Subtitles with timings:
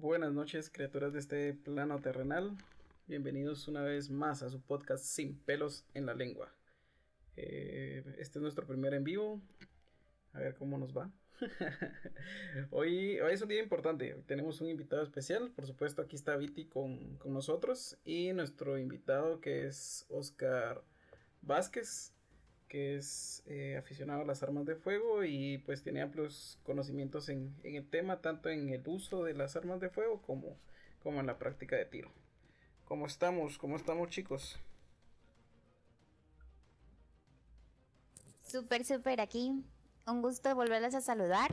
[0.00, 2.56] Buenas noches, criaturas de este plano terrenal.
[3.06, 6.50] Bienvenidos una vez más a su podcast Sin pelos en la lengua.
[7.36, 9.42] Eh, este es nuestro primer en vivo.
[10.32, 11.10] A ver cómo nos va.
[12.70, 14.16] hoy, hoy es un día importante.
[14.26, 15.50] tenemos un invitado especial.
[15.50, 17.98] Por supuesto, aquí está Viti con, con nosotros.
[18.02, 20.82] Y nuestro invitado que es Oscar
[21.42, 22.14] Vázquez
[22.70, 27.52] que es eh, aficionado a las armas de fuego y pues tiene amplios conocimientos en,
[27.64, 30.56] el tema, tanto en el uso de las armas de fuego como,
[31.02, 32.12] como en la práctica de tiro.
[32.84, 33.58] ¿Cómo estamos?
[33.58, 34.56] ¿Cómo estamos chicos?
[38.46, 39.64] Súper, súper aquí.
[40.06, 41.52] Un gusto volverles a saludar.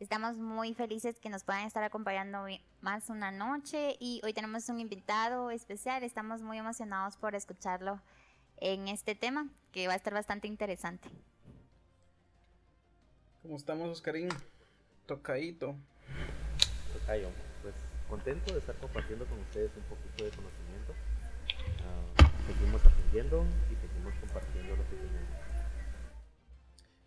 [0.00, 2.44] Estamos muy felices que nos puedan estar acompañando
[2.82, 6.02] más una noche y hoy tenemos un invitado especial.
[6.02, 8.02] Estamos muy emocionados por escucharlo
[8.58, 11.08] en este tema que va a estar bastante interesante.
[13.42, 14.28] ¿Cómo estamos, Oscarín?
[15.06, 15.76] Tocadito.
[16.92, 17.30] Tocayo,
[17.62, 17.74] pues
[18.08, 20.94] contento de estar compartiendo con ustedes un poquito de conocimiento.
[21.84, 25.46] Ah, seguimos aprendiendo y seguimos compartiendo lo que tenemos.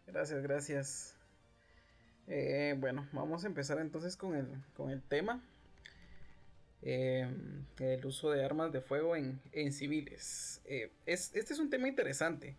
[0.08, 1.16] Gracias, gracias.
[2.28, 5.42] Eh, bueno, vamos a empezar entonces con el, con el tema.
[6.82, 9.42] Em, el uso de armas de fuego en,
[9.74, 10.62] civiles.
[10.66, 12.56] Eh, este es un tema interesante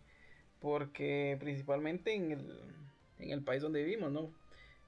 [0.61, 2.33] porque principalmente en
[3.19, 4.31] el, país donde vivimos, ¿no?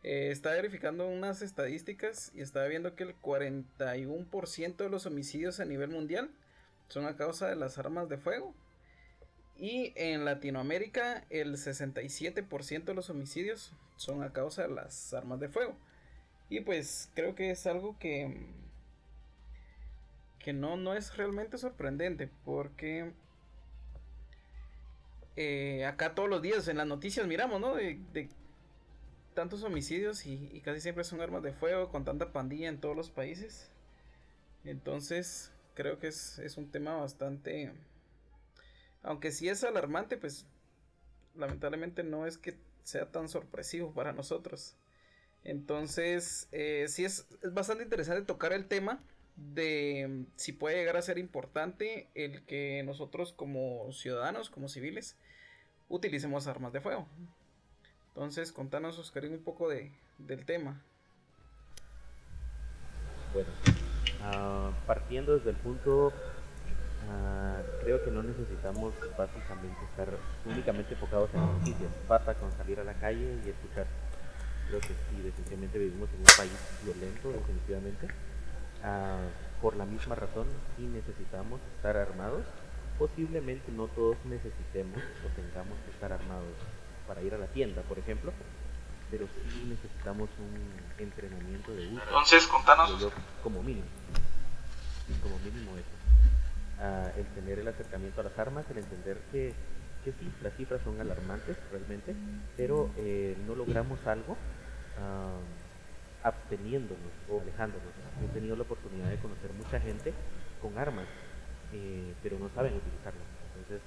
[0.03, 5.65] Eh, está verificando unas estadísticas y está viendo que el 41% de los homicidios a
[5.65, 6.31] nivel mundial
[6.89, 8.55] son a causa de las armas de fuego.
[9.57, 15.49] Y en Latinoamérica el 67% de los homicidios son a causa de las armas de
[15.49, 15.75] fuego.
[16.51, 18.47] Y pues creo que es algo que
[20.43, 23.13] que no, no es realmente sorprendente porque
[25.37, 27.75] eh, acá todos los días en las noticias miramos, ¿no?
[27.75, 28.29] De,
[29.35, 33.11] tantos homicidios y, casi siempre son armas de fuego con tanta pandilla en todos los
[33.11, 33.71] países.
[34.65, 37.73] Entonces creo que es, es un tema bastante...
[39.03, 40.47] Aunque sí es alarmante, pues
[41.35, 44.77] lamentablemente no es que sea tan sorpresivo para nosotros.
[45.45, 49.03] Entonces, eh, sí es, es, bastante interesante tocar el tema
[49.37, 55.17] de si puede llegar a ser importante el que nosotros como ciudadanos, como civiles,
[55.89, 57.07] utilicemos armas de fuego.
[58.09, 60.83] Entonces, contanos, Oscarín, un poco de, del tema.
[63.33, 63.49] Bueno,
[64.23, 66.13] ah, partiendo desde el punto,
[67.09, 70.09] ah, creo que no necesitamos básicamente estar
[70.45, 71.91] únicamente enfocados en noticias.
[72.07, 73.87] Basta con salir a la calle y escuchar.
[74.69, 76.53] Creo que sí, definitivamente vivimos en un país
[76.85, 78.09] violento, definitivamente
[78.85, 79.19] Ah,
[79.61, 82.45] por la misma razón, si necesitamos estar armados,
[82.99, 86.55] posiblemente no todos necesitemos o tengamos que estar armados
[87.07, 88.33] para ir a la tienda, por ejemplo,
[89.11, 92.03] pero sí necesitamos un entrenamiento de uso.
[92.03, 93.13] Entonces, contanos.
[93.43, 93.87] como mínimo,
[95.23, 96.03] como mínimo eso.
[96.81, 99.55] Ah, el tener el acercamiento a las armas, el entender que,
[100.05, 102.17] que sí, las cifras son alarmantes realmente,
[102.57, 104.37] pero eh, no logramos algo.
[104.99, 105.39] Ah,
[106.23, 107.89] absteniéndonos o alejándonos.
[108.23, 110.13] He tenido la oportunidad de conocer mucha gente
[110.61, 111.07] con armas,
[111.73, 113.25] eh, pero no saben utilizarlas.
[113.55, 113.81] Entonces,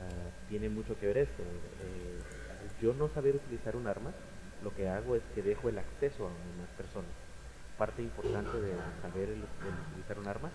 [0.00, 1.42] uh, tiene mucho que ver esto.
[1.42, 2.18] Eh,
[2.80, 4.12] yo no saber utilizar un arma,
[4.62, 7.10] lo que hago es que dejo el acceso a más personas.
[7.78, 10.50] Parte importante de saber utilizar un arma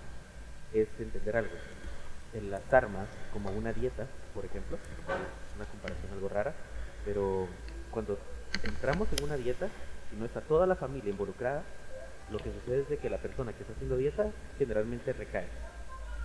[0.74, 1.54] es entender algo.
[2.34, 6.54] En las armas, como una dieta, por ejemplo, es una comparación algo rara,
[7.06, 7.48] pero
[7.90, 8.20] cuando
[8.64, 9.70] entramos en una dieta,
[10.16, 11.64] no está toda la familia involucrada,
[12.32, 15.48] lo que sucede es de que la persona que está haciendo dieta generalmente recae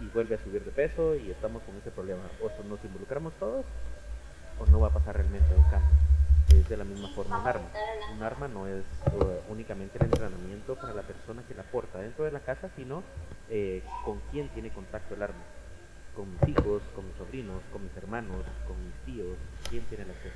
[0.01, 2.23] y vuelve a subir de peso y estamos con ese problema.
[2.43, 3.65] O nos involucramos todos
[4.59, 5.91] o no va a pasar realmente un cambio.
[6.49, 7.69] Es de la misma forma un arma.
[8.17, 8.85] Un arma no es
[9.49, 13.03] únicamente el entrenamiento para la persona que la porta dentro de la casa, sino
[13.49, 15.43] eh, con quién tiene contacto el arma.
[16.17, 19.37] Con mis hijos, con mis sobrinos, con mis hermanos, con mis tíos,
[19.71, 20.35] quién tiene el acceso.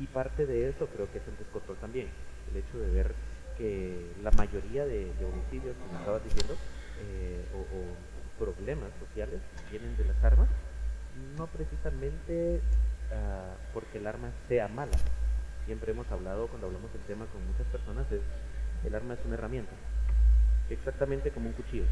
[0.00, 2.08] Y parte de eso creo que es el descontrol también
[2.58, 3.14] hecho de ver
[3.56, 6.54] que la mayoría de, homicidios, como estabas diciendo,
[7.00, 10.48] eh, o, problemas sociales vienen de las armas,
[11.38, 12.60] no precisamente
[13.10, 14.98] ah, porque el arma sea mala.
[15.64, 18.20] Siempre hemos hablado, cuando hablamos del tema con muchas personas, es
[18.84, 19.72] el arma es una herramienta,
[20.68, 21.86] exactamente como un cuchillo.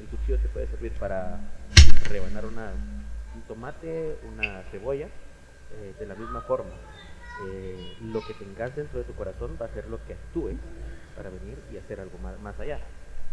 [0.00, 1.38] El cuchillo te puede servir para
[2.08, 2.72] rebanar una,
[3.34, 6.72] un tomate, una cebolla, eh, de la misma forma
[7.42, 10.56] eh, lo que tengas dentro de tu corazón va a ser lo que actúes
[11.16, 12.80] para venir y hacer algo más, allá.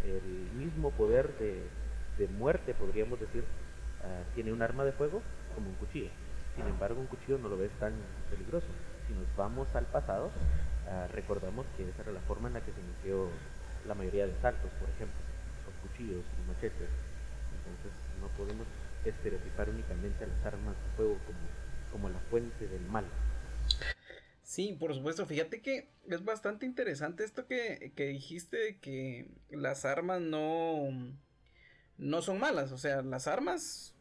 [0.03, 3.43] El mismo poder de, muerte, podríamos decir,
[4.03, 5.21] ah, tiene un arma de fuego
[5.55, 6.09] como un cuchillo.
[6.55, 7.93] Sin embargo, un cuchillo no lo ves tan
[8.29, 8.67] peligroso.
[9.07, 10.31] Si nos vamos al pasado,
[10.89, 13.29] ah, recordamos que esa era la forma en la que se inició
[13.87, 15.19] la mayoría de saltos, por ejemplo,
[15.65, 16.89] con cuchillos y machetes.
[17.55, 18.67] Entonces no podemos
[19.05, 21.39] estereotipar únicamente a las armas de fuego como,
[21.91, 23.05] como la fuente del mal.
[24.53, 25.25] Sí, por supuesto.
[25.25, 30.91] Fíjate que es bastante interesante esto que, que dijiste que las armas no,
[31.97, 32.71] no son malas.
[32.71, 33.95] O sea, las armas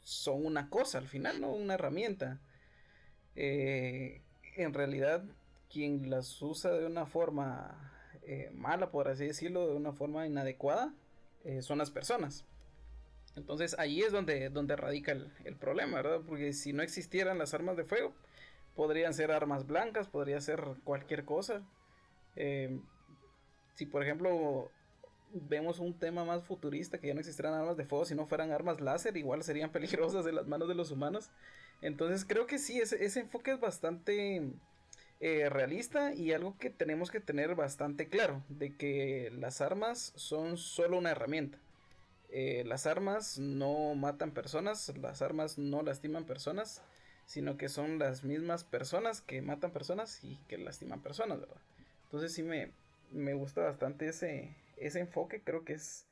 [0.00, 1.52] son una cosa al final, ¿no?
[1.52, 2.40] Una herramienta.
[3.36, 4.22] Eh,
[4.56, 5.24] en realidad,
[5.70, 10.94] quien las usa de una forma eh, mala, por así decirlo, de una forma inadecuada,
[11.44, 12.46] eh, son las personas.
[13.36, 16.22] Entonces ahí es donde, donde radica el, el, problema, ¿verdad?
[16.26, 18.14] Porque si no existieran las armas de fuego,
[18.78, 21.62] podrían ser armas blancas, podría ser cualquier cosa.
[22.36, 22.78] Eh,
[23.74, 24.70] si por ejemplo
[25.32, 28.52] vemos un tema más futurista, que ya no existieran armas de fuego, si no fueran
[28.52, 31.28] armas láser, igual serían peligrosas en las manos de los humanos.
[31.82, 34.48] Entonces creo que sí, ese, ese enfoque es bastante
[35.18, 40.56] eh, realista y algo que tenemos que tener bastante claro, de que las armas son
[40.56, 41.58] solo una herramienta.
[42.30, 46.80] Eh, las armas no matan personas, las armas no lastiman personas,
[47.28, 51.60] sino que son las mismas personas que matan personas y que lastiman personas, ¿verdad?
[52.04, 52.72] Entonces sí me,
[53.10, 56.06] me gusta bastante ese, ese enfoque, creo que es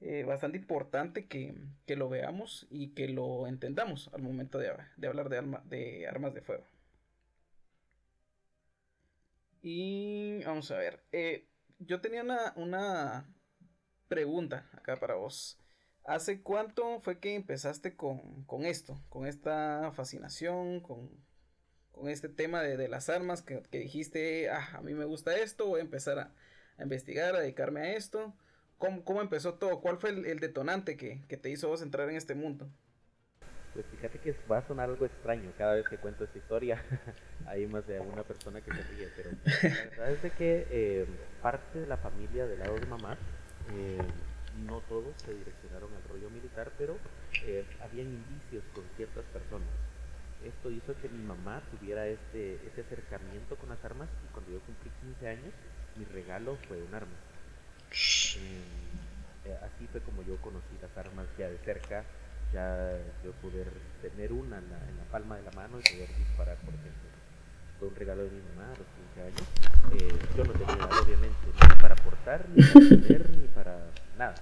[0.00, 1.54] eh, bastante importante que,
[1.84, 6.08] que, lo veamos y que lo entendamos al momento de, de hablar de, alma, de
[6.08, 6.64] armas de fuego.
[9.60, 11.46] Y vamos a ver, eh,
[11.78, 13.26] yo tenía una, una
[14.08, 15.58] pregunta acá para vos.
[16.06, 19.00] ¿Hace cuánto fue que empezaste con, con esto?
[19.08, 21.10] Con esta fascinación, con,
[21.90, 25.36] con este tema de, de las armas que, que, dijiste, ah, a mí me gusta
[25.36, 26.32] esto, voy a empezar a,
[26.80, 28.34] investigar, a dedicarme a esto.
[28.78, 29.80] ¿Cómo, ¿Cómo, empezó todo?
[29.80, 32.70] ¿Cuál fue el, detonante que, que, te hizo vos entrar en este mundo?
[33.74, 36.82] Pues fíjate que va a sonar algo extraño cada vez que cuento esta historia.
[37.46, 41.06] Hay más de alguna persona que se ríe, pero la verdad es de que eh,
[41.42, 43.18] parte de la familia del lado de mamá,
[43.72, 43.98] eh,
[44.64, 46.96] no todos se direccionaron al rollo militar, pero
[47.44, 49.68] eh, habían indicios con ciertas personas.
[50.44, 54.60] Esto hizo que mi mamá tuviera este, ese acercamiento con las armas y cuando yo
[54.60, 55.52] cumplí 15 años,
[55.96, 57.16] mi regalo fue un arma.
[59.46, 62.04] Eh, así fue como yo conocí las armas ya de cerca,
[62.52, 63.68] ya yo poder
[64.02, 67.15] tener una en la, en la, palma de la mano y poder disparar, por ejemplo.
[67.78, 69.46] Fue un regalo de mi mamá a los 15 años.
[69.92, 73.78] Eh, yo no tenía obviamente, ni para portar, ni para tener, ni para
[74.18, 74.34] nada.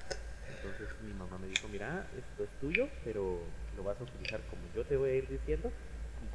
[0.49, 3.41] Entonces mi mamá me dijo, mira, esto es tuyo, pero
[3.77, 5.71] lo vas a utilizar como yo te voy a ir diciendo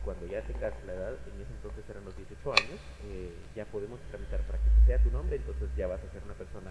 [0.04, 4.00] cuando ya tengas la edad, en ese entonces eran los 18 años, eh, ya podemos
[4.10, 6.70] tramitar para que sea tu nombre, entonces ya vas a ser una persona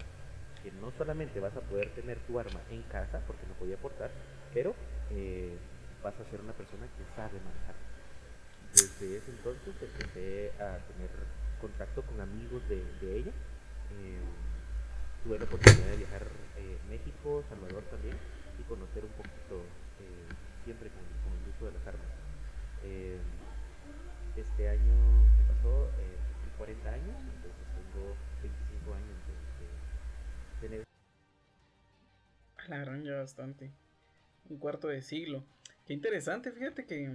[0.63, 4.09] que no solamente vas a poder tener tu arma en casa, porque no podía portar,
[4.53, 4.73] pero
[5.11, 5.55] eh,
[6.03, 7.88] vas a ser una persona que sabe manejar.
[8.79, 11.09] Desde ese entonces empecé a tener
[11.59, 13.31] contacto con amigos de, ella.
[13.99, 14.19] Eh,
[15.23, 16.23] tuve la oportunidad de viajar
[16.57, 18.15] eh, México, Salvador también,
[18.57, 19.63] y conocer un poquito
[20.63, 22.07] siempre con, el uso de las armas.
[22.83, 23.17] Eh,
[24.35, 26.17] este año que pasó, eh,
[26.57, 29.17] 40 años, entonces tengo 25 años
[30.61, 30.83] de, tener.
[32.67, 33.71] La gran ya bastante.
[34.49, 35.43] Un cuarto de siglo.
[35.85, 37.11] Qué interesante, fíjate que,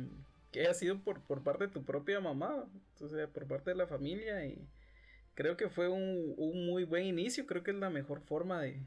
[0.55, 3.89] que haya sido por, por parte de tu propia mamá, sea, por parte de la
[3.89, 4.69] familia y
[5.35, 8.81] creo que fue un, un muy buen inicio, creo que es la mejor forma de,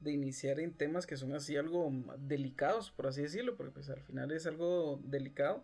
[0.00, 4.00] de iniciar en temas que son así algo delicados, por así decirlo, porque pues al
[4.00, 5.62] final es algo delicado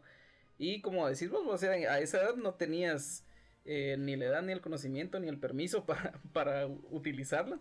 [0.59, 3.25] y como decís vos, o sea, a esa edad no tenías
[3.65, 7.59] eh, ni la edad, ni el conocimiento, ni el permiso para, para utilizarla.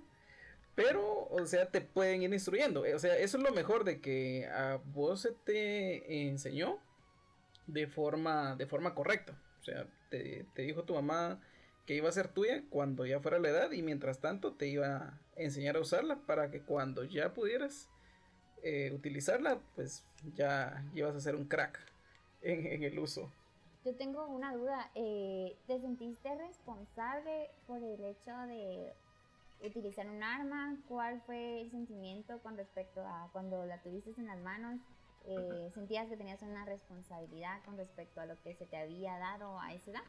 [0.76, 2.84] Pero, o sea, te pueden ir instruyendo.
[2.94, 6.82] O sea, eso es lo mejor de que a vos se te enseñó
[7.68, 9.38] de forma, de forma correcta.
[9.60, 11.40] O sea, te, te dijo tu mamá
[11.86, 14.88] que iba a ser tuya cuando ya fuera la edad y mientras tanto te iba
[14.88, 17.90] a enseñar a usarla para que cuando ya pudieras
[18.62, 20.06] eh, utilizarla, pues
[20.36, 21.80] ya ibas a ser un crack
[22.42, 23.30] en, en el uso.
[23.84, 24.90] Yo tengo una duda.
[24.96, 28.94] Eh, ¿Te sentiste responsable por el hecho de
[29.62, 30.78] utilizar un arma?
[30.88, 34.80] ¿Cuál fue el sentimiento con respecto a cuando la tuviste en las manos?
[35.26, 39.60] Eh, ¿Sentías que tenías una responsabilidad con respecto a lo que se te había dado
[39.60, 40.04] a esa edad?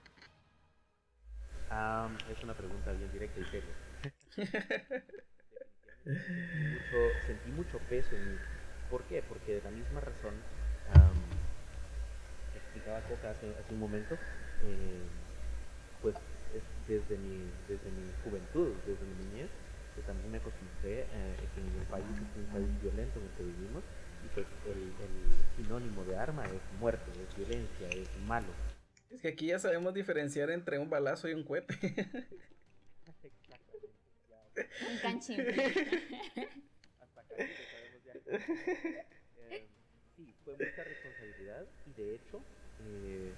[1.70, 3.74] Um, es una pregunta bien directa y seria.
[6.04, 8.38] mucho, sentí mucho peso en mí.
[8.90, 9.22] ¿Por qué?
[9.22, 11.54] Porque de la misma razón um,
[12.54, 14.18] explicaba Coca hace, hace un momento,
[14.64, 15.06] eh,
[16.02, 16.16] pues
[16.54, 19.50] es desde, mi, desde mi juventud, desde mi niñez,
[19.96, 23.32] que también me acostumbré eh, que en el país es un país violento en el
[23.32, 23.84] que vivimos
[24.34, 28.48] pues el, el sinónimo de arma es muerte, es violencia, es malo.
[29.10, 31.76] Es que aquí ya sabemos diferenciar entre un balazo y un cohete.
[34.56, 35.40] Un canchín.
[37.00, 38.12] Hasta acá lo sabemos ya.
[39.50, 39.68] Eh,
[40.16, 42.42] sí, fue mucha responsabilidad y de hecho,
[42.80, 43.32] eh,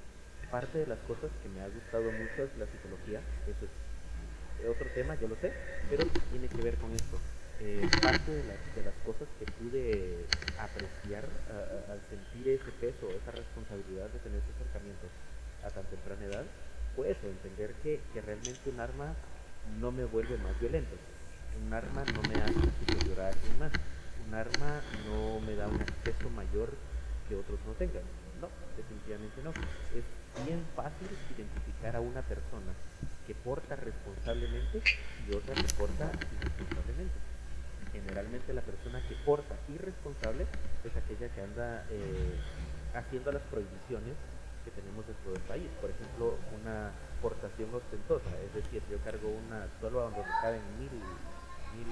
[0.50, 3.20] parte de las cosas que me ha gustado mucho es la psicología.
[3.46, 5.52] Eso es otro tema, yo lo sé,
[5.90, 7.20] pero tiene que ver con esto.
[7.58, 10.26] Eh, parte de las, de las, cosas que pude
[10.58, 11.24] apreciar
[11.88, 15.06] al sentir ese peso, esa responsabilidad de tener ese acercamiento
[15.64, 16.44] a tan temprana edad,
[16.94, 19.14] fue eso, entender que, que realmente un arma
[19.80, 20.96] no me vuelve más violento,
[21.64, 23.72] un arma no me hace superior a alguien más,
[24.26, 26.70] un arma no me da un acceso mayor
[27.28, 28.02] que otros no tengan.
[28.40, 29.50] No, definitivamente no.
[29.96, 30.04] Es
[30.44, 32.72] bien fácil identificar a una persona
[33.26, 34.82] que porta responsablemente
[35.26, 37.25] y otra que porta irresponsablemente.
[37.96, 40.44] Generalmente la persona que porta irresponsable
[40.84, 42.36] es aquella que anda eh,
[42.92, 44.12] haciendo las prohibiciones
[44.64, 45.64] que tenemos dentro del país.
[45.80, 50.92] Por ejemplo, una portación ostentosa, es decir, yo cargo una solo donde caben mil,
[51.72, 51.88] mil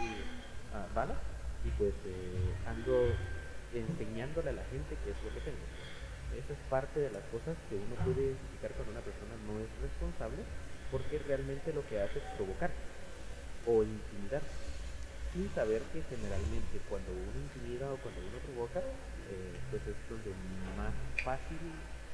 [0.77, 1.17] uh, balas
[1.65, 3.17] y pues eh, ando
[3.73, 5.65] enseñándole a la gente qué es lo que tengo.
[6.37, 9.73] Esa es parte de las cosas que uno puede identificar cuando una persona no es
[9.81, 10.45] responsable,
[10.93, 12.71] porque realmente lo que hace es provocar
[13.67, 14.43] o intimidar,
[15.35, 20.33] sin saber que generalmente cuando uno intimida o cuando uno provoca, eh, pues es donde
[20.79, 21.61] más fácil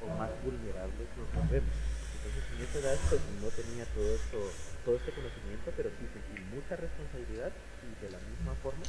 [0.01, 1.71] o más vulnerables nos vemos.
[2.17, 4.53] Entonces en esa edad pues no tenía todo esto,
[4.85, 8.87] todo este conocimiento, pero sí sentí mucha responsabilidad y de la misma forma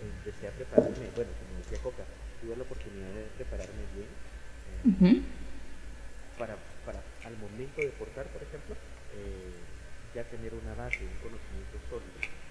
[0.00, 2.06] empecé a prepararme, bueno, como decía Coca,
[2.42, 4.10] tuve la oportunidad de prepararme bien
[4.70, 5.26] eh,
[6.38, 8.76] para, para al momento de portar, por ejemplo,
[9.14, 9.52] eh,
[10.14, 12.43] ya tener una base, un conocimiento sólido.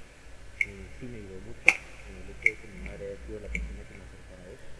[0.64, 1.68] Eh, sí me ayudó mucho
[2.08, 4.52] en el hecho de que mi madre haya sido la persona que me acercara a
[4.56, 4.72] esto.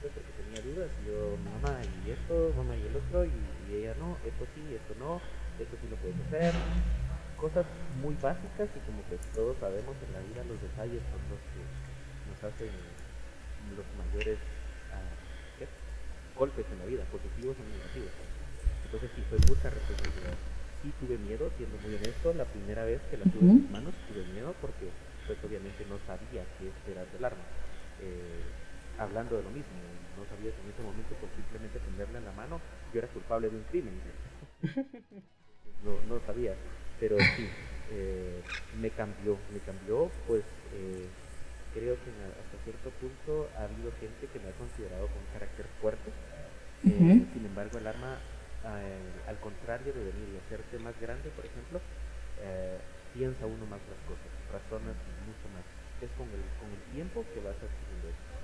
[0.00, 3.32] porque tenía dudas yo, mamá, y esto, mamá, y el otro, y,
[3.68, 5.20] y ella no, esto sí, esto no,
[5.60, 6.54] esto sí lo puedes hacer,
[7.36, 7.66] cosas
[8.00, 11.60] muy básicas y como que todos sabemos en la vida los detalles son los que
[12.30, 12.70] nos hacen
[13.76, 18.12] los mayores uh, golpes en la vida, positivos o negativos.
[18.86, 20.36] Entonces sí, fue mucha responsabilidad.
[20.82, 23.94] Sí tuve miedo, siendo muy honesto, la primera vez que la tuve en mis manos
[24.08, 24.90] tuve miedo porque
[25.26, 27.46] pues obviamente no sabía qué esperar del arma.
[28.02, 28.42] Eh,
[28.98, 29.78] hablando de lo mismo,
[30.18, 32.60] no sabía que en ese momento por simplemente tenerla en la mano
[32.92, 33.94] yo era culpable de un crimen.
[35.84, 36.54] no, no sabía
[37.02, 37.48] pero sí,
[37.90, 38.40] eh,
[38.80, 41.06] me cambió, me cambió, pues eh,
[41.74, 46.10] creo que hasta cierto punto ha habido gente que me ha considerado con carácter fuerte,
[46.86, 48.20] eh, sin embargo el arma,
[48.64, 51.80] al contrario de venir y hacerte más grande, por ejemplo,
[53.14, 55.64] piensa uno más las cosas, razonas mucho más.
[56.00, 58.42] Es con el, con el tiempo que vas adquiriendo eso.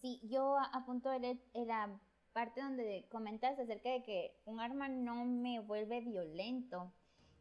[0.00, 1.98] Sí, yo apunto el, era
[2.32, 6.92] parte donde comentas acerca de que un arma no me vuelve violento.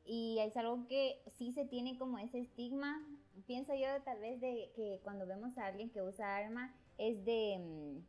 [0.05, 3.05] Y es algo que sí se tiene como ese estigma.
[3.45, 7.59] Pienso yo tal vez de que cuando vemos a alguien que usa arma es de
[7.59, 7.99] mm,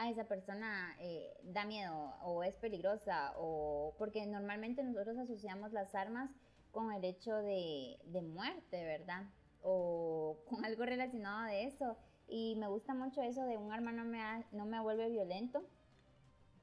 [0.00, 5.94] a esa persona eh, da miedo o es peligrosa o porque normalmente nosotros asociamos las
[5.94, 6.30] armas
[6.70, 9.26] con el hecho de, de muerte, ¿verdad?
[9.60, 11.98] O con algo relacionado de eso.
[12.26, 14.20] Y me gusta mucho eso de un arma no me,
[14.52, 15.66] no me vuelve violento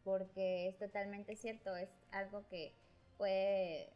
[0.04, 2.74] porque es totalmente cierto, es algo que
[3.18, 3.94] puede,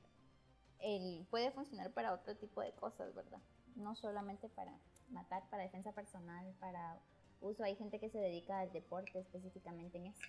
[0.79, 3.39] el, puede funcionar para otro tipo de cosas, ¿verdad?
[3.75, 4.77] No solamente para
[5.09, 6.99] matar, para defensa personal, para
[7.41, 7.63] uso.
[7.63, 10.23] Hay gente que se dedica al deporte específicamente en eso.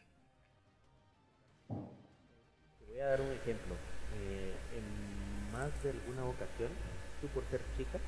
[1.69, 3.75] Te voy a dar un ejemplo.
[4.19, 6.71] Eh, en más de alguna ocasión,
[7.21, 7.99] tú por ser chica,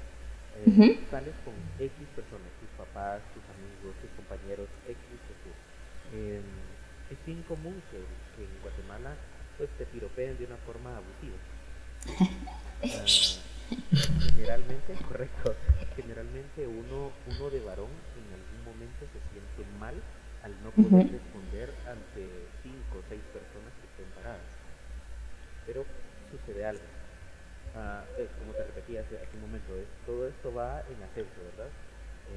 [0.56, 5.64] eh, sales con X personas, tus papás, tus amigos, tus compañeros, X o
[7.10, 9.14] es bien común que, en Guatemala
[9.56, 11.36] pues te piropeen de una forma abusiva.
[12.86, 13.06] Ah,
[14.34, 15.54] generalmente, correcto,
[15.96, 19.94] generalmente uno, uno de varón en algún momento se siente mal
[20.42, 22.28] al no poder responder ante
[22.62, 24.50] cinco o seis personas que estén paradas.
[25.64, 25.84] Pero
[26.28, 26.84] sucede algo.
[27.74, 28.04] Ah,
[28.38, 29.72] como te repetía hace, un momento,
[30.06, 31.72] todo esto va en ascenso, ¿verdad?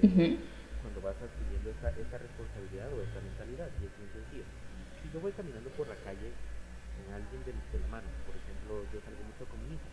[0.01, 0.39] Eh,
[0.81, 4.47] cuando vas adquiriendo esa, esa responsabilidad o esa mentalidad, y es muy sencillo.
[5.03, 8.81] Si yo voy caminando por la calle con alguien de, de la mano, por ejemplo,
[8.89, 9.91] yo salgo mucho con mi hija,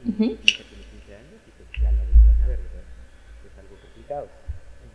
[0.00, 2.86] y mi hija tiene 15 años y pues ya la vendrán a ver, ¿verdad?
[3.42, 4.28] Es algo complicado.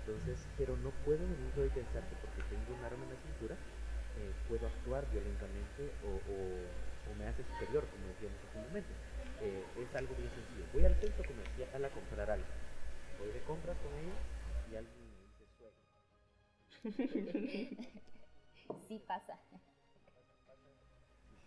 [0.05, 3.57] Entonces, pero no puedo venir y pensar que porque tengo un arma en la cintura,
[4.15, 8.93] eh, puedo actuar violentamente o, o, o, me hace superior, como decíamos hace un momento.
[9.39, 10.65] Eh, es algo bien sencillo.
[10.73, 12.49] Voy al centro comercial a comprar algo.
[13.17, 14.17] Voy de compras con ella
[14.69, 15.77] y alguien me dice suegra.
[18.87, 19.39] sí pasa.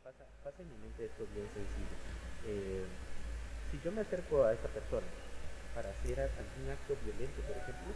[0.03, 0.27] pasa.
[0.43, 1.97] Pasa en mi mente esto bien sencillo.
[2.43, 2.87] eh,
[3.71, 5.09] si yo me acerco a esa persona
[5.76, 7.92] para hacer algún acto violento, por ejemplo,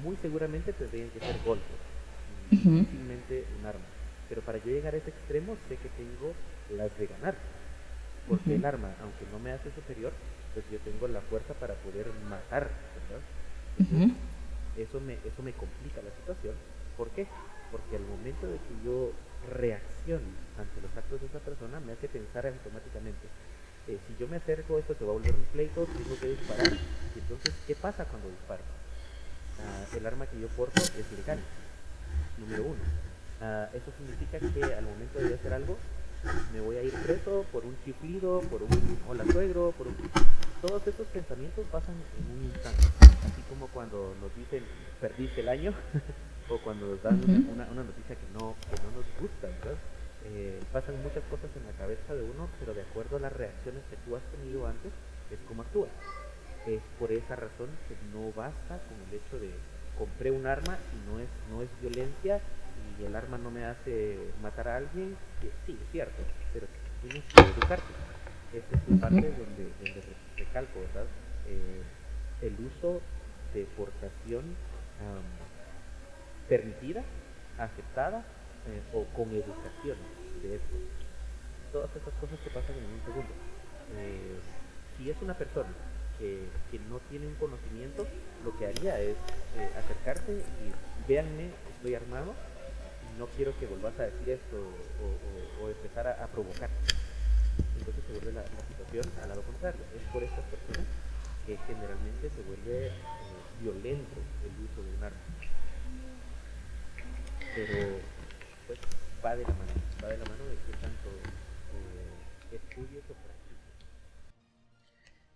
[0.00, 1.76] muy seguramente tendrían que ser golpes,
[2.48, 3.84] difícilmente un arma.
[4.28, 6.32] Pero para yo llegar a ese extremo sé que tengo
[6.70, 7.34] las de ganar.
[8.28, 10.12] Porque el arma, aunque no me hace superior,
[10.54, 12.70] pues yo tengo la fuerza para poder matar,
[13.10, 13.22] ¿verdad?
[14.78, 16.54] eso, me, eso me complica la situación.
[16.96, 17.26] ¿Por qué?
[17.70, 19.12] Porque al momento de que yo
[19.52, 20.26] reaccione
[20.58, 23.26] ante los actos de esa persona, me hace pensar automáticamente,
[23.88, 26.72] eh, si yo me acerco, esto se va a volver un pleito, tengo que disparar.
[26.72, 28.62] Y entonces, ¿qué pasa cuando disparo?
[29.60, 31.38] Ah, el arma que yo porto es ilegal,
[32.38, 32.80] número uno.
[33.40, 35.76] Ah, eso significa que al momento de hacer algo,
[36.52, 39.96] me voy a ir preso por un chiflido, por un hola suegro, por un...
[40.60, 42.82] Todos esos pensamientos pasan en un instante.
[43.00, 44.64] Así como cuando nos dicen,
[45.00, 45.72] perdiste el año,
[46.48, 47.20] o cuando nos dan
[47.52, 49.78] una, una, noticia que no, que no nos gusta, ¿verdad?
[50.28, 53.82] Eh, pasan muchas cosas en la cabeza de uno, pero de acuerdo a las reacciones
[53.88, 54.90] que tú has tenido antes,
[55.30, 55.90] es como actúas.
[56.66, 59.50] Es por esa razón que no basta con el hecho de
[59.96, 62.40] compré un arma y no es, no es violencia
[62.98, 65.16] y el arma no me hace matar a alguien,
[65.64, 66.66] sí, es cierto, pero
[67.02, 67.92] tienes que educarte.
[68.52, 70.02] Esta es la parte donde, donde
[70.36, 71.06] recalco, ¿verdad?
[71.46, 71.82] Eh,
[72.42, 73.00] el uso
[73.54, 74.44] de portación
[76.48, 77.02] permitida,
[77.58, 78.24] aceptada
[78.68, 79.96] eh, o con educación
[80.42, 80.76] de esto.
[81.72, 83.32] Todas esas cosas que pasan en un segundo.
[83.96, 84.38] Eh,
[84.96, 85.68] si es una persona
[86.18, 88.06] que, que, no tiene un conocimiento,
[88.44, 89.16] lo que haría es
[89.56, 92.34] eh, acercarse y véanme, estoy armado,
[93.18, 96.70] no quiero que volvás a decir esto o, o, empezar a, provocar.
[97.78, 99.80] Entonces se vuelve la, situación al lado contrario.
[99.94, 100.86] Es por estas personas
[101.46, 102.92] que generalmente se vuelve
[103.62, 105.18] violento el uso de un arma.
[107.54, 108.15] Pero
[108.66, 108.78] pues
[109.24, 113.14] va de la mano, va de la mano de que tanto eh, estudios o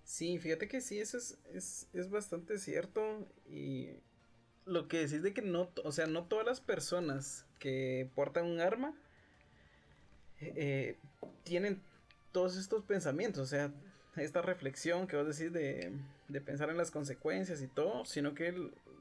[0.05, 3.29] Sí, fíjate que sí, eso es, es, es, bastante cierto.
[3.49, 3.91] Y
[4.67, 8.61] lo que decís de que no, o sea, no todas las personas que portan un
[8.61, 8.93] arma
[10.41, 10.97] eh,
[11.45, 11.81] tienen
[12.33, 13.73] todos estos pensamientos, o sea,
[14.17, 15.93] esta reflexión que vos decís de,
[16.29, 18.53] de pensar en las consecuencias y todo, sino que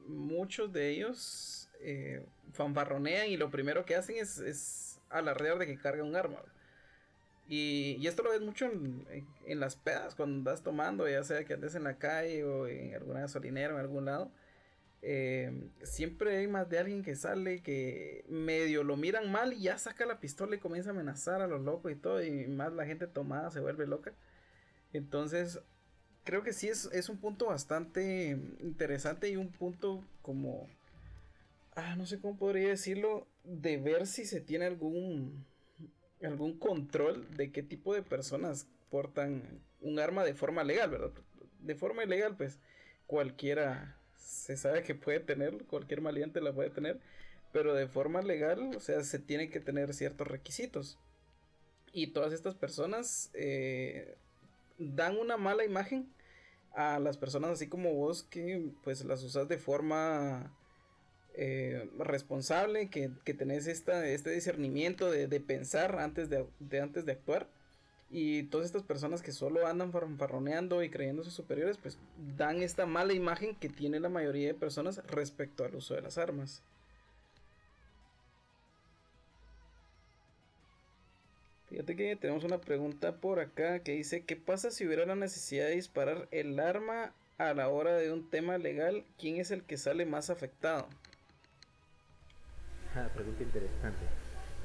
[0.06, 5.78] muchos de ellos eh, fanfarronean y lo primero que hacen es, es alardear de que
[5.78, 6.38] carga un arma.
[7.48, 11.54] Y, y, esto lo ves mucho en, las pedas, cuando andas tomando, ya sea que
[11.54, 14.30] andes en la calle o en alguna gasolinera o en algún lado.
[15.02, 19.78] Eh, siempre hay más de alguien que sale que medio lo miran mal y ya
[19.78, 22.22] saca la pistola y comienza a amenazar a los locos y todo.
[22.22, 24.12] Y más la gente tomada se vuelve loca.
[24.92, 25.60] Entonces,
[26.24, 30.68] creo que sí es, es un punto bastante interesante y un punto como
[31.80, 35.44] ah, no sé cómo podría decirlo, de ver si se tiene algún,
[36.22, 41.12] algún control de qué tipo de personas portan un arma de forma legal, ¿verdad?
[41.60, 42.58] De forma ilegal, pues
[43.06, 47.00] cualquiera se sabe que puede tener, cualquier maleante la puede tener,
[47.52, 50.98] pero de forma legal, o sea, se tienen que tener ciertos requisitos.
[51.92, 54.16] Y todas estas personas eh,
[54.78, 56.08] dan una mala imagen
[56.72, 60.56] a las personas así como vos que pues las usas de forma
[61.42, 67.06] eh, responsable, que, que, tenés esta, este discernimiento de, de pensar antes de, de, antes
[67.06, 67.48] de actuar.
[68.10, 71.96] Y todas estas personas que solo andan farroneando y creyéndose superiores, pues
[72.36, 76.18] dan esta mala imagen que tiene la mayoría de personas respecto al uso de las
[76.18, 76.62] armas.
[81.70, 85.68] Fíjate que tenemos una pregunta por acá que dice, ¿qué pasa si hubiera la necesidad
[85.68, 89.06] de disparar el arma a la hora de un tema legal?
[89.18, 90.86] ¿Quién es el que sale más afectado?
[93.14, 94.04] Pregunta interesante.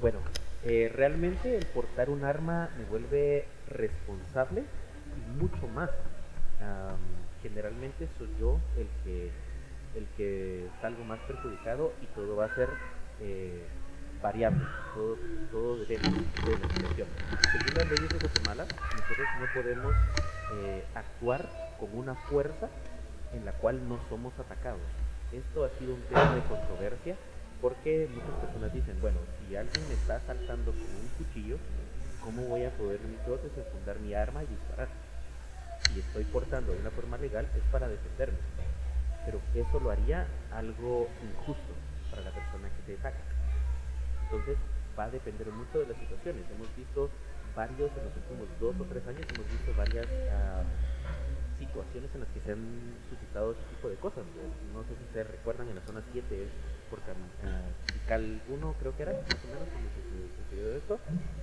[0.00, 0.18] Bueno,
[0.64, 4.64] eh, realmente el portar un arma me vuelve responsable
[5.16, 5.90] y mucho más.
[7.42, 9.30] generalmente soy yo el que
[9.94, 12.68] el que salgo más perjudicado y todo va a ser
[13.20, 13.62] eh,
[14.20, 15.16] variable, todo,
[15.52, 17.08] todo depende de la situación.
[17.52, 19.94] Según las leyes de Guatemala, nosotros no podemos
[20.52, 22.68] eh, actuar con una fuerza
[23.32, 24.80] en la cual no somos atacados.
[25.32, 27.16] Esto ha sido un tema de controversia
[27.60, 31.56] porque muchas personas dicen, bueno, si alguien me está asaltando con un cuchillo,
[32.22, 34.88] ¿cómo voy a poder entonces enfundar mi arma y disparar?
[35.88, 38.38] Si estoy portando de una forma legal es para defenderme.
[39.24, 41.72] Pero eso lo haría algo injusto
[42.10, 43.22] para la persona que te ataca.
[44.24, 44.56] Entonces
[44.98, 46.44] va a depender mucho de las situaciones.
[46.54, 47.10] Hemos visto
[47.54, 50.64] varios, en los últimos dos o tres años, hemos visto varias uh,
[51.58, 52.62] situaciones en las que se han
[53.08, 54.24] suscitado este tipo de cosas.
[54.72, 56.48] No sé si ustedes recuerdan en la zona 7,
[56.90, 57.00] por
[58.08, 61.00] Cal 1 creo que era, más o menos, donde se sucedió esto,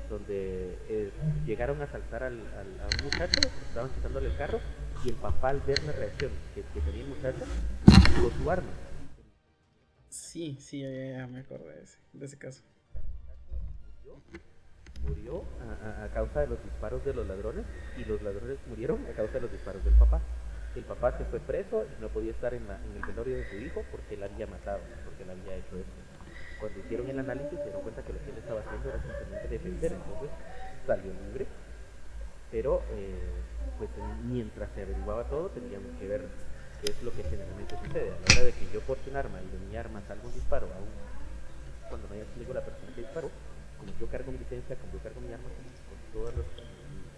[0.10, 1.12] donde eh,
[1.46, 4.60] llegaron a asaltar al, a un muchacho, estaban quitándole el carro,
[5.04, 7.44] y el papá al ver la reacción que, tenía el muchacho,
[8.18, 8.72] usó su arma.
[10.10, 12.64] Sí, sí, ya, me acuerdo de ese, de ese caso
[15.08, 17.66] murió a, causa de los disparos de los ladrones
[17.98, 20.22] y los ladrones murieron a causa de los disparos del papá.
[20.76, 23.58] El papá se fue preso y no podía estar en, en el velorio de su
[23.58, 26.00] hijo porque él había matado, porque él había hecho esto.
[26.60, 29.48] Cuando hicieron el análisis se dieron cuenta que lo que él estaba haciendo era simplemente
[29.48, 30.30] defender, entonces
[30.88, 31.46] salió libre.
[32.52, 33.20] Pero eh,
[33.78, 33.90] pues
[34.26, 36.22] mientras se averiguaba todo teníamos que ver
[36.82, 38.10] qué es lo que generalmente sucede.
[38.10, 40.34] A la hora de que yo porte un arma y de mi arma salga un
[40.34, 40.90] disparo, aún
[41.90, 43.30] cuando no haya sido la persona que disparó,
[43.78, 46.34] como yo cargo mi licencia, como yo cargo mi arma, con todas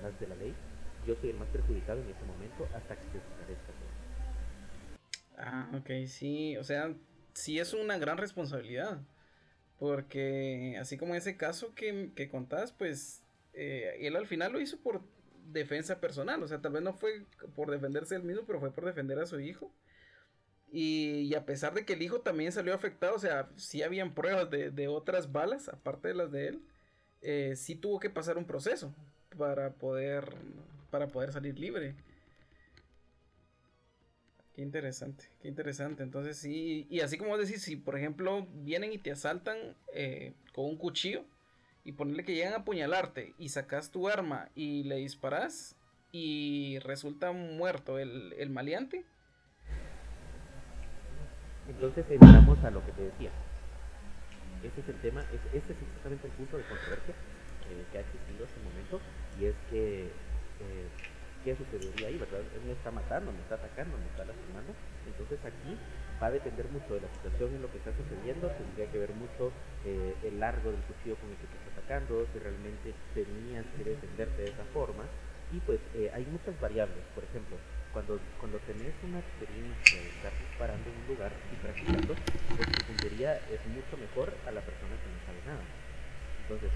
[0.04, 0.54] las de la ley,
[1.06, 3.96] yo soy el más perjudicado en ese momento hasta que se esclarezca todo.
[5.38, 6.94] Ah, ok, sí, o sea,
[7.34, 9.02] sí es una gran responsabilidad.
[9.80, 13.22] Porque así como ese caso que, que contás, pues
[13.54, 15.02] eh, él al final lo hizo por
[15.52, 16.42] defensa personal.
[16.44, 19.26] O sea, tal vez no fue por defenderse él mismo, pero fue por defender a
[19.26, 19.72] su hijo.
[20.72, 24.50] Y, a pesar de que el hijo también salió afectado, o sea, sí habían pruebas
[24.50, 26.62] de, otras balas, aparte de las de él,
[27.22, 28.94] eh, sí tuvo que pasar un proceso
[29.38, 30.36] para poder,
[30.96, 31.94] para poder salir libre.
[34.54, 36.04] Qué interesante, qué interesante.
[36.04, 39.58] Entonces sí, y así como decís, si por ejemplo vienen y te asaltan
[39.94, 41.26] eh, con un cuchillo
[41.84, 45.76] y ponerle que llegan a apuñalarte y sacas tu arma y le disparas
[46.14, 49.04] y resulta muerto el, el maleante,
[51.68, 53.32] entonces evitamos a lo que te decía.
[54.64, 57.16] Ese es el tema, ese es exactamente el punto de controversia
[57.70, 59.02] eh, que ha existido hasta el momento
[59.42, 60.10] y es que
[60.60, 60.88] eh,
[61.44, 62.18] ¿qué sucedería ahí?
[62.18, 62.42] ¿verdad?
[62.42, 64.72] Él me está matando, me está atacando, me está lastimando.
[65.06, 65.78] Entonces aquí
[66.22, 69.14] va a depender mucho de la situación en lo que está sucediendo, tendría que ver
[69.14, 69.52] mucho
[69.86, 73.84] eh, el largo del cuchillo con el que te está atacando, si realmente tenías que
[73.84, 75.04] defenderte de esa forma.
[75.54, 75.80] Y pues
[76.12, 77.56] hay muchas variables, por ejemplo,
[77.94, 82.12] cuando, cuando tenés una experiencia de estar disparando en un lugar y practicando,
[82.58, 85.64] pues tu puntería es mucho mejor a la persona que no sabe nada.
[86.44, 86.72] Entonces,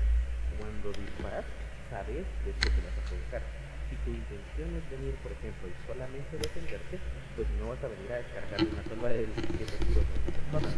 [0.57, 1.43] cuando disparas,
[1.89, 3.68] sabes de qué te vas a provocar.
[3.89, 6.95] Si tu intención es venir, por ejemplo, y solamente defenderte,
[7.35, 10.69] pues no vas a venir a descargar una sola de 17 tiros a una persona.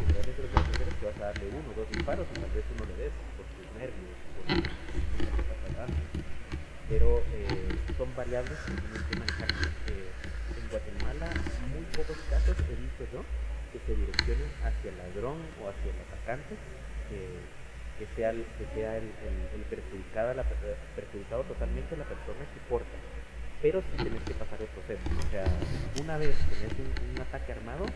[0.00, 2.26] Generalmente lo que vas a hacer es que vas a darle uno o dos disparos
[2.28, 4.88] y tal vez uno le des por tus nervios, por tu
[6.88, 9.48] pero eh, son variables que tienen que manejar.
[9.88, 10.08] Eh,
[10.56, 11.28] en Guatemala,
[11.70, 13.20] muy pocos casos he visto yo
[13.72, 16.56] que se direccionen hacia el ladrón o hacia el atacante,
[17.98, 19.10] que sea, el, que sea el,
[19.54, 20.44] el, perjudicado, la,
[20.94, 22.96] perjudicado totalmente la persona que porta.
[23.60, 25.02] Pero sí tienes que pasar el proceso.
[25.18, 25.44] O sea,
[26.00, 27.86] una vez tenés un, ataque armado,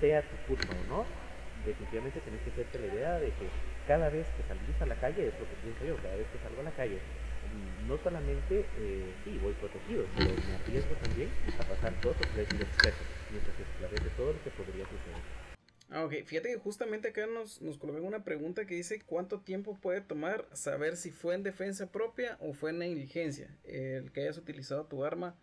[0.00, 1.06] sea tu culpa o no,
[1.64, 3.46] definitivamente tenés que hacerte la idea de que
[3.86, 6.42] cada vez que salís a la calle, es lo que pienso yo, cada vez que
[6.42, 6.98] salgo a la calle,
[7.86, 12.48] no solamente, eh, sí, voy protegido, pero me arriesgo también a pasar dos o tres
[12.50, 12.68] días
[13.30, 15.35] mientras se esclarece todo lo que podría suceder.
[15.90, 16.14] Ah, ok.
[16.24, 20.46] Fíjate que justamente acá nos, nos colocan una pregunta que dice cuánto tiempo puede tomar
[20.52, 25.04] saber si fue en defensa propia o fue en negligencia el que hayas utilizado tu
[25.04, 25.36] arma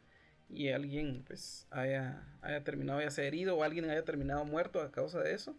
[0.50, 4.92] y alguien pues haya, haya terminado ya sea herido o alguien haya terminado muerto a
[4.92, 5.56] causa de eso.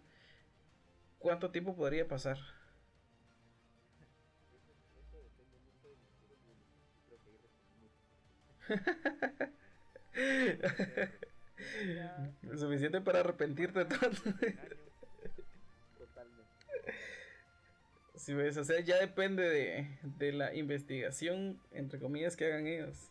[1.18, 2.38] ¿Cuánto tiempo podría pasar?
[12.56, 14.22] Suficiente para arrepentirte tanto.
[18.16, 19.86] Si ves, o sea, ya depende de,
[20.18, 23.10] de, la investigación, entre comillas, que hagan ellos.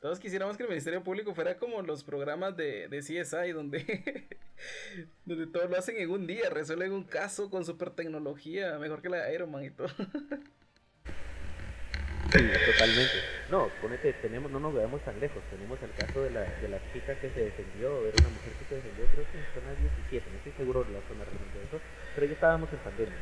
[0.00, 4.26] Todos quisiéramos que el Ministerio Público fuera como los programas de, de CSI, donde,
[5.24, 9.08] donde todo lo hacen en un día, resuelven un caso con super tecnología, mejor que
[9.08, 9.88] la de Iron Man y todo.
[12.34, 13.14] Sí, totalmente.
[13.48, 15.40] No, ponete, tenemos, no nos veamos tan lejos.
[15.50, 18.64] Tenemos el caso de la, de la chica que se defendió, era una mujer que
[18.68, 19.70] se defendió, creo que en zona
[20.10, 21.80] 17, no estoy seguro de la zona realmente de eso,
[22.14, 23.14] pero ya estábamos en pandemia.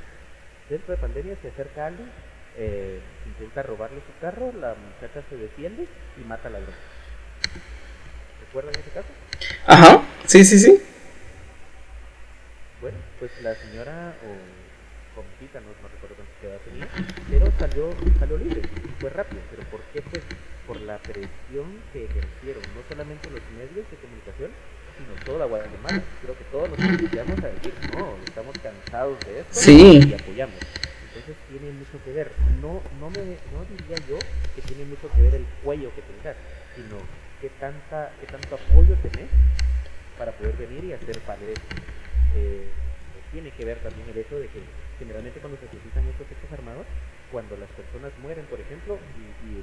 [0.70, 2.08] Dentro de pandemia se acerca alguien,
[2.56, 6.74] eh, intenta robarle su carro, la muchacha se defiende y mata al ladrón.
[8.46, 9.08] ¿Recuerdan ese caso?
[9.66, 10.82] Ajá, sí, sí, sí.
[12.80, 14.72] Bueno, pues la señora, o
[15.60, 15.81] no, no
[17.30, 19.42] pero salió, salió libre y fue rápido.
[19.50, 20.02] ¿Pero por qué?
[20.02, 20.22] Pues
[20.66, 24.50] por la presión que ejercieron no solamente los medios de comunicación,
[24.98, 26.02] sino toda Guatemala.
[26.22, 30.56] Creo que todos nos iniciamos a decir, no, estamos cansados de esto y apoyamos.
[31.08, 32.32] Entonces tiene mucho que ver.
[32.60, 34.18] No, no, me, no diría yo
[34.54, 36.36] que tiene mucho que ver el cuello que tengas,
[36.74, 36.96] sino
[37.40, 39.28] qué, tanta, qué tanto apoyo tenés
[40.18, 41.54] para poder venir y hacer valer
[42.36, 42.68] eh,
[43.32, 44.60] tiene que ver también el hecho de que
[45.02, 46.86] generalmente cuando se utilizan estos hechos armados,
[47.32, 49.58] cuando las personas mueren, por ejemplo, y,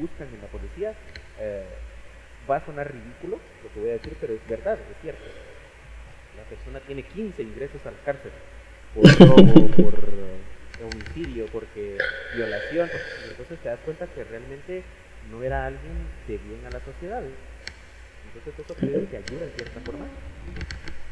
[0.00, 0.94] buscan en la policía,
[1.38, 1.66] eh,
[2.48, 5.24] va a sonar ridículo lo que voy a decir, pero es verdad, es cierto.
[6.38, 8.30] La persona tiene 15 ingresos a la cárcel
[8.94, 11.98] por robo, por eh, homicidio, porque
[12.34, 12.88] violación.
[13.28, 14.82] Entonces te das cuenta que realmente
[15.30, 15.92] no era alguien
[16.26, 17.22] de bien a la sociedad.
[17.22, 20.06] Entonces eso creo que ayuda en cierta forma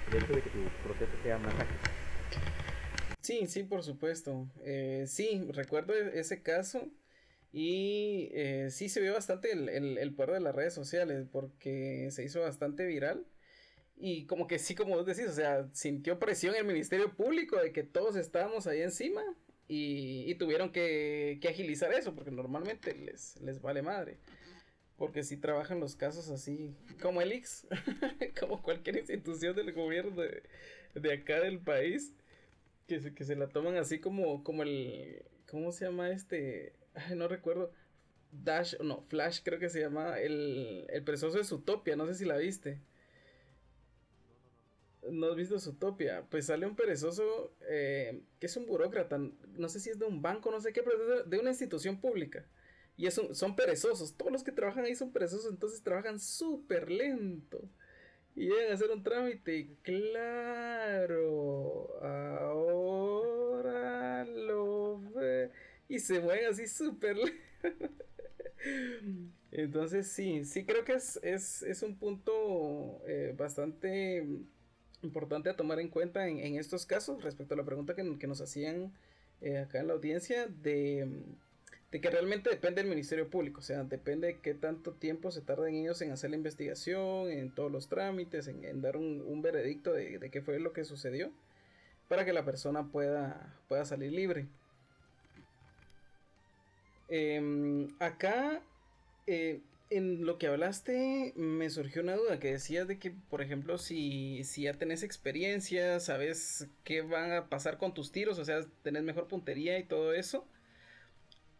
[0.09, 1.99] el hecho de que tu proceso sea más ágil.
[3.29, 4.49] Sí, sí, por supuesto.
[4.65, 6.89] Eh, sí, recuerdo e-, ese caso
[7.53, 12.25] y eh, sí se vio bastante el, el, poder de las redes sociales porque se
[12.25, 13.27] hizo bastante viral.
[13.99, 17.71] Y como que sí, como vos decís, o sea, sintió presión el Ministerio Público de
[17.71, 19.23] que todos estábamos ahí encima
[19.69, 24.17] y, tuvieron que, que, agilizar eso porque normalmente les, les vale madre.
[24.97, 27.67] Porque si trabajan los casos así, como el Ix,
[28.41, 30.45] como cualquier institución del gobierno de,
[30.95, 32.15] de acá del país,
[32.89, 36.73] que se, que se la toman así como, como el, ¿cómo se llama este?
[37.15, 37.71] no recuerdo.
[38.31, 42.25] Dash, no, Flash creo que se llama el, el perezoso de Zootopia, no sé si
[42.25, 42.81] la viste.
[45.11, 46.25] ¿No has visto Zootopia?
[46.29, 50.21] Pues sale un perezoso eh, que es un burócrata, no sé si es de un
[50.21, 52.45] banco, no sé qué, pero de, una institución pública.
[52.97, 57.63] Y es son perezosos, todos los que trabajan ahí son perezosos, entonces trabajan súper lento.
[58.35, 61.19] Y llegan a hacer un trámite claro,
[62.03, 65.51] ahora lo ve.
[65.95, 67.17] Y se mueven así súper
[69.51, 74.27] Entonces sí, sí creo que es, es, un punto eh, bastante
[75.03, 78.93] importante a tomar en cuenta en, estos casos respecto a la pregunta que, nos hacían
[79.41, 81.09] eh, acá en la audiencia de
[81.91, 85.41] de que realmente depende del Ministerio Público, o sea, depende de qué tanto tiempo se
[85.41, 90.29] tarden ellos en hacer la investigación, en todos los trámites, en, dar un, veredicto de,
[90.31, 91.31] qué fue lo que sucedió,
[92.09, 94.47] para que la persona pueda, pueda salir libre.
[97.09, 98.63] Em, acá,
[99.27, 103.79] eh, en lo que hablaste, me surgió una duda, que decías de que, por ejemplo,
[103.79, 108.61] si, si ya tenés experiencia, sabes qué van a pasar con tus tiros, o sea,
[108.83, 110.47] tenés mejor puntería y todo eso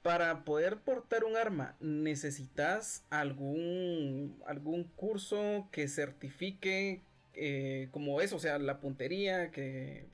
[0.03, 7.03] para poder portar un arma, ¿necesitas algún, algún curso que certifique
[7.35, 8.37] eh, como eso?
[8.37, 10.07] O sea, la puntería, que,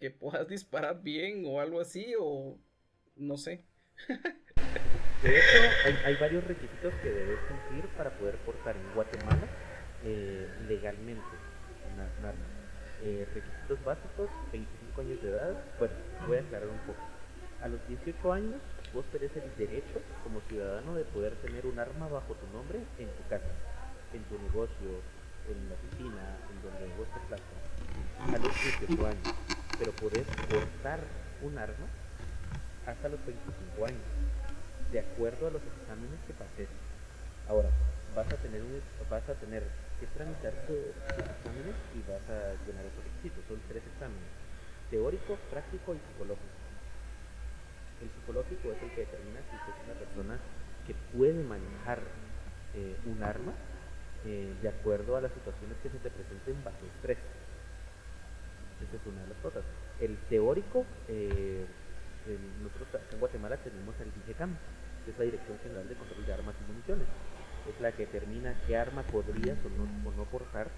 [0.00, 2.56] que puedas disparar bien o algo así, o
[3.16, 3.64] no sé.
[5.22, 5.58] De hecho,
[6.04, 9.46] hay, varios requisitos que debes cumplir para poder portar en Guatemala
[10.04, 11.22] eh, legalmente
[11.94, 12.34] un arma.
[13.04, 15.54] Eh, requisitos básicos, 25 años de edad.
[15.78, 15.94] Bueno,
[16.26, 16.98] voy a aclarar un poco.
[17.62, 18.60] A los 18 años
[18.92, 23.06] vos tenés el derecho como ciudadano de poder tener un arma bajo tu nombre en
[23.06, 23.54] tu casa,
[24.12, 24.90] en tu negocio,
[25.46, 27.62] en la oficina, en donde vos te plazas,
[28.26, 29.34] a los 18 años.
[29.78, 30.98] Pero podés portar
[31.42, 31.86] un arma
[32.86, 34.02] hasta los 25 años,
[34.92, 36.68] de acuerdo a los exámenes que pases.
[37.48, 37.68] Ahora,
[38.14, 38.62] vas a tener,
[39.10, 39.62] vas a tener
[39.98, 43.42] que tramitar tus exámenes y vas a llenar esos requisitos.
[43.48, 44.28] Son tres exámenes,
[44.90, 46.62] teórico, práctico y psicológico.
[48.02, 50.34] El psicológico es el que determina si es una persona
[50.86, 52.00] que puede manejar
[52.74, 53.52] eh, un arma
[54.26, 57.18] eh, de acuerdo a las situaciones que se te presenten bajo estrés.
[58.82, 59.62] Esa es una de las cosas.
[60.00, 61.64] El teórico, eh,
[62.62, 64.50] nosotros en Guatemala tenemos el DIGECAM,
[65.04, 67.06] que es la Dirección General de Control de Armas y Municiones.
[67.68, 70.68] Es la que determina qué arma podrías o no, o no portar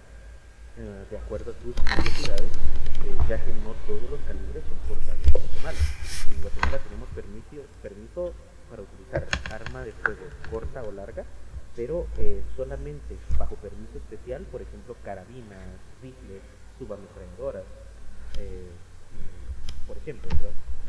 [0.77, 2.51] eh, de acuerdo a tus necesidades,
[3.07, 5.79] eh, ya que no todos los calibres son portables en Guatemala.
[6.35, 8.35] En Guatemala tenemos permiso, permiso
[8.69, 11.25] para utilizar arma de fuego corta o larga,
[11.77, 16.43] pero eh, solamente bajo permiso especial, por ejemplo, carabinas, rifles,
[16.79, 17.65] subametralladoras,
[19.87, 20.29] por ejemplo.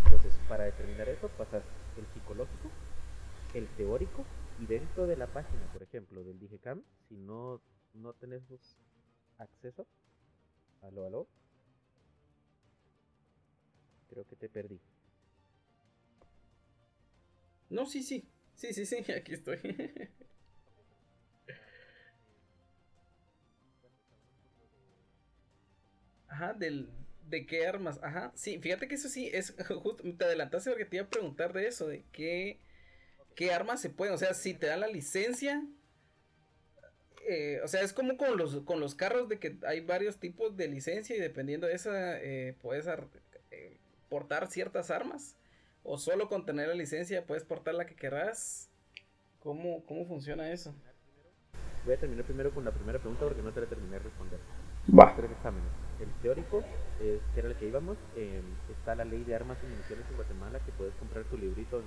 [0.03, 1.61] Entonces, para determinar eso, pasas
[1.97, 2.69] el psicológico,
[3.57, 4.25] el teórico,
[4.57, 7.61] y dentro de la página, por ejemplo, del DIGECAM, si no,
[7.93, 8.77] no tenemos
[9.37, 9.87] acceso.
[10.81, 11.29] Aló, aló.
[14.07, 14.81] Creo que te perdí.
[17.69, 18.23] No, sí, sí.
[18.55, 19.59] Sí, sí, sí, aquí estoy.
[26.27, 26.89] Ajá, del,
[27.29, 27.99] de qué armas.
[28.03, 31.53] Ajá, sí, fíjate que eso sí es justo, te adelantaste porque te iba a preguntar
[31.53, 32.59] de eso, de qué,
[33.35, 35.63] qué armas se pueden, o sea, si te dan la licencia,
[37.27, 40.55] eh, o sea, es como con los, con los carros de que hay varios tipos
[40.57, 42.87] de licencia y dependiendo de esa eh, puedes
[43.51, 43.77] eh,
[44.09, 45.35] portar ciertas armas
[45.83, 48.69] o solo con tener la licencia puedes portar la que querrás.
[49.39, 50.73] ¿Cómo, cómo funciona eso?
[51.85, 54.39] Voy a terminar primero con la primera pregunta porque no te la terminé de responder.
[54.89, 55.15] Va.
[55.15, 55.69] Tres exámenes.
[55.99, 56.63] El teórico,
[56.99, 60.15] eh, que era el que íbamos, eh, está la ley de armas y municiones en
[60.15, 61.85] Guatemala, que puedes comprar tu librito en,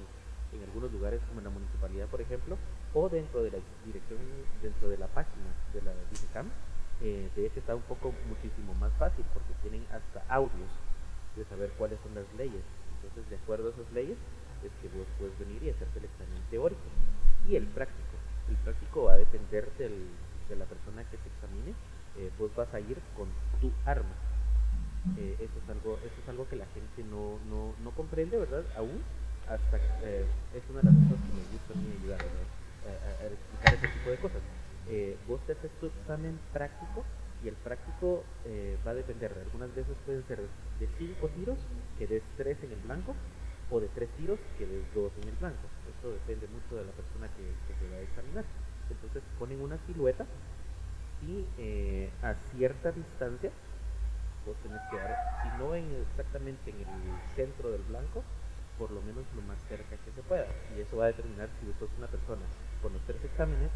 [0.53, 2.57] en, algunos lugares, como en la municipalidad, por ejemplo,
[2.95, 4.19] o dentro de la dirección,
[4.63, 6.49] dentro de la página de la DICAM.
[7.01, 10.69] Eh, de hecho, está un poco muchísimo más fácil porque tienen hasta audios
[11.37, 12.63] de saber cuáles son las leyes.
[12.97, 14.19] Entonces, de acuerdo a esas leyes,
[14.65, 16.89] es que vos puedes venir y hacerte el examen teórico.
[17.47, 18.17] Y el práctico.
[18.49, 20.09] El práctico va a depender del,
[20.49, 21.75] de la persona que te examine.
[22.17, 23.29] Eh, vos vas a ir con
[23.61, 24.17] tu arma.
[25.17, 28.65] Eh, eso, es algo, eso es algo que la gente no, no, no comprende, ¿verdad?
[28.77, 29.03] Aún,
[29.49, 32.21] hasta eh, es una de las cosas que me gusta a mí ayudar,
[32.85, 34.43] A, explicar ese tipo de cosas.
[34.87, 37.05] Eh, vos te haces tu examen práctico
[37.43, 39.33] y el práctico eh, va a depender.
[39.33, 40.39] Algunas veces pueden ser
[40.79, 41.59] de 5 tiros,
[41.99, 43.15] que des 3 en el blanco,
[43.71, 45.69] o de 3 tiros, que des 2 en el blanco.
[45.89, 48.45] Esto depende mucho de la persona que, que te va a examinar.
[48.91, 50.27] Entonces ponen una silueta
[51.21, 53.51] y eh, a cierta distancia
[54.47, 55.11] vos tenés que dar,
[55.43, 58.23] si no en exactamente en el centro del blanco,
[58.79, 60.47] por lo menos lo más cerca que se pueda.
[60.77, 62.43] Y eso va a determinar si sos una persona
[62.81, 63.71] con los tres exámenes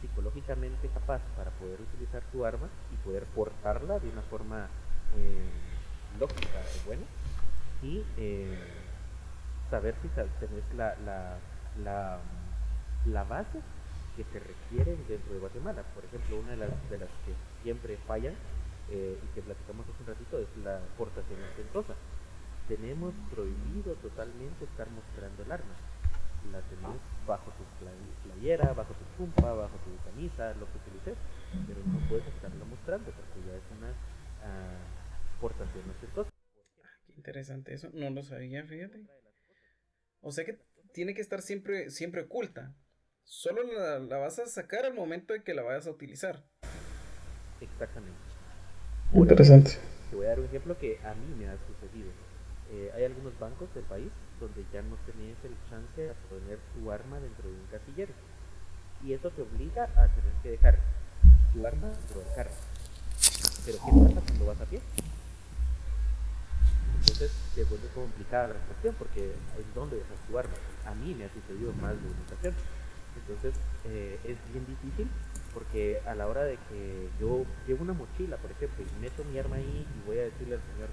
[0.00, 4.68] psicológicamente capaz para poder utilizar tu arma y poder portarla de una forma
[5.16, 5.50] eh,
[6.18, 7.02] lógica y buena
[7.82, 8.58] y eh,
[9.70, 11.38] saber si tenés la, la,
[11.82, 12.18] la,
[13.06, 13.60] la, base
[14.16, 15.82] que se requiere dentro de Guatemala.
[15.94, 18.34] Por ejemplo, una de las, de las que siempre fallan
[18.90, 21.94] eh, y que platicamos hace un ratito es la portación ostentosa.
[22.68, 25.74] Tenemos prohibido totalmente estar mostrando el arma
[26.52, 27.64] la tenés bajo tu
[28.24, 31.16] playera, bajo tu chumpa, bajo tu camisa, lo que utilices,
[31.66, 36.30] pero no puedes estarlo mostrando porque ya es una uh, portación ostentosa.
[36.82, 39.06] Ah, qué interesante eso, no lo sabía, fíjate.
[40.20, 40.58] O sea que
[40.92, 42.74] tiene que estar siempre, siempre oculta.
[43.24, 46.44] Solo la, la vas a sacar al momento de que la vayas a utilizar.
[47.60, 48.18] Exactamente.
[49.12, 49.72] Por interesante.
[49.72, 52.10] Ejemplo, te voy a dar un ejemplo que a mí me ha sucedido.
[52.70, 56.90] Eh, hay algunos bancos del país donde ya no tenés el chance de poner tu
[56.90, 58.12] arma dentro de un casillero.
[59.04, 60.78] Y eso te obliga a tener que dejar
[61.52, 62.50] tu arma dentro del carro.
[63.64, 64.80] Pero ¿qué pasa cuando vas a pie?
[67.00, 70.54] Entonces se vuelve complicada la cuestión porque es donde dejas tu arma.
[70.84, 72.54] A mí me ha sucedido más de una ocasión.
[73.16, 73.54] Entonces
[73.86, 75.08] eh, es bien difícil
[75.54, 79.38] porque a la hora de que yo llevo una mochila, por ejemplo, y meto mi
[79.38, 80.88] arma ahí y voy a decirle al señor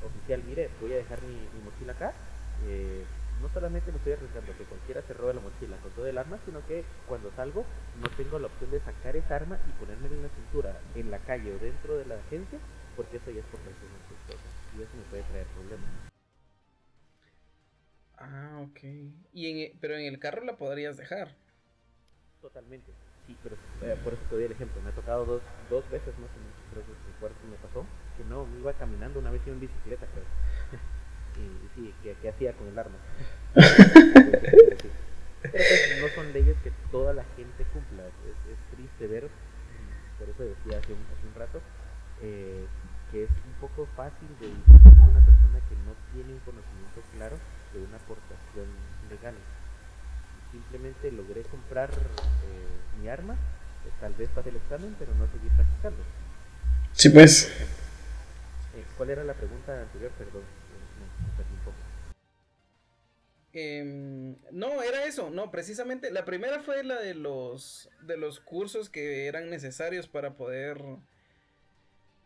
[0.00, 2.14] oficial, mire, voy a dejar mi, mi mochila acá,
[2.62, 3.04] eh,
[3.40, 6.38] no solamente me estoy arriesgando que cualquiera se robe la mochila con todo el arma,
[6.44, 10.22] sino que cuando salgo no tengo la opción de sacar esa arma y ponerme en
[10.22, 12.58] la cintura, en la calle o dentro de la agencia,
[12.96, 13.90] porque eso ya es por presión
[14.76, 15.88] y eso me puede traer problemas.
[18.18, 18.78] Ah, ok.
[19.32, 21.34] Y en, e, pero en el carro la podrías dejar.
[22.40, 22.92] Totalmente.
[23.26, 24.80] Sí, pero eh, por eso te doy el ejemplo.
[24.82, 27.86] Me ha tocado dos, dos veces más o menos, creo que el cuarto me pasó,
[28.20, 30.24] que no, me iba caminando, una vez iba en bicicleta, creo.
[31.40, 32.96] y sí, que, hacía con el arma.
[35.42, 38.04] Pero pues no son leyes que toda la gente cumpla.
[38.04, 39.28] Es, es triste ver,
[40.18, 41.60] por eso decía hace un, hace un rato,
[42.20, 42.66] eh,
[43.10, 47.36] que es un poco fácil de distinguir una persona que no tiene un conocimiento claro
[47.72, 48.68] de una aportación
[49.08, 49.34] legal.
[50.52, 55.48] Simplemente logré comprar eh, mi arma, eh, tal vez para el examen, pero no seguí
[55.56, 56.02] practicando.
[56.92, 57.79] Sí, pues.
[59.00, 60.12] ¿Cuál era la pregunta anterior?
[60.18, 60.42] Perdón.
[63.54, 68.90] Eh, no, era eso, no, precisamente la primera fue la de los de los cursos
[68.90, 70.82] que eran necesarios para poder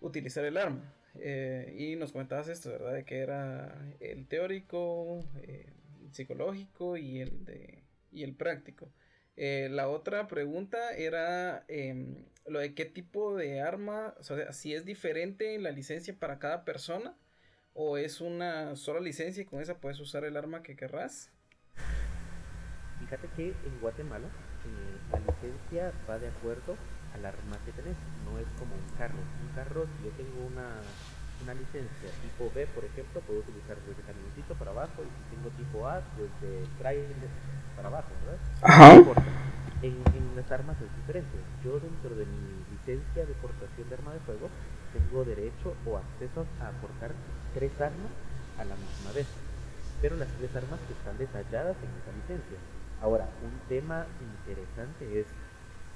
[0.00, 0.92] utilizar el arma.
[1.20, 2.94] Eh, y nos comentabas esto, ¿verdad?
[2.94, 5.66] De que era el teórico, eh,
[6.10, 8.88] psicológico y el de y el práctico.
[9.36, 14.74] Eh, la otra pregunta era em, lo de qué tipo de arma, o sea, si
[14.74, 17.16] es diferente la licencia para cada persona
[17.72, 21.32] o es una sola licencia y con esa puedes usar el arma que querrás?
[23.00, 26.76] Fíjate que en Guatemala eh, la licencia va de acuerdo
[27.14, 29.18] al arma que tenés, no es como un carro.
[29.18, 31.13] Un carro, si yo tengo una, una
[31.52, 35.86] licencia tipo B, por ejemplo, puedo utilizar desde camioncito para abajo y si tengo tipo
[35.86, 37.28] A, desde trailer
[37.76, 38.40] para abajo, ¿verdad?
[38.62, 38.94] Ajá.
[39.82, 41.36] En, en, las armas es diferente.
[41.62, 44.48] Yo dentro de mi licencia de portación de arma de fuego
[44.94, 47.12] tengo derecho o acceso a aportar
[47.52, 48.10] tres armas
[48.58, 49.26] a la misma vez,
[50.00, 52.58] pero las tres armas que están detalladas en esa licencia.
[53.02, 55.26] Ahora, un tema interesante es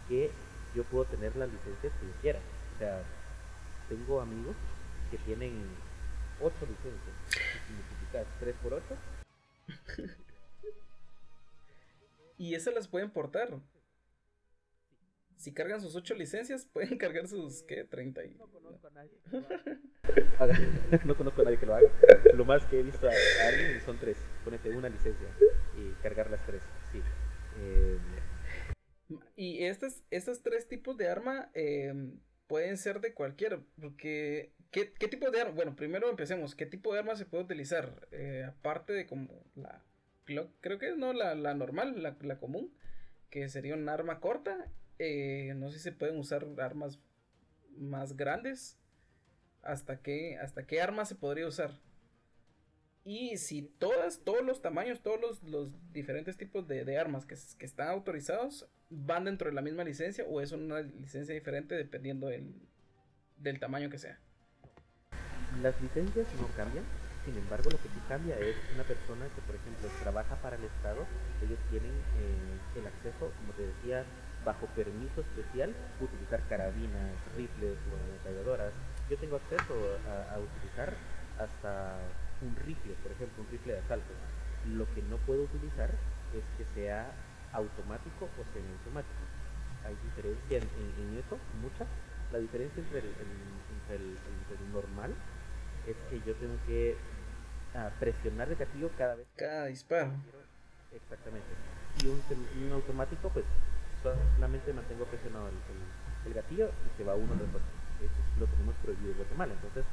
[0.09, 0.31] que
[0.75, 2.41] yo puedo tener las licencias que yo quiera.
[2.75, 3.03] O sea,
[3.89, 4.55] tengo amigos
[5.11, 5.67] que tienen
[6.41, 7.17] ocho licencias.
[7.67, 8.85] Si multiplicas 3 por 8.
[12.39, 13.61] ¿Y esas las pueden portar?
[15.39, 17.85] si cargan sus 8 licencias, pueden cargar sus, ¿qué?
[17.85, 18.35] 30 y...
[18.35, 19.47] No conozco a nadie que lo
[20.39, 20.59] haga.
[21.05, 21.89] no conozco a nadie que lo haga.
[22.35, 23.13] Lo más que he visto a,
[23.49, 24.19] alguien son tres.
[24.45, 25.29] Ponete una licencia
[25.77, 26.63] y cargar las tres.
[26.93, 27.01] Sí.
[27.59, 27.99] Eh...
[29.37, 31.95] Y estos, estos tres tipos de arma eh,
[32.47, 35.55] pueden ser de cualquier, porque ¿qué, ¿qué, tipo de arma?
[35.55, 38.09] Bueno, primero empecemos, ¿qué tipo de arma se puede utilizar?
[38.13, 39.83] Eh, aparte de como la,
[40.61, 42.73] creo que no la, la normal, la, la común,
[43.31, 46.99] que sería un arma corta eh, no sé si se pueden usar armas
[47.77, 48.79] más grandes.
[49.63, 51.81] ¿Hasta qué, hasta qué armas se podría usar?
[53.05, 58.69] Y si todas, todos los tamaños, todos los, diferentes tipos de, armas que, están autorizados
[58.91, 62.55] van dentro de la misma licencia o es una licencia diferente dependiendo del,
[63.39, 64.21] del tamaño que sea.
[65.63, 66.85] Las licencias no cambian,
[67.25, 70.65] sin embargo lo que sí cambia es una persona que por ejemplo trabaja para el
[70.65, 71.03] Estado,
[71.43, 74.05] ellos tienen eh, el acceso, como te decía,
[74.45, 78.73] bajo permiso especial utilizar carabinas, rifles o ametralladoras.
[79.11, 79.75] Yo tengo acceso
[80.07, 80.95] a, utilizar
[81.43, 81.99] hasta
[82.41, 84.13] un rifle, por ejemplo, un rifle de asalto.
[84.73, 85.91] Lo que no puedo utilizar
[86.33, 87.11] es que sea
[87.53, 89.23] automático o semiautomático.
[89.87, 91.85] Hay diferencia en, eso, mucha.
[92.33, 95.11] La diferencia entre el, entre, el, normal
[95.91, 96.97] es que yo tengo que
[97.75, 99.27] ah, presionar el gatillo cada vez.
[99.37, 100.13] Cada disparo.
[100.95, 101.49] Exactamente.
[102.03, 102.21] Y un,
[102.67, 103.45] un automático, pues
[104.03, 107.61] solamente mantengo presionado el, gatillo y se va uno de otro.
[108.05, 109.55] Eso lo tenemos prohibido en Guatemala.
[109.55, 109.85] Entonces,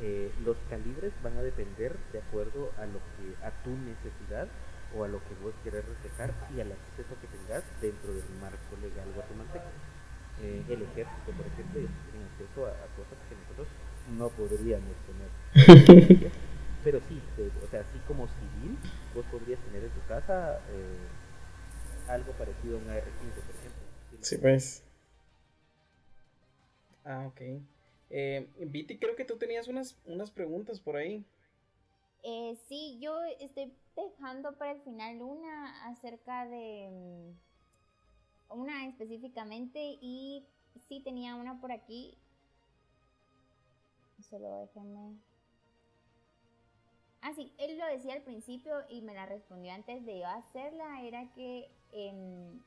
[0.00, 4.48] eh, los calibres van a depender de acuerdo a lo que a tu necesidad
[4.94, 8.74] o a lo que vos querés reflejar y al acceso que tengas dentro del marco
[8.82, 9.70] legal guatemalteco.
[10.42, 11.78] Eh, el ejército, por ejemplo,
[12.10, 13.68] tiene acceso a, cosas que nosotros
[14.16, 16.30] no podríamos tener.
[16.84, 17.20] Pero sí,
[17.64, 18.78] o sea, así como civil,
[19.14, 20.98] vos podrías tener en tu casa eh,
[22.08, 23.06] algo parecido a un AR-15,
[23.46, 23.82] por ejemplo.
[24.20, 24.84] Sí, pues.
[27.04, 27.40] Ah, ok.
[28.10, 31.24] Eh, Viti, creo que tú tenías unas, unas preguntas por ahí.
[32.22, 36.88] Eh, sí, yo estoy dejando para el final una acerca de...
[36.90, 37.44] Mm,
[38.50, 40.46] una específicamente y
[40.88, 42.16] sí tenía una por aquí.
[44.30, 45.18] Solo déjenme...
[47.20, 51.02] Ah, sí, él lo decía al principio y me la respondió antes de yo hacerla,
[51.02, 52.62] era que em,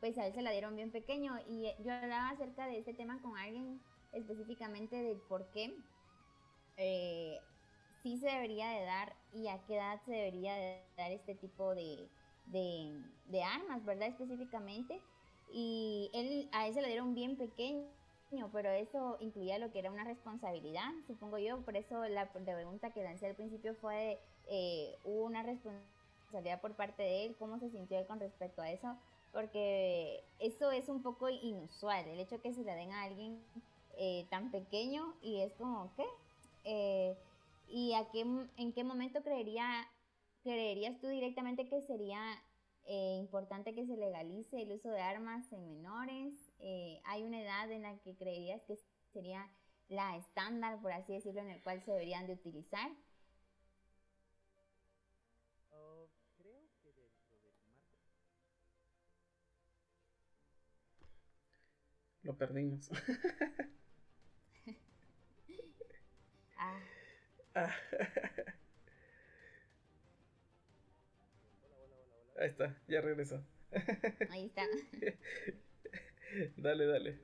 [0.00, 3.20] pues a él se la dieron bien pequeño y yo hablaba acerca de este tema
[3.20, 3.78] con alguien
[4.12, 5.76] específicamente del por qué
[6.78, 7.38] eh,
[8.02, 11.74] sí se debería de dar y a qué edad se debería de dar este tipo
[11.74, 12.08] de,
[12.46, 14.08] de armas, ¿verdad?
[14.08, 15.02] Específicamente.
[15.52, 17.86] Y él, a él se la dieron bien pequeño
[18.52, 23.02] pero eso incluía lo que era una responsabilidad, supongo yo, por eso la pregunta que
[23.02, 27.36] lancé al principio fue, eh, ¿hubo una responsabilidad por parte de él?
[27.38, 28.96] ¿Cómo se sintió él con respecto a eso?
[29.32, 33.42] Porque eso es un poco inusual, el hecho que se le den a alguien
[33.96, 36.04] eh, tan pequeño y es como, ¿qué?
[36.64, 37.16] Eh,
[37.68, 38.20] ¿Y a qué,
[38.56, 39.88] en qué momento creería,
[40.42, 42.20] creerías tú directamente que sería
[42.88, 46.49] importante que se legalice el uso de armas en menores?
[46.62, 48.76] Eh, hay una edad en la que creerías que
[49.12, 49.50] sería
[49.88, 52.90] la estándar, por así decirlo, en el cual se deberían de utilizar?
[55.70, 57.88] Oh, creo que dentro del marco...
[62.22, 62.90] Lo perdimos.
[66.56, 66.80] ah.
[72.38, 73.42] Ahí está, ya regresó.
[74.30, 74.66] Ahí está.
[76.56, 77.18] dale, dale.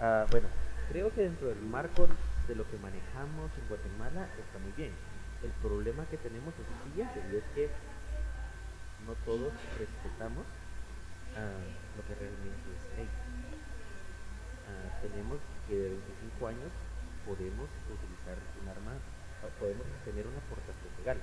[0.00, 0.48] Ah, bueno,
[0.88, 2.08] creo que dentro del marco
[2.48, 4.92] de lo que manejamos en Guatemala está muy bien.
[5.42, 7.70] El problema que tenemos es el siguiente, y es que
[9.06, 10.44] no todos respetamos
[11.36, 13.08] uh, lo que realmente es ley.
[14.68, 15.38] Uh, tenemos
[15.68, 16.70] que de 25 años
[17.24, 18.92] podemos utilizar un arma,
[19.58, 21.18] podemos tener una aportación legal.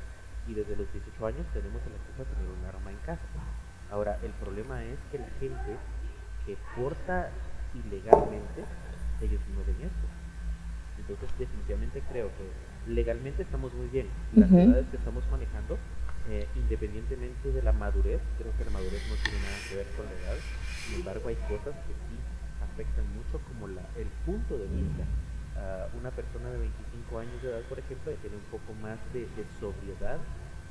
[0.47, 3.27] Y desde los 18 años tenemos el acceso a tener un arma en casa.
[3.91, 5.75] Ahora, el problema es que la gente
[6.47, 7.29] que porta
[7.75, 8.63] ilegalmente,
[9.21, 10.07] ellos no ven esto.
[10.97, 12.47] Entonces definitivamente creo que
[12.89, 14.07] legalmente estamos muy bien.
[14.33, 15.77] Las edades que estamos manejando,
[16.31, 20.05] eh, independientemente de la madurez, creo que la madurez no tiene nada que ver con
[20.07, 20.39] la edad.
[20.87, 22.15] Sin embargo, hay cosas que sí
[22.63, 25.03] afectan mucho, como la, el punto de vista.
[25.57, 29.27] Uh, una persona de 25 años de edad, por ejemplo, tiene un poco más de,
[29.59, 30.21] sobriedad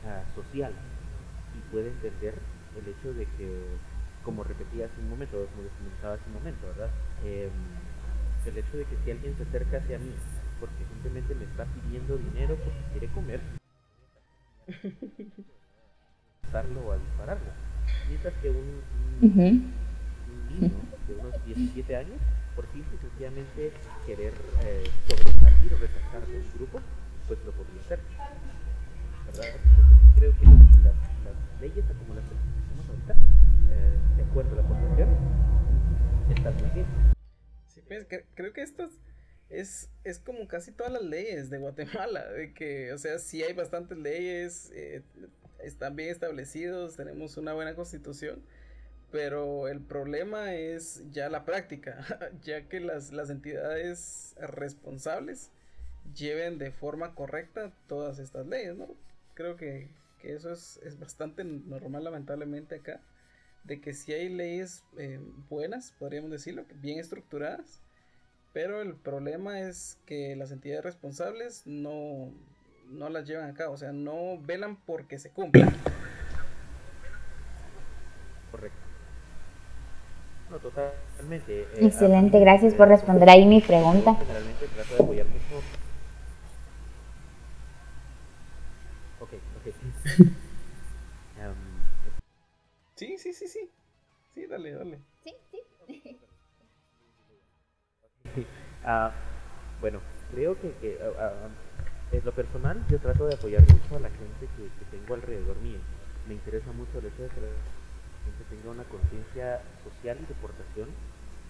[0.06, 0.72] uh, social
[1.52, 2.34] y puede entender
[2.78, 3.50] el hecho de que
[4.26, 6.90] como repetí hace un momento, como les comentaba hace un momento, ¿verdad?
[7.24, 7.54] Em,
[8.44, 10.10] el hecho de que si alguien se acerca hacia mí
[10.58, 13.40] porque simplemente me está pidiendo dinero porque quiere comer,
[16.56, 17.50] o a dispararlo.
[18.08, 18.82] Mientras que un,
[19.20, 20.70] niño
[21.06, 22.18] de unos 17 años
[22.56, 23.72] por simple y sencillamente
[24.06, 24.32] querer
[24.64, 26.80] eh, sobresalir o resaltar de un grupo,
[27.28, 28.00] pues lo podría hacer.
[29.26, 29.54] ¿Verdad?
[30.16, 33.14] creo que las, las, leyes como las que tenemos ahorita,
[34.16, 35.08] de acuerdo a la población,
[36.26, 36.86] muy bien.
[37.66, 38.88] Sí, pues creo que esto
[39.48, 43.52] es, es como casi todas las leyes de Guatemala, de que, o sea, sí hay
[43.52, 45.02] bastantes leyes, eh,
[45.62, 48.42] están bien establecidos, tenemos una buena constitución,
[49.10, 52.04] pero el problema es ya la práctica,
[52.42, 55.50] ya que las, las entidades responsables
[56.14, 58.88] lleven de forma correcta todas estas leyes, ¿no?
[59.34, 59.88] Creo que,
[60.20, 63.00] que eso es, es, bastante normal lamentablemente acá,
[63.66, 67.80] de que si hay leyes eh, buenas, podríamos decirlo, bien estructuradas,
[68.52, 72.32] pero el problema es que las entidades responsables no,
[72.90, 75.74] no las llevan a cabo, o sea, no velan porque se cumplan.
[78.50, 78.78] Correcto.
[80.50, 81.62] No, totalmente.
[81.62, 84.14] Eh, Excelente, gracias por responder ahí mi pregunta.
[84.14, 85.26] Generalmente trato de apoyar
[94.72, 94.98] dale, dale.
[95.22, 95.60] Sí, sí.
[98.84, 99.10] uh,
[99.80, 100.00] bueno,
[100.32, 104.48] creo que, que uh, en lo personal, yo trato de apoyar mucho a la gente
[104.56, 105.78] que, que tengo alrededor mío.
[106.28, 107.48] Me interesa mucho el hecho de que la
[108.24, 110.88] gente tenga una conciencia social y de portación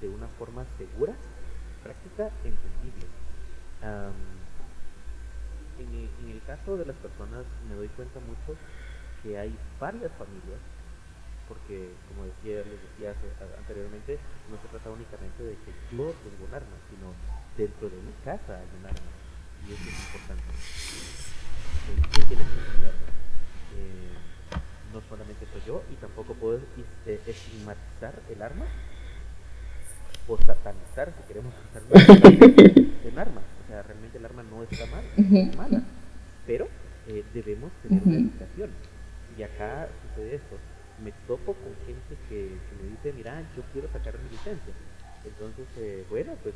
[0.00, 1.14] de una forma segura,
[1.82, 3.06] práctica e entendible.
[3.82, 4.46] Um,
[5.78, 8.56] en, el, en el caso de las personas me doy cuenta mucho
[9.22, 10.60] que hay varias familias
[11.48, 13.14] porque como decía, les decía
[13.58, 14.18] anteriormente,
[14.50, 17.14] no se trata únicamente de que yo tengo un arma, sino
[17.56, 19.12] dentro de mi casa hay un arma
[19.66, 20.44] y eso es importante.
[21.86, 23.08] Eh, ¿Quién tiene que enseñarme?
[23.76, 24.16] Eh,
[24.92, 26.60] no solamente soy yo y tampoco puedo
[27.06, 28.66] eh, estigmatizar el arma
[30.28, 31.82] o satanizar, si queremos usar
[33.04, 33.40] el arma.
[33.64, 35.82] O sea, realmente el arma no está mal, no es mala,
[36.46, 36.68] pero
[37.08, 38.70] eh, debemos tener una educación.
[39.36, 40.56] Y acá sucede esto.
[41.06, 44.74] Me topo con gente que, que, me dice, mira, yo quiero sacar mi licencia.
[45.22, 46.52] Entonces, eh, bueno, pues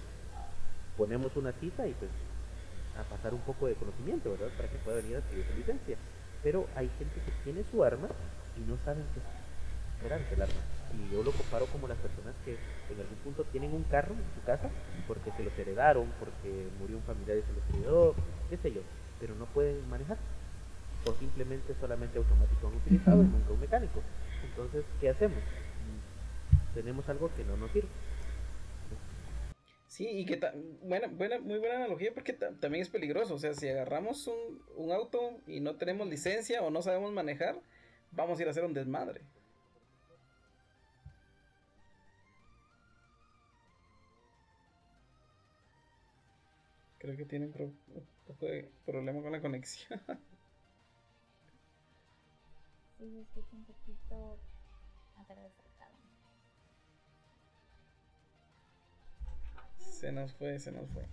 [0.98, 2.11] ponemos una cita y pues
[2.98, 4.51] a pasar un poco de conocimiento, ¿verdad?
[4.57, 5.96] Para que pueda venir a pedir su licencia.
[6.42, 8.09] Pero hay gente que tiene su arma
[8.59, 10.62] y no saben qué es el arma.
[10.98, 14.34] Y yo lo comparo como las personas que en algún punto tienen un carro en
[14.34, 14.68] su casa
[15.07, 18.16] porque se los heredaron, porque murió un familiar y se los heredó,
[18.51, 18.80] qué sé yo,
[19.20, 20.18] pero no pueden manejar.
[21.07, 24.03] O simplemente solamente automático han utilizado y nunca un mecánico.
[24.45, 25.38] Entonces, ¿qué hacemos?
[26.74, 27.88] Tenemos algo que no nos sirve.
[29.86, 30.41] Sí, y que
[30.82, 33.34] buena, buena, muy buena analogía porque también es peligroso.
[33.34, 37.61] O sea, si agarramos un, un, auto y no tenemos licencia o no sabemos manejar,
[38.12, 39.22] vamos a ir a hacer un desmadre.
[46.99, 50.01] Creo que tienen un poco de problema con la conexión.
[53.01, 54.38] Sí, escucho un poquito.
[59.78, 61.07] Se nos fue, se nos fue.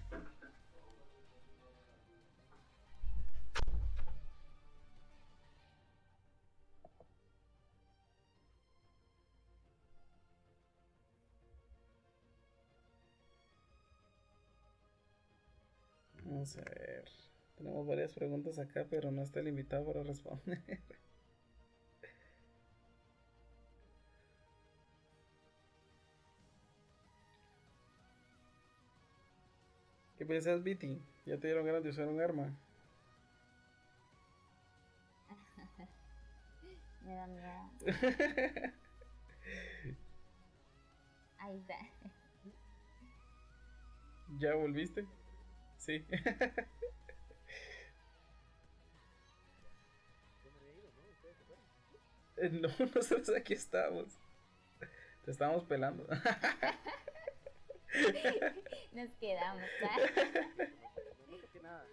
[16.26, 17.06] Vamos a ver.
[17.56, 20.62] Tenemos varias preguntas acá, pero no está el invitado para responder.
[30.18, 31.00] ¿Qué piensas, Viti?
[31.26, 32.52] ¿Ya te dieron ganas de usar un arma?
[37.06, 37.52] Me da miedo.
[41.40, 41.76] Ahí está.
[44.40, 45.06] ¿Ya volviste?
[45.78, 46.06] Sí.
[52.52, 54.08] no, nosotros aquí estamos.
[55.24, 56.08] Te estamos pelando.
[58.94, 59.64] Nos quedamos,
[61.30, 61.86] No toqué nada.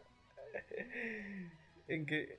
[1.88, 2.38] ¿En qué?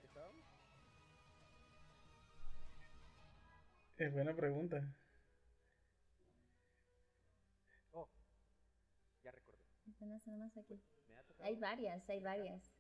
[3.98, 4.84] Es buena pregunta.
[7.94, 8.10] Oh,
[9.24, 9.60] ya recordé.
[10.60, 10.82] aquí.
[11.40, 12.76] Hay varias, hay varias.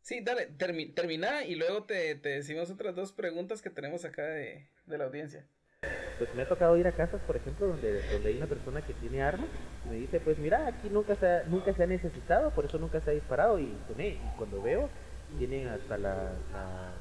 [0.00, 4.22] Sí, dale, termi termina y luego te, te, decimos otras dos preguntas que tenemos acá
[4.22, 5.46] de, de, la audiencia.
[6.18, 8.92] Pues me ha tocado ir a casas, por ejemplo, donde, donde hay una persona que
[8.94, 9.48] tiene armas
[9.86, 12.78] y me dice, pues mira, aquí nunca se ha, nunca se ha necesitado, por eso
[12.78, 13.64] nunca se ha disparado y,
[13.98, 14.88] y cuando veo,
[15.38, 16.14] tienen hasta la,
[16.52, 16.92] la,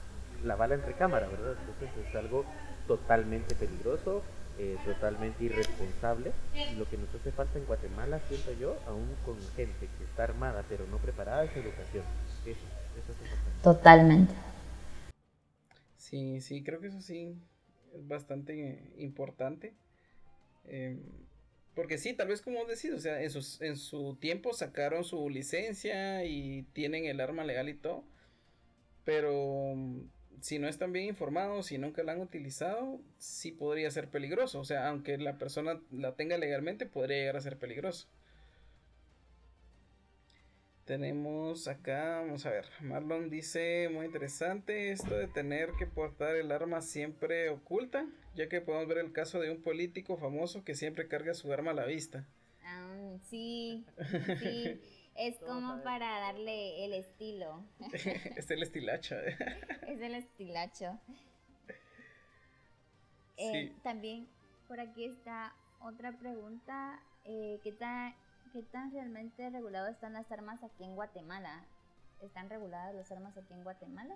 [0.43, 1.55] la bala entre cámara, ¿verdad?
[1.59, 2.45] Entonces es algo
[2.88, 4.24] totalmente peligroso
[4.59, 6.32] eh, totalmente irresponsable.
[6.72, 10.24] Y lo que nos hace falta en Guatemala, siento yo, aún con gente que está
[10.26, 12.03] armada pero no preparada, es educación.
[12.45, 12.59] Eso,
[12.97, 14.34] eso es Totalmente.
[15.97, 17.36] Sí, sí, creo que eso sí
[17.94, 19.74] es bastante importante.
[20.66, 21.02] Em,
[21.76, 23.32] porque sí, tal vez como decís, o sea, en,
[23.62, 28.04] en su tiempo sacaron su licencia y tienen el arma legal y todo.
[29.06, 29.76] Pero
[30.41, 34.60] si no están bien informados, si nunca la han utilizado, sí podría ser peligroso.
[34.60, 38.08] O sea, aunque la persona la tenga legalmente, podría llegar a ser peligroso.
[40.86, 46.51] Tenemos acá, vamos a ver, Marlon dice, muy interesante esto de tener que portar el
[46.51, 48.05] arma siempre oculta,
[48.36, 51.71] ya que podemos ver el caso de un político famoso que siempre carga su arma
[51.71, 52.25] a la vista.
[52.65, 53.86] Ah, sí,
[54.41, 54.81] sí.
[55.15, 57.63] Es como para darle el estilo.
[57.93, 59.15] es el estilacho.
[59.88, 60.99] es el estilacho.
[63.38, 64.27] Eh, también
[64.67, 66.99] por aquí está otra pregunta.
[67.25, 68.13] Eh, ¿qué, tan,
[68.54, 71.64] ¿Qué tan realmente regulados están las armas aquí en Guatemala?
[72.22, 74.14] ¿Están reguladas las armas aquí en Guatemala?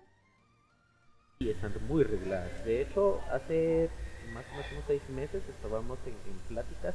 [1.40, 2.64] Sí, están muy reguladas.
[2.64, 3.90] De hecho, hace
[4.32, 6.94] más o menos seis meses estábamos en pláticas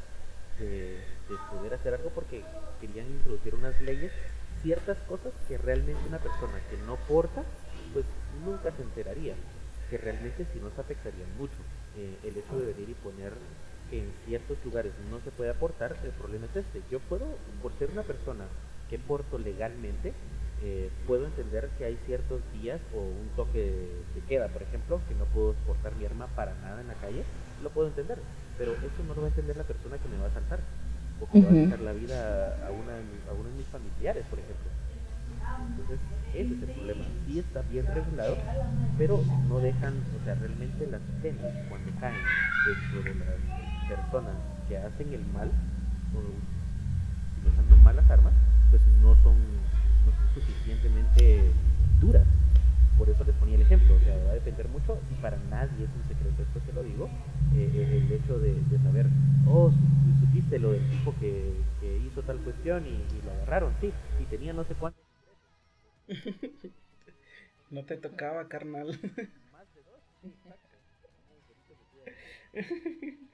[0.60, 1.00] de,
[1.50, 2.44] poder hacer algo porque
[2.80, 4.12] querían introducir unas leyes,
[4.62, 7.42] ciertas cosas que realmente una persona que no porta,
[7.92, 8.04] pues
[8.44, 9.34] nunca se enteraría,
[9.90, 11.58] que realmente si nos afectarían mucho.
[11.96, 13.32] Eh, el hecho de venir y poner
[13.92, 16.82] en ciertos lugares no se puede aportar, el problema es este.
[16.90, 17.26] Yo puedo,
[17.62, 18.44] por ser una persona
[18.90, 20.12] que porto legalmente,
[20.62, 25.14] eh, puedo entender que hay ciertos días o un toque de queda, por ejemplo, que
[25.14, 27.22] no puedo portar mi arma para nada en la calle,
[27.62, 28.18] lo puedo entender
[28.58, 30.60] pero eso no lo va a entender la persona que me va a saltar
[31.20, 34.38] o que va a quitar la vida a, una, a uno de mis familiares, por
[34.38, 34.70] ejemplo.
[35.70, 35.98] Entonces,
[36.34, 37.04] ese es el problema.
[37.26, 38.36] Sí está bien regulado,
[38.98, 42.22] pero no dejan, o sea, realmente las penas cuando caen
[42.66, 44.34] dentro de las personas
[44.68, 45.50] que hacen el mal,
[46.14, 48.34] o utilizando malas armas,
[48.70, 49.36] pues no son,
[50.04, 51.50] no son suficientemente
[52.00, 52.26] duras
[53.02, 55.86] por eso les ponía el ejemplo, o sea, va a depender mucho y para nadie
[55.86, 57.08] es un secreto, esto se lo digo,
[57.54, 59.06] eh, eh, el hecho de, saber,
[59.48, 59.72] oh,
[60.20, 61.52] supiste lo del tipo que,
[62.06, 65.00] hizo tal cuestión y, lo agarraron, sí, y tenía no sé cuánto.
[67.70, 68.86] no te tocaba, carnal.
[68.86, 70.00] Más de dos,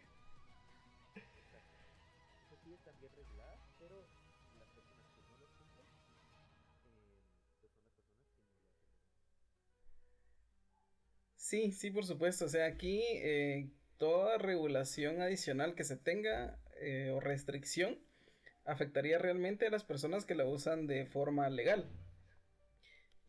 [11.49, 12.45] sí, Sí, por supuesto.
[12.45, 17.99] O sea, aquí eh, toda regulación adicional que se tenga eh, o restricción
[18.65, 21.89] afectaría realmente a las personas que la usan de forma legal.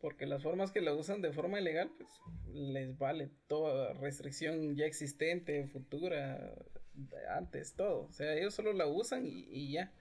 [0.00, 2.10] Porque las formas que la usan de forma ilegal, pues
[2.52, 6.54] les vale toda restricción ya existente, futura,
[7.30, 8.02] antes, todo.
[8.02, 9.92] O sea, ellos solo la usan y, ya.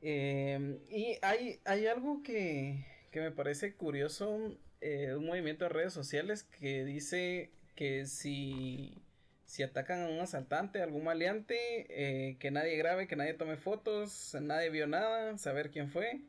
[0.00, 5.92] Em, y hay, hay algo que, que me parece curioso eh, un movimiento de redes
[5.92, 9.00] sociales que dice que si,
[9.44, 14.36] si atacan a un asaltante, algún maleante, eh, que nadie grabe, que nadie tome fotos,
[14.40, 16.20] nadie vio nada, saber quién fue.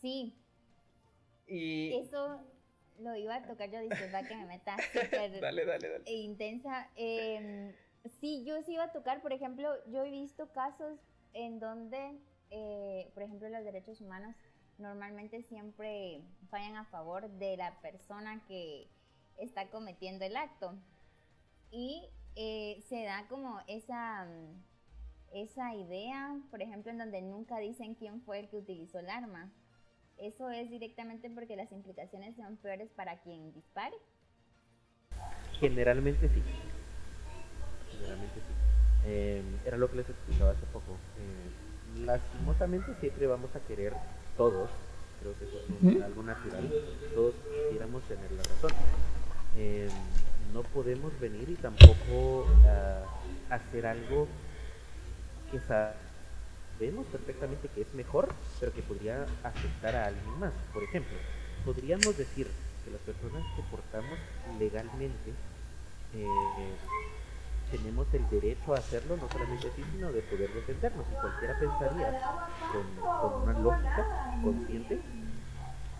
[0.00, 0.34] Sí.
[1.46, 1.92] Y...
[1.98, 2.40] Eso
[3.00, 6.10] lo iba a tocar yo, disculpa que me meta súper dale, dale, dale.
[6.10, 6.88] intensa.
[6.96, 7.74] Eh,
[8.18, 10.98] sí, yo sí iba a tocar, por ejemplo, yo he visto casos
[11.34, 12.18] en donde,
[12.50, 14.34] eh, por ejemplo, los derechos humanos
[14.78, 18.88] normalmente siempre fallan a favor de la persona que
[19.38, 20.74] está cometiendo el acto.
[21.70, 24.26] Y eh, se da como esa,
[25.32, 29.50] esa idea, por ejemplo, en donde nunca dicen quién fue el que utilizó el arma.
[30.18, 33.96] ¿Eso es directamente porque las implicaciones son peores para quien dispare?
[35.60, 36.42] Generalmente sí.
[37.90, 38.56] Generalmente sí.
[39.06, 40.92] Eh, era lo que les explicaba hace poco.
[41.18, 43.94] Eh, lastimosamente siempre vamos a querer
[44.36, 44.68] todos,
[45.20, 46.70] creo que eso es algo natural,
[47.14, 47.34] todos
[47.64, 48.72] quisiéramos tener la razón.
[49.56, 49.88] Eh,
[50.52, 53.02] no podemos venir y tampoco ah,
[53.50, 54.28] hacer algo
[55.50, 58.28] que sabemos perfectamente que es mejor,
[58.60, 60.52] pero que podría afectar a alguien más.
[60.72, 61.16] Por ejemplo,
[61.64, 62.48] podríamos decir
[62.84, 64.18] que las personas que portamos
[64.58, 65.30] legalmente
[66.14, 66.26] eh,
[67.70, 71.06] tenemos el derecho a hacerlo, no solamente así, sino de poder defendernos.
[71.10, 72.20] Y cualquiera pensaría,
[72.72, 74.06] con, una lógica
[74.42, 75.00] consciente,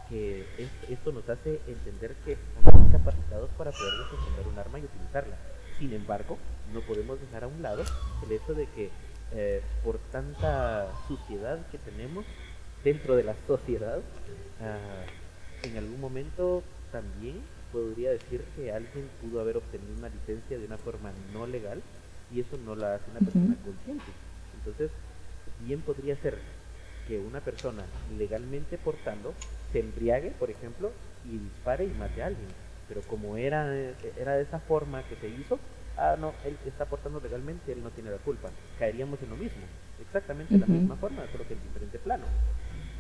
[0.08, 0.46] que
[0.88, 5.36] esto nos hace entender que estamos capacitados para poder defender un arma y utilizarla.
[5.78, 6.38] Sin embargo,
[6.72, 7.82] no podemos dejar a un lado
[8.24, 8.90] el hecho de que
[9.32, 12.24] eh, por tanta suciedad que tenemos
[12.84, 14.00] dentro de la sociedad,
[14.60, 15.04] ah,
[15.64, 16.62] en algún momento
[16.92, 17.42] también
[17.76, 21.82] podría decir que alguien pudo haber obtenido una licencia de una forma no legal
[22.32, 24.10] y eso no la hace una persona consciente.
[24.56, 24.90] Entonces,
[25.60, 26.38] bien podría ser
[27.06, 27.84] que una persona
[28.18, 29.34] legalmente portando
[29.72, 30.90] se embriague, por ejemplo,
[31.26, 32.48] y dispare y mate a alguien.
[32.88, 33.70] Pero como era,
[34.18, 35.58] era de esa forma que se hizo,
[35.98, 38.48] ah, no, él está portando legalmente, él no tiene la culpa.
[38.78, 39.62] Caeríamos en lo mismo,
[40.00, 42.24] exactamente la misma forma, solo que en diferente plano.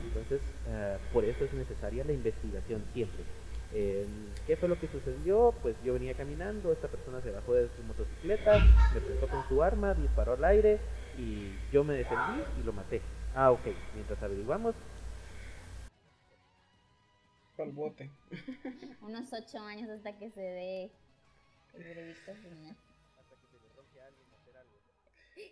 [0.04, 3.24] Entonces, uh, por eso es necesaria la investigación siempre.
[3.78, 4.06] Eh,
[4.46, 5.52] ¿Qué fue lo que sucedió?
[5.60, 8.58] Pues yo venía caminando, esta persona se bajó de su motocicleta,
[8.94, 10.80] me prestó con su arma, disparó al aire
[11.18, 13.02] y yo me defendí y lo maté.
[13.34, 14.74] Ah, ok, mientras averiguamos.
[17.58, 18.10] Al bote.
[19.02, 20.90] Unos ocho años hasta que se dé
[21.74, 22.74] el veredicto final.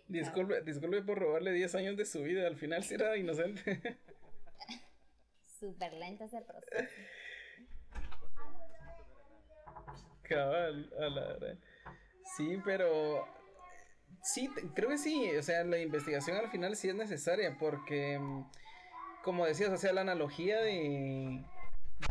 [0.07, 3.99] Disculpe, disculpe por robarle 10 años de su vida, al final sí era inocente.
[5.59, 6.89] Súper lento ese proceso.
[10.27, 11.57] Cabal, a la.
[12.35, 13.27] Sí, pero
[14.21, 18.45] sí, creo que sí, o sea, la investigación al final sí es necesaria porque, mm,
[19.23, 21.43] como decías, o sea, la analogía de,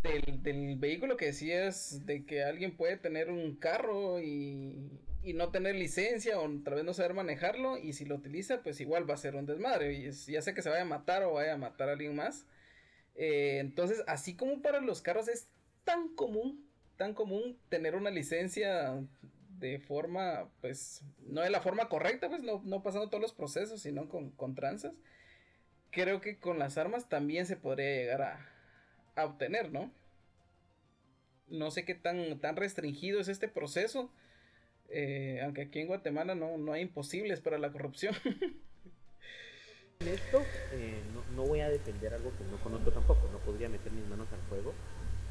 [0.03, 4.89] del, del vehículo que decías, de que alguien puede tener un carro y,
[5.25, 8.79] y no tener licencia o tal vez no saber manejarlo y si lo utiliza pues
[8.79, 11.33] igual va a ser un desmadre y ya sea que se vaya a matar o
[11.33, 12.45] vaya a matar a alguien más.
[13.15, 15.49] Eh, entonces así como para los carros es
[15.83, 16.64] tan común,
[16.97, 19.01] tan común tener una licencia
[19.59, 23.81] de forma pues no de la forma correcta pues no, no pasando todos los procesos
[23.81, 24.93] sino con, con tranzas.
[25.91, 29.91] Creo que con las armas también se podría llegar a, obtener, ¿no?
[31.47, 34.11] No sé qué tan, tan restringido es este proceso
[34.89, 38.15] eh, aunque aquí en Guatemala no, no hay imposibles para la corrupción.
[40.01, 40.43] En esto
[40.73, 44.05] eh, no, no, voy a defender algo que no conozco tampoco, no podría meter mis
[44.07, 44.73] manos al fuego,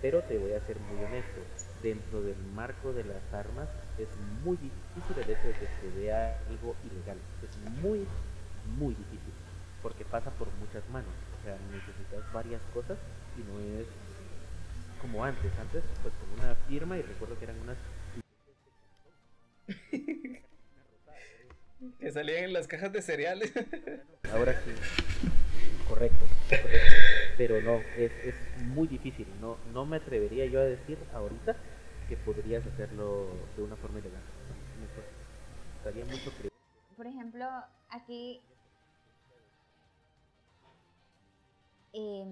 [0.05, 1.41] pero te voy a ser muy honesto.
[1.83, 4.09] Dentro del marco de las armas es
[4.45, 7.17] muy difícil el hecho de que se vea algo ilegal.
[7.43, 8.07] Es muy,
[8.77, 9.33] muy difícil,
[9.83, 11.09] porque pasa por muchas manos.
[11.41, 12.99] O sea, necesitas varias cosas
[13.39, 13.87] y no es
[15.01, 15.51] como antes.
[15.59, 17.79] Antes, pues con una firma, y recuerdo que eran unas
[21.99, 23.55] que salían en las cajas de cereales.
[24.31, 24.73] Ahora sí.
[25.89, 26.27] Correcto,
[27.37, 28.35] Pero no, es, es,
[28.75, 29.27] muy difícil.
[29.41, 31.57] No, no me atrevería yo a decir ahorita
[32.09, 33.27] que podrías hacerlo
[33.57, 34.23] de una forma ilegal.
[35.79, 36.31] Estaría mucho
[36.97, 37.47] Por ejemplo,
[37.91, 38.41] aquí
[41.93, 42.25] eh,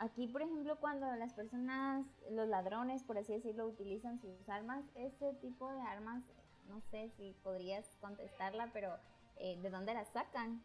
[0.00, 5.34] Aquí, por ejemplo, cuando las personas, los ladrones, por así decirlo, utilizan sus armas, ese
[5.42, 6.22] tipo de armas,
[6.70, 8.96] no sé si podrías contestarla, pero
[9.36, 10.62] eh, ¿de dónde las sacan?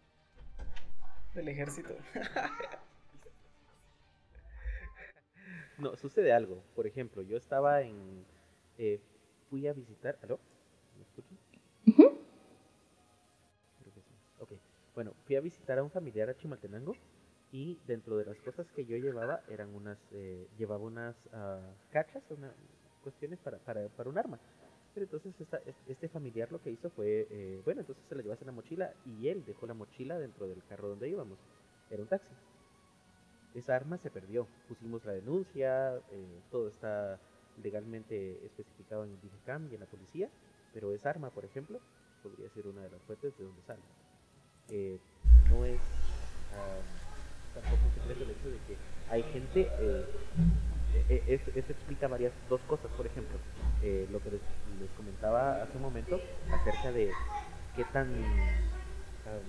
[1.35, 1.95] Del ejército.
[5.77, 6.63] no, sucede algo.
[6.75, 8.25] Por ejemplo, yo estaba en...
[8.77, 9.01] Eh,
[9.49, 10.17] fui a visitar...
[10.23, 10.39] ¿Aló?
[10.97, 11.37] ¿Me escuchan?
[14.39, 14.53] Ok.
[14.95, 16.95] Bueno, fui a visitar a un familiar a Chimaltenango
[17.51, 21.61] y dentro de las cosas que yo llevaba eran unas eh, llevaba unas uh,
[21.91, 22.51] cachas una,
[23.03, 24.39] cuestiones para, para, para, un arma
[24.95, 28.43] pero entonces esta, este familiar lo que hizo fue eh, bueno entonces se la llevase
[28.43, 31.37] en la mochila y él dejó la mochila dentro del carro donde íbamos.
[31.91, 32.33] Era un taxi.
[33.53, 34.47] Esa arma se perdió.
[34.67, 37.19] Pusimos la denuncia eh, todo está
[37.61, 40.29] legalmente especificado en el DIGECAM y en la policía
[40.73, 41.79] pero esa arma por ejemplo
[42.21, 43.81] podría ser una de las fuentes de donde sale.
[44.69, 44.99] Eh,
[45.49, 48.77] no es uh, tampoco secreto el hecho de que
[49.09, 49.69] hay gente,
[50.95, 53.37] eh, eh, eh eso, explica varias, dos cosas, por ejemplo,
[53.83, 54.41] eh, lo que les,
[54.79, 56.19] les, comentaba hace un momento
[56.51, 57.11] acerca de
[57.75, 59.45] qué tan, um,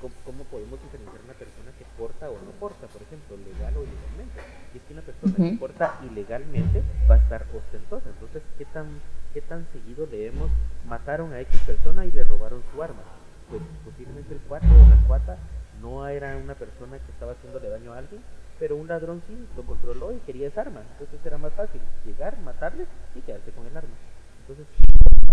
[0.00, 3.84] cómo, cómo, podemos diferenciar una persona que porta o no porta, por ejemplo, legal o
[3.84, 4.40] ilegalmente.
[4.74, 9.00] Y es que una persona que porta ilegalmente va a estar ostentosa, entonces, ¿qué tan,
[9.32, 10.50] qué tan seguido leemos
[10.86, 13.02] mataron a X persona y le robaron su arma?
[13.48, 15.38] Pues posiblemente el cuate o la cuata
[15.80, 18.22] no era una persona que estaba haciéndole daño a alguien,
[18.60, 20.82] pero un ladrón sí lo controló y quería esa arma.
[20.92, 23.96] Entonces era más fácil llegar, matarle y quedarse con el arma.
[24.42, 24.66] Entonces,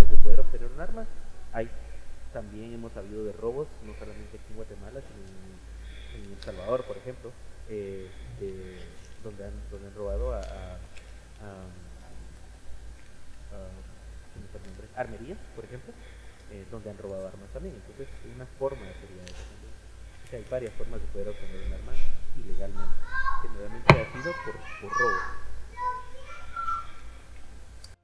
[0.10, 1.06] de poder obtener un arma,
[1.52, 1.70] hay
[2.32, 6.98] también hemos sabido de robos, no solamente aquí en Guatemala, sino en, El Salvador, por
[6.98, 7.32] ejemplo,
[7.68, 8.10] de,
[9.24, 10.78] donde, han, donde han robado a, a,
[11.44, 11.68] a,
[14.96, 15.94] a armerías, por ejemplo,
[16.52, 17.76] eh, donde han robado armas también.
[17.76, 19.24] Entonces, una forma sería
[20.28, 21.94] eso hay varias formas de poder obtener un arma
[22.38, 22.94] ilegalmente.
[23.42, 25.18] Generalmente ha sido por, por robo.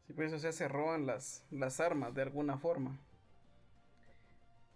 [0.07, 2.97] Sí, pues, o sea, se roban las, las armas de alguna forma.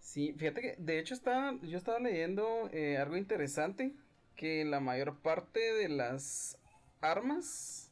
[0.02, 3.94] Sí, fíjate que de hecho estaba, yo estaba leyendo eh, algo interesante,
[4.36, 6.58] que la mayor parte de las
[7.02, 7.92] armas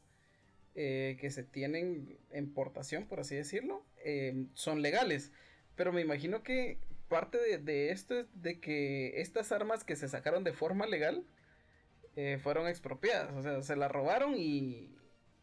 [0.74, 5.30] eh, que se tienen en portación, por así decirlo, eh, son legales.
[5.76, 6.78] Pero me imagino que
[7.08, 11.24] parte de, esto es de que estas armas que se sacaron de forma legal
[12.16, 13.34] eh, fueron expropiadas.
[13.34, 14.92] O sea, se las robaron y,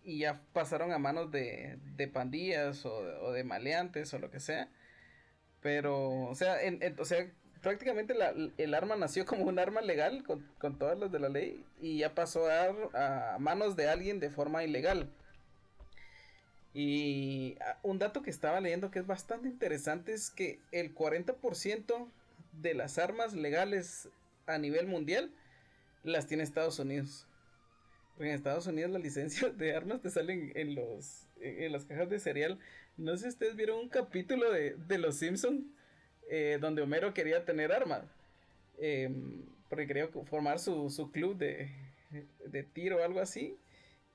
[0.04, 1.80] ya pasaron a manos de,
[2.14, 4.70] pandillas o, de maleantes o lo que sea.
[5.62, 6.58] Pero, o sea,
[7.62, 8.14] prácticamente
[8.58, 12.00] el arma nació como un arma legal con, con, todas las de la ley y
[12.00, 15.10] ya pasó a manos de alguien de forma ilegal.
[16.74, 22.08] Y ah, un dato que estaba leyendo que es bastante interesante es que el 40%
[22.62, 24.10] de las armas legales
[24.48, 25.32] a nivel mundial
[26.04, 27.28] las tiene Estados Unidos.
[28.20, 32.20] en Estados Unidos las licencias de armas te salen en los en las cajas de
[32.20, 32.58] cereal.
[32.96, 35.68] No sé si ustedes vieron un capítulo de, Los Simpson
[36.30, 38.06] eh, donde Homero quería tener armas.
[38.80, 41.70] Em, porque quería formar su, su club de,
[42.46, 43.58] de tiro o algo así.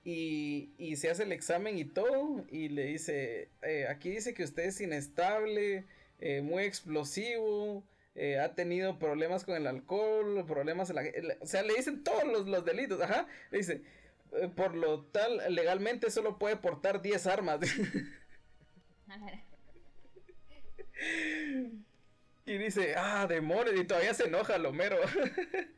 [0.04, 2.44] Y, se hace el examen y todo.
[2.50, 5.84] Y le dice, eh, aquí dice que usted es inestable,
[6.20, 7.84] eh, muy explosivo,
[8.14, 11.02] eh, ha tenido problemas con el alcohol, problemas en la...
[11.40, 13.26] O sea, le dicen todos los, delitos, ajá.
[13.50, 13.82] Le dice,
[14.56, 17.60] por lo tal, legalmente solo puede portar 10 armas.
[22.46, 24.98] y dice, ah, demonios, y todavía se enoja Lomero.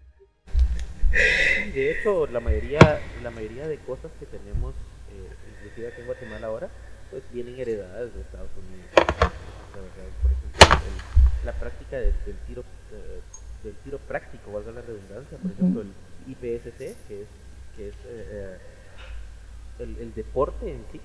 [1.74, 4.74] De hecho, la mayoría, la mayoría de cosas que tenemos,
[5.10, 6.68] eh, inclusive aquí en Guatemala ahora,
[7.10, 8.86] pues vienen heredadas de Estados Unidos.
[8.94, 11.04] Por ejemplo,
[11.44, 12.14] la práctica del,
[12.46, 13.20] tiro eh,
[13.64, 15.92] del tiro práctico, valga la redundancia, por ejemplo, el
[16.28, 17.28] IPSC, que es,
[17.76, 18.58] que es eh,
[19.80, 21.00] el, el, deporte en sí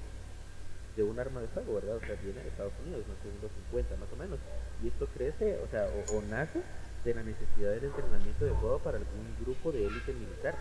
[0.96, 1.96] de un arma de fuego, ¿verdad?
[1.96, 3.04] O sea, viene de Estados Unidos,
[3.42, 4.40] los 50 más o menos,
[4.84, 6.62] y esto crece, o sea, o nace
[7.06, 10.56] de la necesidad del entrenamiento de fuego para algún grupo de élite militar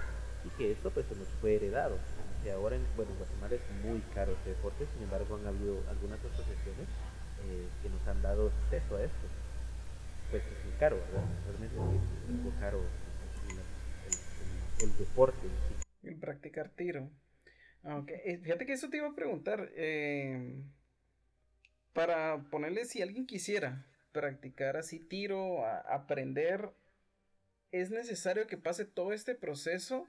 [0.44, 1.98] y que esto pues se nos fue heredado.
[2.42, 6.20] Que ahora en, bueno, Guatemala es muy caro este deporte, sin embargo han habido algunas
[6.20, 6.86] asociaciones
[7.48, 9.26] eh, que nos han dado acceso a esto.
[10.30, 11.24] Pues es muy caro, ¿verdad?
[11.48, 12.80] Realmente es muy caro
[14.80, 15.48] el, deporte
[16.02, 17.10] El practicar tiro.
[17.82, 18.16] Okay.
[18.24, 19.70] Eh, fíjate que eso te iba a preguntar.
[19.76, 20.62] Eh,
[21.94, 26.70] para ponerle si alguien quisiera practicar así tiro, a aprender,
[27.72, 30.06] es necesario que pase todo este proceso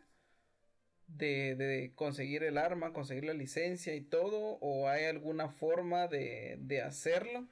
[1.07, 7.45] de, conseguir el arma, conseguir la licencia y todo, o hay alguna forma de, hacerlo?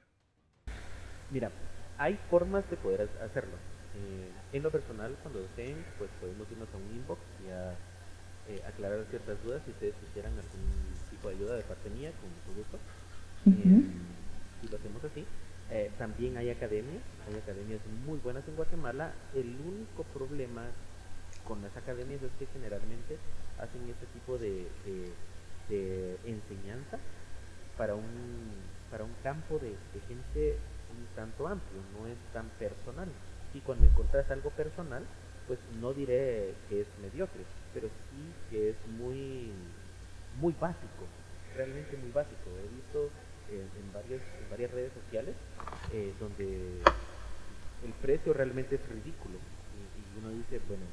[1.30, 1.50] Mira,
[1.98, 3.56] hay formas de poder hacerlo.
[3.96, 7.72] Eh, en lo personal, cuando deseen, pues podemos irnos a un inbox y a
[8.48, 12.30] eh, aclarar ciertas dudas si ustedes quisieran algún tipo de ayuda de parte mía, con
[12.30, 12.78] mucho gusto.
[13.46, 13.82] Eh,
[14.60, 15.24] si lo hacemos así,
[15.70, 19.12] eh, también hay academias, hay academias muy buenas en Guatemala.
[19.34, 20.66] El único problema
[21.46, 23.16] con las academias es que generalmente
[23.58, 24.66] hacen este tipo de,
[26.24, 26.98] enseñanza
[27.76, 28.52] para un,
[28.90, 30.58] para un campo de, gente
[30.90, 33.08] un tanto amplio, no es tan personal.
[33.52, 35.02] Y cuando encuentras algo personal,
[35.46, 37.42] pues no diré que es mediocre,
[37.72, 39.50] pero sí que es muy,
[40.40, 41.04] muy básico,
[41.56, 42.50] realmente muy básico.
[42.58, 43.10] He visto
[43.50, 45.34] en, varias, en varias redes sociales
[45.92, 46.44] eh, donde
[47.84, 49.36] el precio realmente es ridículo.
[49.36, 50.84] Y, uno dice, bueno,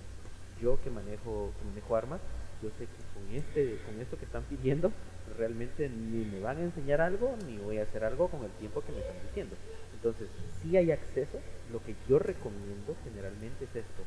[0.62, 2.20] yo que manejo, manejo armas,
[2.62, 4.92] yo sé que con, este, con esto que están pidiendo,
[5.38, 8.82] realmente ni me van a enseñar algo, ni voy a hacer algo con el tiempo
[8.82, 9.56] que me están diciendo.
[9.94, 10.28] Entonces,
[10.62, 11.40] si hay acceso,
[11.72, 14.04] lo que yo recomiendo generalmente es esto.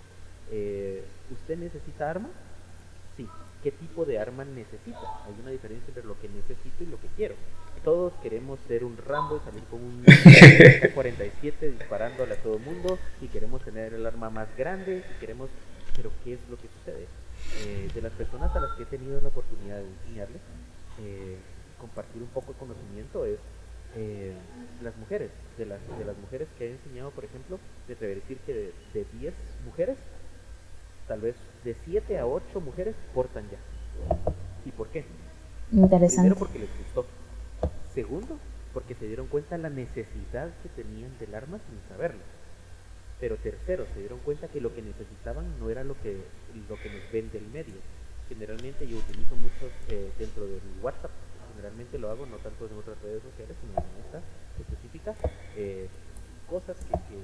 [0.51, 2.33] Eh, ¿Usted necesita armas?
[3.17, 3.29] Sí.
[3.65, 5.25] ¿Qué tipo de arma necesita?
[5.25, 7.35] Hay una diferencia entre lo que necesito y lo que quiero.
[7.83, 10.05] Todos queremos ser un Rambo y salir con un
[10.95, 15.49] 47 disparándole a todo el mundo y queremos tener el arma más grande y queremos
[15.97, 17.07] pero qué es lo que sucede
[17.65, 20.43] eh, de las personas a las que he tenido la oportunidad de enseñarles
[21.01, 21.39] eh,
[21.81, 23.39] compartir un poco de conocimiento es
[23.97, 24.35] eh,
[24.83, 25.31] las mujeres.
[25.57, 27.59] De las de las mujeres que he enseñado por ejemplo
[27.89, 29.33] de decir que de, de 10
[29.65, 29.97] mujeres
[31.09, 33.59] tal vez de 7 a 8 mujeres portan ya
[34.65, 35.05] y por qué
[35.73, 36.17] Interesante.
[36.17, 37.07] Primero porque les gustó
[37.95, 38.39] Segundo,
[38.73, 42.23] porque se dieron cuenta la necesidad que tenían del arma sin saberlo.
[43.21, 46.19] Pero tercero, se dieron cuenta que lo que necesitaban no era lo que,
[46.69, 47.77] lo que nos vende el medio.
[48.29, 51.13] Generalmente yo utilizo mucho eh, dentro del WhatsApp,
[51.55, 54.21] generalmente lo hago no tanto en otras redes sociales, sino en esta
[54.59, 55.15] específica,
[55.57, 55.87] eh,
[56.51, 56.77] cosas
[57.09, 57.17] que,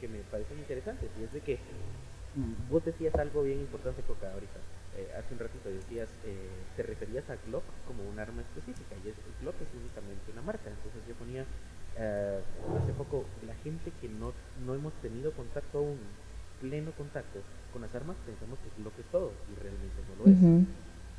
[0.00, 1.08] que, me parecen interesantes.
[1.20, 1.58] Y es de que
[2.70, 4.60] vos decías algo bien importante, Coca, ahorita
[4.96, 9.08] eh, hace un ratito decías, eh, te referías a Glock como un arma específica y
[9.08, 10.68] es, Glock es únicamente una marca.
[10.70, 11.44] Entonces yo ponía
[11.98, 12.40] eh,
[12.80, 14.32] hace poco la gente que no,
[14.66, 15.98] no hemos tenido contacto aún,
[16.60, 17.40] pleno contacto
[17.72, 20.66] con las armas, pensamos que Glock es todo y realmente no lo es.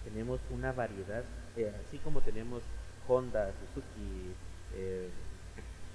[0.03, 1.23] tenemos una variedad,
[1.55, 2.61] eh, así como tenemos
[3.07, 4.33] Honda, Suzuki,
[4.75, 5.09] eh,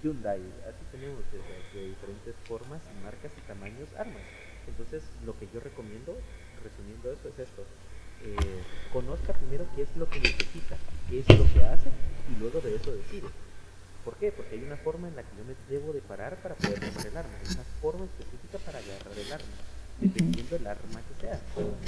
[0.02, 1.38] Hyundai, así tenemos de,
[1.78, 4.22] de, diferentes formas, marcas y tamaños armas.
[4.66, 6.16] Entonces, lo que yo recomiendo,
[6.62, 7.62] resumiendo eso, es esto.
[8.24, 10.76] Eh, conozca primero qué es lo que necesita,
[11.08, 11.90] qué es lo que hace
[12.30, 13.28] y luego de eso decide.
[14.04, 14.32] ¿Por qué?
[14.32, 17.06] Porque hay una forma en la que yo me debo de parar para poder tomar
[17.06, 19.54] el arma, hay una forma específica para agarrar el arma,
[20.00, 21.40] dependiendo del arma que sea.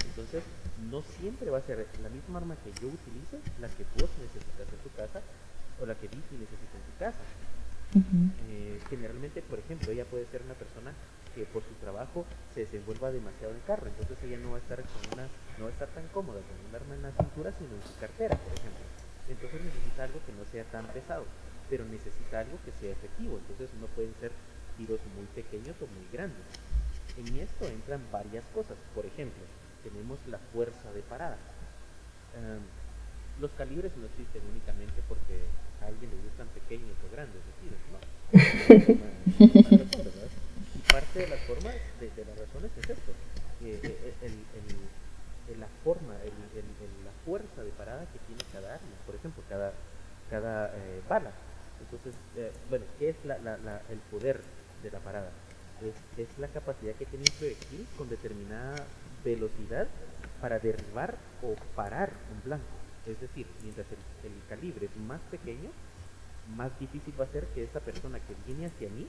[0.07, 0.43] Entonces,
[0.91, 4.67] no siempre va a ser la misma arma que yo utilice, la que vos necesitas
[4.71, 5.21] en tu casa
[5.81, 7.23] o la que Vicky necesita en tu casa.
[7.95, 10.93] Eh, generalmente, por ejemplo, ella puede ser una persona
[11.35, 12.25] que por su trabajo
[12.55, 15.27] se desenvuelva demasiado en carro, entonces ella no va a estar con una,
[15.59, 17.95] no va a estar tan cómoda con un arma en la cintura, sino en su
[17.99, 18.85] cartera, por ejemplo.
[19.29, 21.25] Entonces necesita algo que no sea tan pesado,
[21.71, 24.31] pero necesita algo que sea efectivo, entonces no pueden ser
[24.77, 26.45] tiros muy pequeños o muy grandes.
[27.19, 29.43] En esto entran varias cosas, por ejemplo,
[29.83, 31.39] tenemos la fuerza de parada.
[33.41, 35.47] Los calibres no existen únicamente porque
[35.85, 37.99] a alguien le gustan pequeños o grandes de tiros, ¿no?
[40.95, 43.13] parte de las formas, de, de las razones es esto,
[43.65, 49.43] eh, el, el, la forma, la fuerza de parada que tiene cada arma, por ejemplo,
[49.49, 49.73] cada,
[50.31, 51.33] cada eh, bala.
[51.81, 54.41] Entonces, eh, bueno, ¿qué es la, la, la, el poder
[54.83, 55.31] de la parada?
[55.83, 58.77] Es, es, la capacidad que tiene un proyectil con determinada
[59.25, 59.89] velocidad
[60.41, 62.84] para derribar o parar un blanco.
[63.07, 65.71] Es decir, mientras el, calibre es más pequeño,
[66.57, 69.07] más difícil va a ser que esa persona que viene hacia mí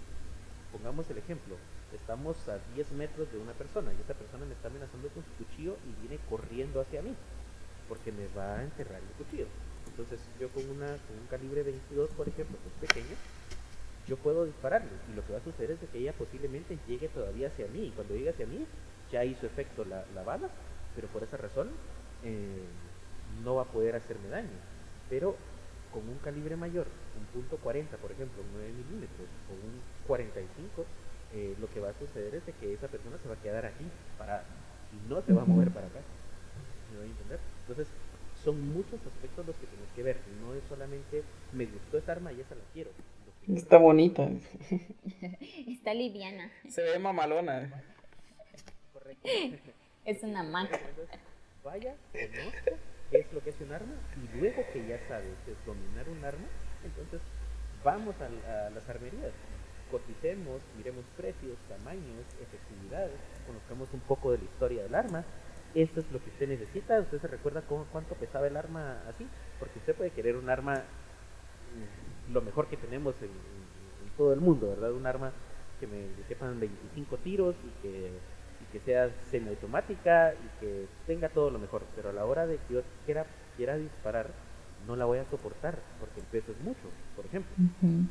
[0.71, 1.55] pongamos el ejemplo,
[1.93, 5.45] estamos a 10 metros de una persona y esa persona me está amenazando con su
[5.45, 7.15] cuchillo y viene corriendo hacia mí
[7.87, 9.47] porque me va a enterrar el cuchillo.
[9.87, 13.15] Entonces yo con, una, con un calibre 22, por ejemplo, que es pequeño,
[14.07, 17.47] yo puedo dispararle y lo que va a suceder es que ella posiblemente llegue todavía
[17.47, 18.65] hacia mí y cuando llegue hacia mí
[19.11, 20.49] ya hizo efecto la, la bala,
[20.95, 21.69] pero por esa razón
[22.23, 22.65] eh,
[23.43, 24.57] no va a poder hacerme daño.
[25.09, 25.35] Pero
[25.91, 30.85] con un calibre mayor, un punto 40, por ejemplo, 9 milímetros o un 45,
[31.33, 33.65] eh, lo que va a suceder es de que esa persona se va a quedar
[33.65, 33.85] aquí
[34.17, 34.43] parada
[34.91, 35.99] y no se va a mover para acá.
[36.91, 37.39] ¿Me voy a entender?
[37.61, 37.87] Entonces,
[38.43, 40.17] son muchos aspectos los que tienes que ver.
[40.41, 41.23] No es solamente
[41.53, 42.91] me gustó esta arma y esa la quiero.
[43.47, 44.27] Está bonita.
[45.67, 46.51] Está liviana.
[46.67, 47.83] Se ve mamalona.
[48.93, 49.29] Correcto.
[50.05, 50.79] Es una maca.
[51.63, 52.77] Vaya, conozca
[53.11, 56.47] es lo que es un arma y luego que ya sabes es dominar un arma,
[56.83, 57.21] entonces
[57.83, 59.31] vamos a, a las armerías
[59.91, 65.23] coticemos, miremos precios, tamaños, efectividades, conozcamos un poco de la historia del arma.
[65.73, 66.99] Esto es lo que usted necesita.
[66.99, 69.27] ¿Usted se recuerda cómo, cuánto pesaba el arma así?
[69.59, 73.29] Porque usted puede querer un arma mm, lo mejor que tenemos en,
[74.17, 74.93] todo el mundo, ¿verdad?
[74.93, 75.33] Un arma
[75.79, 78.11] que me quepan 25 tiros y que,
[78.61, 81.83] y que sea semiautomática y que tenga todo lo mejor.
[81.95, 83.25] Pero a la hora de que yo quiera,
[83.57, 84.27] quiera disparar,
[84.87, 87.51] no la voy a soportar porque el peso es mucho, por ejemplo.
[87.57, 88.07] Uh -huh.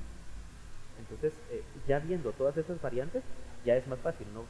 [0.98, 3.22] Entonces, eh, ya viendo todas esas variantes,
[3.64, 4.44] ya es más fácil, ¿no?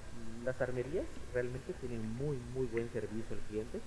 [0.45, 3.81] Las armerías realmente tienen muy, muy buen servicio al cliente.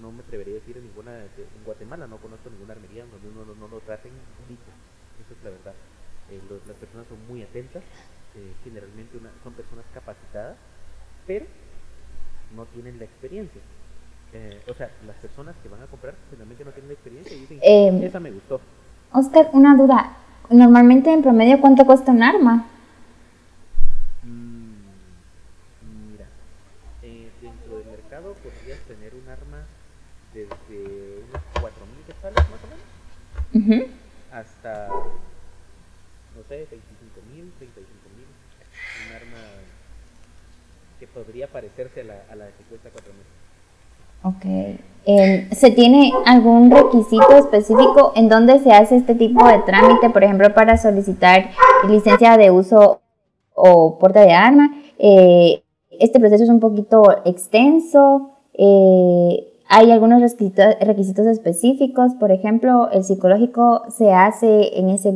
[0.00, 3.44] No me atrevería a decir en ninguna, en Guatemala no conozco ninguna armería donde uno
[3.44, 4.70] no, no lo traten bonito.
[5.20, 5.74] Eso es la verdad.
[6.30, 7.82] Eh, los, las personas son muy atentas,
[8.36, 10.56] eh, generalmente una, son personas capacitadas,
[11.28, 11.46] pero
[12.56, 13.60] no tienen la experiencia.
[14.32, 17.40] Eh, o sea, las personas que van a comprar generalmente no tienen la experiencia y
[17.40, 18.60] dicen, eh, esa me gustó.
[19.12, 20.16] Oscar, una duda.
[20.50, 22.66] Normalmente, en promedio, ¿cuánto cuesta un arma?
[24.24, 26.26] Mm, mira,
[27.02, 29.64] eh, dentro del mercado podrías tener un arma
[30.34, 32.88] desde unos 4.000 quetzales más o menos
[33.54, 33.86] Uh -huh.
[34.30, 39.08] hasta, no sé, 25.000, 35.000.
[39.08, 39.38] Un arma
[40.98, 43.38] que podría parecerse a la, a la que 4.000.
[44.22, 44.44] Ok.
[45.06, 50.22] Eh, ¿Se tiene algún requisito específico en donde se hace este tipo de trámite, por
[50.22, 51.50] ejemplo, para solicitar
[51.88, 53.00] licencia de uso
[53.54, 54.70] o porte de arma?
[54.98, 58.30] Eh, este proceso es un poquito extenso.
[58.54, 65.12] Eh, hay algunos requisitos, requisitos específicos, por ejemplo, el psicológico se hace en ese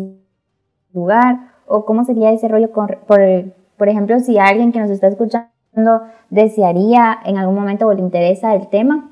[0.92, 3.20] lugar o cómo sería ese rollo con, por,
[3.76, 5.51] por ejemplo, si alguien que nos está escuchando
[6.31, 9.11] desearía en algún momento o le interesa el tema.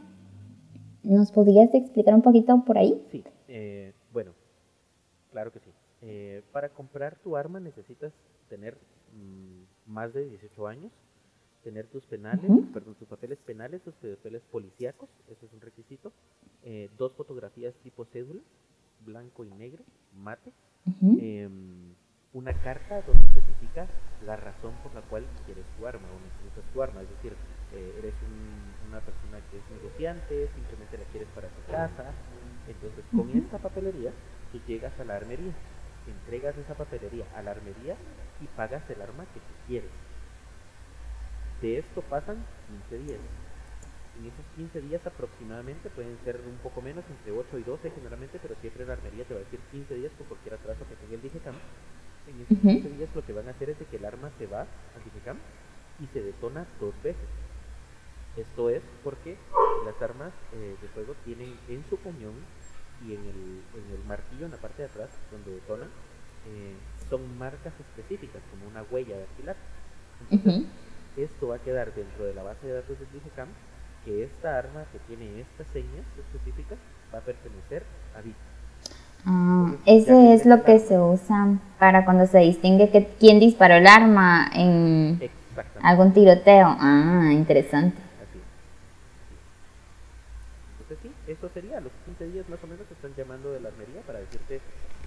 [1.02, 3.02] ¿Nos podrías explicar un poquito por ahí?
[3.10, 4.32] Sí, eh, bueno,
[5.32, 5.70] claro que sí.
[6.02, 8.12] Eh, para comprar tu arma necesitas
[8.48, 8.76] tener
[9.14, 10.92] mmm, más de 18 años,
[11.62, 12.72] tener tus penales, uh -huh.
[12.72, 16.12] perdón, tus papeles penales, tus papeles policíacos, eso es un requisito,
[16.64, 18.40] eh, dos fotografías tipo cédula,
[19.04, 19.82] blanco y negro,
[20.14, 20.52] mate,
[20.86, 21.89] uh -huh.
[22.32, 23.86] Una carta donde especifica
[24.24, 27.02] la razón por la cual quieres tu arma o necesitas tu arma.
[27.02, 27.34] Es decir,
[27.72, 28.14] eh, eres
[28.88, 32.12] una persona que es negociante, simplemente la quieres para tu casa.
[32.68, 34.12] Entonces, con esta papelería,
[34.52, 35.52] tú llegas a la armería,
[36.06, 37.96] entregas esa papelería a la armería
[38.40, 39.90] y pagas el arma que tú quieres.
[41.60, 42.44] De esto pasan
[42.90, 43.20] 15 días.
[44.18, 48.38] En esos 15 días aproximadamente pueden ser un poco menos, entre 8 y 12 generalmente,
[48.40, 51.14] pero siempre la armería te va a decir 15 días por cualquier atraso que tenga
[51.14, 51.54] el Digicam
[52.26, 54.46] en esos 15 días lo que van a hacer es de que el arma se
[54.46, 55.36] va al Digicam
[56.00, 57.28] y se detona dos veces.
[58.36, 59.36] Esto es porque
[59.84, 62.34] las armas eh, de fuego tienen en su cañón
[63.06, 65.88] y en el, en el martillo en la parte de atrás donde detonan
[66.46, 66.74] eh,
[67.08, 69.56] son marcas específicas como una huella dactilar.
[70.30, 70.64] Entonces,
[71.16, 73.48] esto va a quedar dentro de la base de datos del Digicam
[74.04, 76.78] que esta arma que tiene estas señas específicas
[77.12, 77.82] va a pertenecer
[78.16, 78.49] a Vita.
[79.26, 83.86] Ah, ese es lo que se usa para cuando se distingue que quién disparó el
[83.86, 85.20] arma en
[85.82, 86.76] algún tiroteo.
[86.78, 87.96] Ah, interesante.
[90.80, 93.68] Entonces sí, eso sería, los 15 días más o menos te están llamando de la
[93.68, 94.60] armería para decirte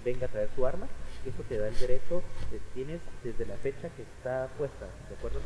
[0.04, 0.86] venga a traer su arma.
[1.26, 2.22] Eso te da el derecho,
[2.74, 5.40] tienes desde la fecha que está puesta, ¿de acuerdo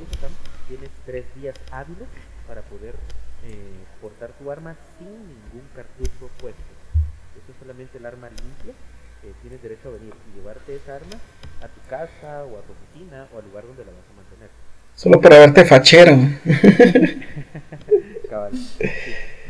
[0.66, 2.08] Tienes tres días hábiles
[2.48, 2.96] para poder
[3.44, 6.77] eh, portar tu arma sin ningún cartucho puesto
[7.52, 8.72] es solamente el arma limpia,
[9.22, 11.16] eh, tienes derecho a venir y llevarte esa arma
[11.62, 14.50] a tu casa o a tu oficina o al lugar donde la vas a mantener.
[14.94, 16.16] Solo para verte fachero.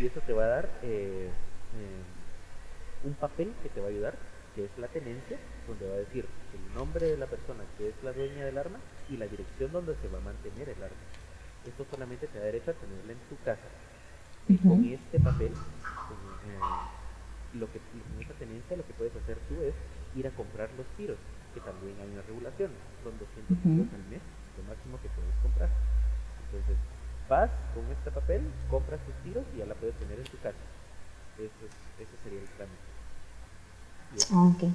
[0.00, 4.14] Y eso te va a dar eh, eh, un papel que te va a ayudar,
[4.54, 5.36] que es la tenencia,
[5.66, 6.24] donde va a decir
[6.54, 8.78] el nombre de la persona que es la dueña del arma
[9.10, 10.96] y la dirección donde se va a mantener el arma.
[11.66, 13.68] Esto solamente te da derecho a tenerla en tu casa.
[14.48, 15.52] Y con este papel,
[17.54, 19.74] lo que en esa tenencia lo que puedes hacer tú es
[20.14, 21.18] ir a comprar los tiros,
[21.54, 22.70] que también hay una regulación,
[23.02, 24.20] son 200 tiros al mes,
[24.56, 25.70] lo máximo que puedes comprar.
[26.46, 26.76] Entonces,
[27.28, 30.58] vas con este papel, compras tus tiros y ya la puedes tener en tu casa.
[31.38, 31.68] Eso
[31.98, 32.98] ese sería el trámite.
[34.32, 34.74] Okay.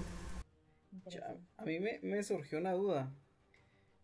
[1.57, 3.11] a mí me, me, surgió una duda.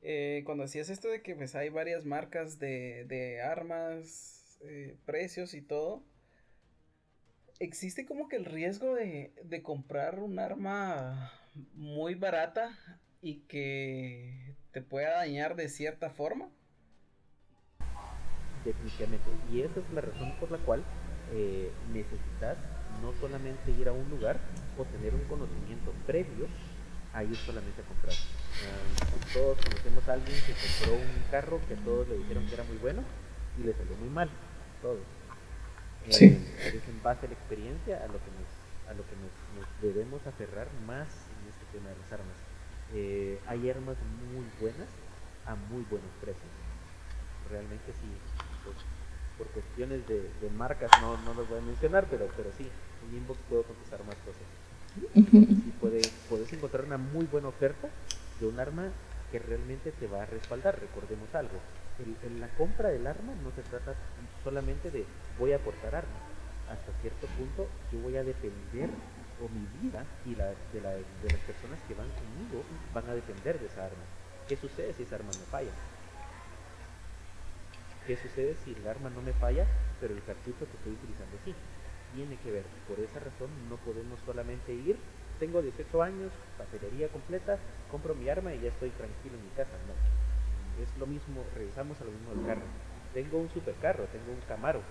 [0.02, 5.54] Eh, cuando decías esto de que pues hay varias marcas de, de armas, eh, precios
[5.54, 6.04] y todo,
[7.60, 11.32] existe como que el riesgo de, comprar un arma
[11.76, 12.78] muy barata
[13.22, 16.50] y que te pueda dañar de cierta forma.
[18.64, 19.30] Definitivamente.
[19.52, 20.84] Y esa es la razón por la cual
[21.34, 22.58] eh, necesitas
[23.02, 24.40] no solamente ir a un lugar
[24.78, 26.48] o tener un conocimiento previo
[27.14, 28.14] a ir solamente a comprar.
[28.14, 32.64] Ah, todos conocemos a alguien que compró un carro que todos le dijeron que era
[32.64, 33.04] muy bueno
[33.58, 34.30] y le salió muy mal.
[34.82, 35.00] Todos
[36.10, 36.26] Sí.
[36.26, 38.50] Eh, es en base a la experiencia a lo que nos,
[38.90, 39.32] a lo que nos,
[39.82, 42.36] debemos aferrar más en este tema de las armas.
[42.94, 43.98] Eh, hay armas
[44.34, 44.88] muy buenas
[45.46, 46.52] a muy buenos precios.
[47.50, 48.10] Realmente sí,
[48.64, 48.76] pues,
[49.38, 52.68] por cuestiones de, de, marcas no, no los voy a mencionar, pero, pero sí,
[53.10, 54.44] en inbox puedo contestar más cosas.
[55.32, 57.90] Sí puedes, puedes encontrar una muy buena oferta
[58.40, 58.90] de un arma
[59.32, 60.80] que realmente te va a respaldar.
[60.80, 61.60] Recordemos algo,
[62.24, 63.96] en la compra del arma no se trata
[64.44, 65.06] solamente de
[65.40, 66.22] voy a aportar armas.
[66.70, 68.90] Hasta cierto punto yo voy a depender,
[69.40, 72.62] o mi vida y la de, la de las personas que van conmigo
[72.94, 74.04] van a depender de esa arma.
[74.48, 75.72] ¿Qué sucede si esa arma no falla?
[78.06, 79.66] ¿Qué sucede si el arma no me falla,
[80.02, 81.56] pero el cartucho que estoy utilizando sí?
[82.16, 82.66] Tiene que ver.
[82.88, 84.98] Por esa razón no podemos solamente ir,
[85.40, 87.58] tengo 18 años, papelería completa,
[87.92, 89.78] compro mi arma y ya estoy tranquilo en mi casa.
[89.88, 89.94] No
[90.84, 92.66] es lo mismo, regresamos a lo mismo del carro.
[93.14, 94.82] Tengo un supercarro, tengo un Camaro,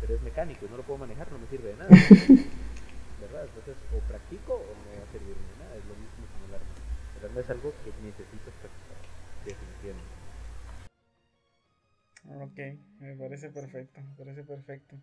[0.00, 1.88] pero es mecánico y no lo puedo manejar, no me sirve de nada.
[3.20, 3.44] ¿Verdad?
[3.44, 6.54] Entonces, o practico o no va a servir de nada, es lo mismo con el
[6.54, 6.74] arma.
[7.18, 8.96] El arma es algo que necesitas practicar,
[9.44, 10.16] definitivamente.
[12.28, 12.58] Ok,
[13.00, 14.96] me parece perfecto, me parece perfecto.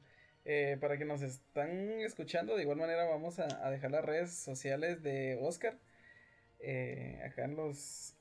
[0.46, 1.70] Eh, para que nos están
[2.02, 5.78] escuchando, de igual manera vamos a, dejar las redes sociales de Oscar
[6.60, 8.14] eh, acá en los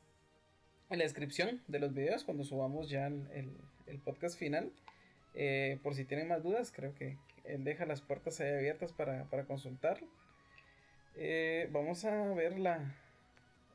[0.93, 4.70] en la descripción de los videos cuando subamos ya el, podcast final.
[5.34, 7.16] Eh, por si tienen más dudas, creo que
[7.59, 10.06] deja las puertas ahí abiertas para, para consultarlo.
[11.16, 12.94] Eh, vamos a ver la,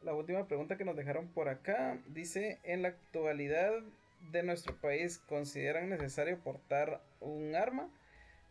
[0.04, 2.00] la última pregunta que nos dejaron por acá.
[2.08, 3.74] Dice, en la actualidad
[4.32, 7.90] de nuestro país, ¿consideran necesario portar un arma?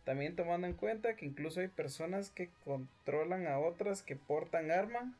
[0.05, 5.13] También tomando en cuenta que incluso hay personas que controlan a otras que portan arma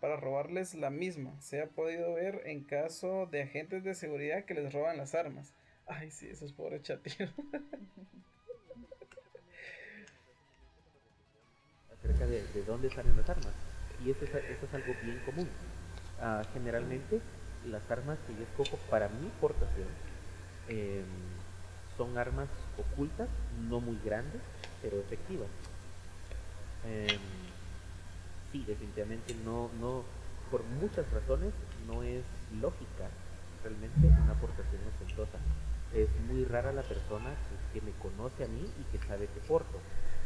[0.00, 1.40] para robarles la misma.
[1.40, 5.54] Se ha podido ver en caso de agentes de seguridad que les roban las armas.
[5.86, 7.30] Ay, sí, esos pobres chatillos.
[11.88, 13.54] Acerca de, de, dónde salen las armas.
[13.96, 15.48] Y eso es, eso es algo bien común.
[16.16, 17.22] Ah, generalmente
[17.60, 19.98] las armas que yo escojo para mi portación
[20.66, 21.44] em,
[21.96, 24.42] son armas ocultas, no muy grandes,
[24.80, 25.50] pero efectivas.
[26.82, 27.54] Em,
[28.50, 30.12] sí, definitivamente no, no,
[30.48, 33.18] por muchas razones no es lógica
[33.62, 35.38] realmente una aportación ostentosa.
[35.94, 37.34] Es muy rara la persona
[37.72, 39.78] que, me conoce a mí y que sabe que porto.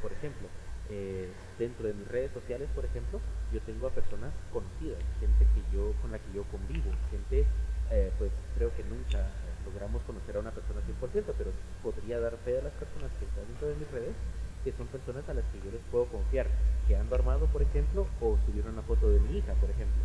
[0.02, 0.47] Por ejemplo,
[0.90, 1.28] eh,
[1.59, 3.20] dentro de mis redes sociales, por ejemplo,
[3.52, 7.47] yo tengo a personas conocidas, gente que yo con la que yo convivo, gente,
[7.90, 9.26] eh, pues creo que nunca
[9.64, 11.51] logramos conocer a una persona 100%, pero
[11.82, 14.14] podría dar fe a las personas que están dentro de mis redes,
[14.62, 16.47] que son personas a las que yo les puedo confiar,
[16.86, 20.02] que ando armado, por ejemplo, o subieron una foto de mi hija, por ejemplo,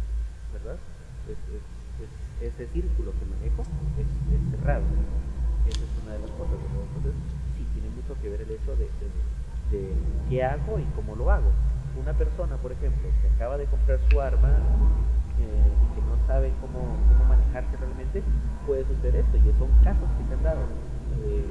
[0.54, 0.78] ¿verdad?
[2.42, 3.62] ese círculo que manejo
[3.98, 4.84] es, cerrado.
[5.68, 6.58] Esa es una de las cosas.
[6.62, 7.14] Entonces,
[7.58, 8.88] sí, tiene mucho que ver el hecho de,
[9.72, 9.94] de,
[10.30, 11.52] qué hago y cómo lo hago.
[12.00, 14.50] Una persona, por ejemplo, que acaba de comprar su arma
[15.40, 18.24] eh, y que no sabe cómo, cómo manejarse realmente,
[18.66, 19.38] puede suceder esto.
[19.38, 20.62] Y son casos que se han dado.
[21.26, 21.46] Eh,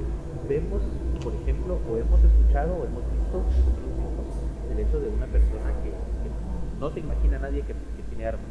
[0.49, 0.81] vemos,
[1.23, 3.43] por ejemplo, o hemos escuchado o hemos visto
[4.71, 5.91] el hecho de una persona que,
[6.79, 8.49] no se imagina a nadie que, que tiene armas,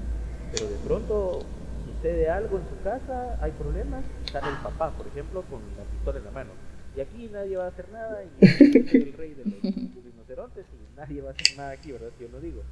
[0.53, 1.41] pero de pronto
[1.85, 6.19] sucede algo en su casa, hay problemas, sale el papá, por ejemplo, con la pistola
[6.19, 6.51] en la mano.
[6.97, 10.97] Y aquí nadie va a hacer nada, y es el rey de los rinocerontes, y
[10.97, 12.11] nadie va a hacer nada aquí, ¿verdad?
[12.19, 12.63] Si yo lo digo.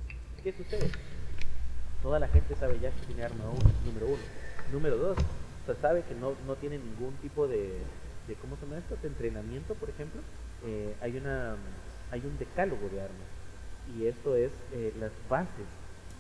[0.43, 0.91] ¿Qué sucede?
[2.03, 4.23] Toda la gente sabe ya que tiene arma uno, número uno.
[4.73, 5.19] Número dos,
[5.67, 7.73] o sabe que no, no tiene ningún tipo de,
[8.27, 8.97] de, ¿cómo se llama esto?
[9.03, 10.21] De entrenamiento, por ejemplo.
[10.65, 11.57] Eh, hay, una,
[12.11, 13.29] hay un decálogo de armas.
[13.97, 15.67] Y esto es eh, las bases.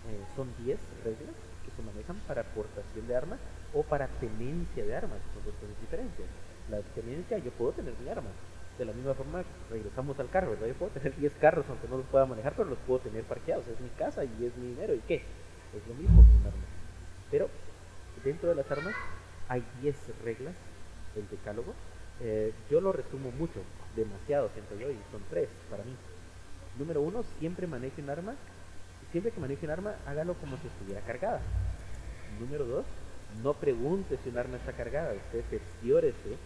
[0.09, 1.35] Eh, son 10 reglas
[1.78, 3.39] se manejan para aportación de armas
[3.74, 6.27] o para tenencia de armas, son dos cosas diferentes.
[6.70, 8.31] La tenencia, yo puedo tener mi arma.
[8.78, 10.69] De la misma forma, regresamos al carro, ¿verdad?
[10.69, 13.66] Yo puedo tener 10 carros, aunque no los pueda manejar, pero los puedo tener parqueados.
[13.66, 14.95] Es mi casa y es mi dinero.
[14.95, 15.16] ¿Y qué?
[15.16, 16.66] Es lo mismo que un arma.
[17.31, 17.49] Pero
[18.23, 18.95] dentro de las armas
[19.49, 20.55] hay 10 reglas
[21.15, 21.74] del decálogo.
[22.20, 23.61] Eh, yo lo resumo mucho,
[23.97, 25.95] demasiado siento yo, y son tres para mí.
[26.78, 28.35] Número uno, siempre maneje un arma
[29.12, 31.40] siempre que maneje un arma, hágalo como si estuviera cargada.
[32.40, 32.85] Número dos,
[33.43, 36.37] no pregunte si un arma está cargada, usted cerciórese.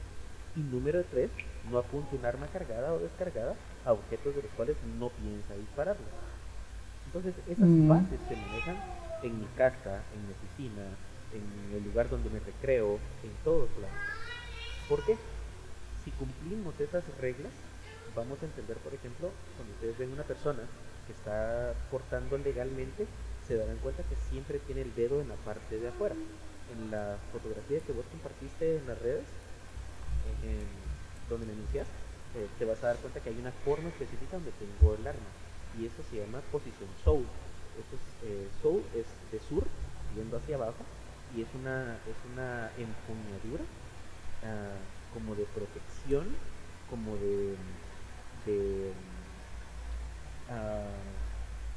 [0.54, 1.30] Y número tres,
[1.70, 3.54] no apunte un arma cargada o descargada
[3.86, 6.04] a objetos de los cuales no piensa dispararlo.
[7.06, 7.88] Entonces, esas mm.
[7.88, 8.76] bases se manejan
[9.22, 10.82] en mi casa, en mi oficina,
[11.32, 13.96] en el lugar donde me recreo, en todos lados.
[14.88, 15.16] ¿Por qué?
[16.04, 17.52] Si cumplimos esas reglas,
[18.14, 20.60] vamos a entender, por ejemplo, cuando ustedes ven una persona
[21.06, 23.06] que está portando legalmente,
[23.46, 26.14] se darán cuenta que siempre tiene el dedo en la parte de afuera.
[26.72, 29.24] En la fotografía que vos compartiste en las redes,
[31.28, 31.86] donde me inicias,
[32.34, 35.32] eh, te vas a dar cuenta que hay una forma específica donde tengo el arma.
[35.78, 37.24] Y eso se llama posición soul.
[37.78, 39.64] Esto es, eh, soul es de sur,
[40.14, 40.84] yendo hacia abajo,
[41.36, 43.64] y es una, es una empuñadura
[44.44, 44.76] ah,
[45.14, 46.28] como de protección,
[46.90, 47.56] como de,
[48.44, 48.92] de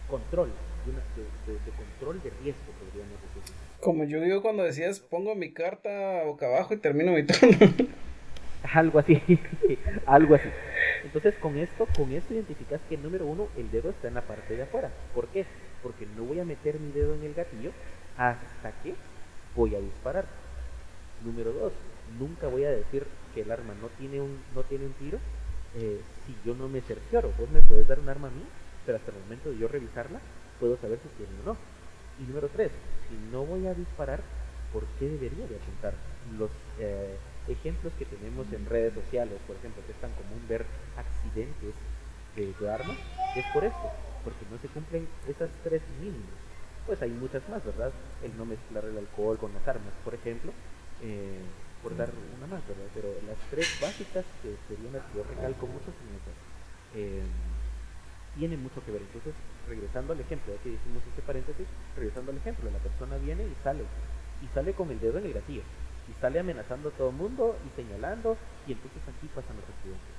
[0.09, 0.51] control,
[0.85, 3.64] de, control de riesgo, podríamos decir.
[3.85, 7.55] Como yo digo cuando decías, pongo mi carta boca abajo y termino mi turno.
[8.73, 9.21] algo así,
[10.07, 10.49] algo así.
[11.03, 14.55] Entonces con esto, con esto identificas que número uno, el dedo está en la parte
[14.55, 14.89] de afuera.
[15.13, 15.45] ¿Por qué?
[15.83, 17.69] Porque no voy a meter mi dedo en el gatillo
[18.17, 18.95] hasta que
[19.55, 20.25] voy a disparar.
[21.23, 21.73] Número dos,
[22.17, 23.05] nunca voy a decir
[23.35, 25.19] que el arma no tiene un, no tiene un tiro
[25.75, 27.31] eh, si yo no me cercioro.
[27.37, 28.41] Vos me puedes dar un arma a mí,
[28.83, 30.19] pero hasta el momento de yo revisarla,
[30.59, 31.74] puedo saber si tiene o no.
[32.19, 32.71] Y número tres,
[33.09, 34.21] si no voy a disparar,
[34.71, 35.93] ¿por qué debería de apuntar?
[36.37, 37.17] Los eh,
[37.47, 40.65] ejemplos que tenemos en redes sociales, por ejemplo, que es tan común ver
[40.97, 41.73] accidentes
[42.35, 42.97] de, armas,
[43.35, 43.91] es por esto,
[44.23, 46.39] porque no se cumplen esas tres mínimas.
[46.85, 47.91] Pues hay muchas más, ¿verdad?
[48.23, 50.51] El no mezclar el alcohol con las armas, por ejemplo.
[51.01, 51.39] Eh,
[51.81, 52.89] por dar una más, ¿verdad?
[52.95, 56.37] Pero las tres básicas que serían las que yo recalco mucho son esas.
[56.95, 57.21] Eh,
[58.37, 59.01] tiene mucho que ver.
[59.01, 59.33] Entonces,
[59.67, 63.55] regresando al ejemplo, ya que hicimos este paréntesis, regresando al ejemplo, la persona viene y
[63.63, 63.83] sale,
[64.41, 65.63] y sale con el dedo en el gatillo,
[66.09, 68.37] y sale amenazando a todo el mundo y señalando,
[68.67, 70.15] y entonces aquí pasan los accidentes.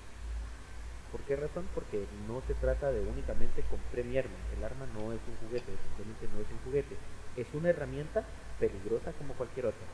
[1.12, 1.64] ¿Por qué razón?
[1.74, 4.36] Porque no se trata de únicamente compré mi arma.
[4.56, 6.96] El arma no es un juguete, simplemente no es un juguete.
[7.36, 8.24] Es una herramienta
[8.58, 9.86] peligrosa como cualquier otra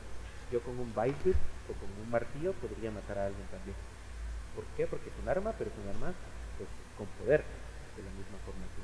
[0.53, 1.33] yo con un bite
[1.65, 3.75] o con un martillo podría matar a alguien también.
[4.53, 4.85] ¿Por qué?
[4.85, 6.13] Porque es un arma, pero es un arma
[6.57, 7.43] pues, con poder,
[7.95, 8.83] de la misma forma que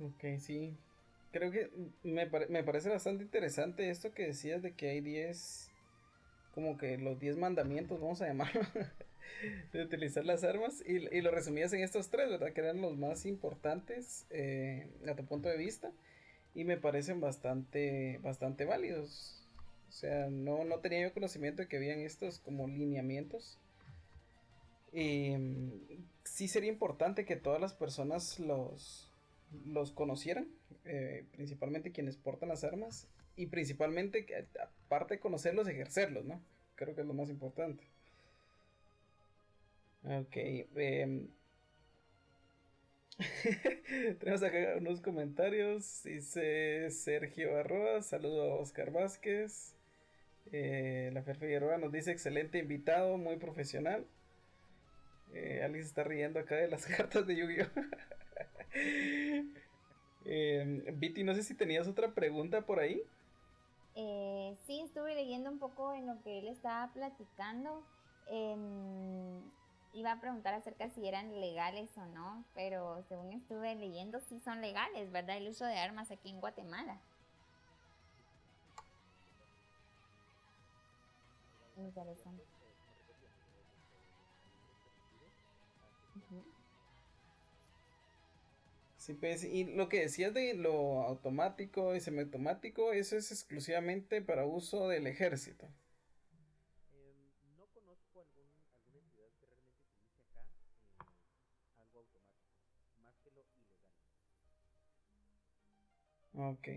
[0.00, 0.76] Ok, sí.
[1.32, 1.70] Creo que
[2.02, 5.70] me, me parece bastante interesante esto que decías de que hay 10,
[6.54, 8.60] como que los 10 mandamientos, vamos a llamarlo,
[9.72, 12.52] de utilizar las armas y, y, lo resumías en estos tres, ¿verdad?
[12.52, 15.92] Que eran los más importantes eh, a tu punto de vista
[16.54, 19.40] y me parecen bastante, bastante válidos.
[19.88, 23.58] O sea, no, no tenía yo conocimiento de que habían estos como lineamientos.
[24.94, 29.10] Mm, sí sería importante que todas las personas los,
[29.66, 30.48] los conocieran,
[30.84, 34.26] eh, principalmente quienes portan las armas y principalmente,
[34.62, 36.40] aparte de conocerlos, ejercerlos, ¿no?
[36.76, 37.84] Creo que es lo más importante.
[40.04, 40.36] Ok.
[40.76, 41.28] Em,
[44.20, 46.02] tenemos acá unos comentarios.
[46.04, 48.02] Dice Sergio Arroa.
[48.02, 49.74] Saludo a Oscar Vázquez.
[50.52, 54.06] Eh, la Fer Figueroa nos dice: excelente invitado, muy profesional.
[55.34, 57.66] Eh, alguien se está riendo acá de las cartas de Yu-Gi-Oh!
[60.26, 63.02] eh, Viti, no sé si tenías otra pregunta por ahí.
[63.96, 67.82] Eh, sí, estuve leyendo un poco en lo que él estaba platicando.
[68.30, 69.42] Em,
[69.92, 74.60] iba a preguntar acerca si eran legales o no, pero según estuve leyendo, sí son
[74.60, 75.36] legales, ¿verdad?
[75.36, 77.00] El uso de armas aquí en Guatemala.
[81.76, 82.53] Interesante.
[89.04, 94.46] Sí, pues, y lo que decías de lo automático y semiautomático, eso es exclusivamente para
[94.46, 95.68] uso del ejército.
[96.92, 97.18] Em,
[97.58, 100.42] no conozco algún, alguna entidad que realmente utilice acá
[101.36, 102.64] eh, algo automático,
[103.02, 103.76] más que lo ilegal.
[106.34, 106.68] Ok.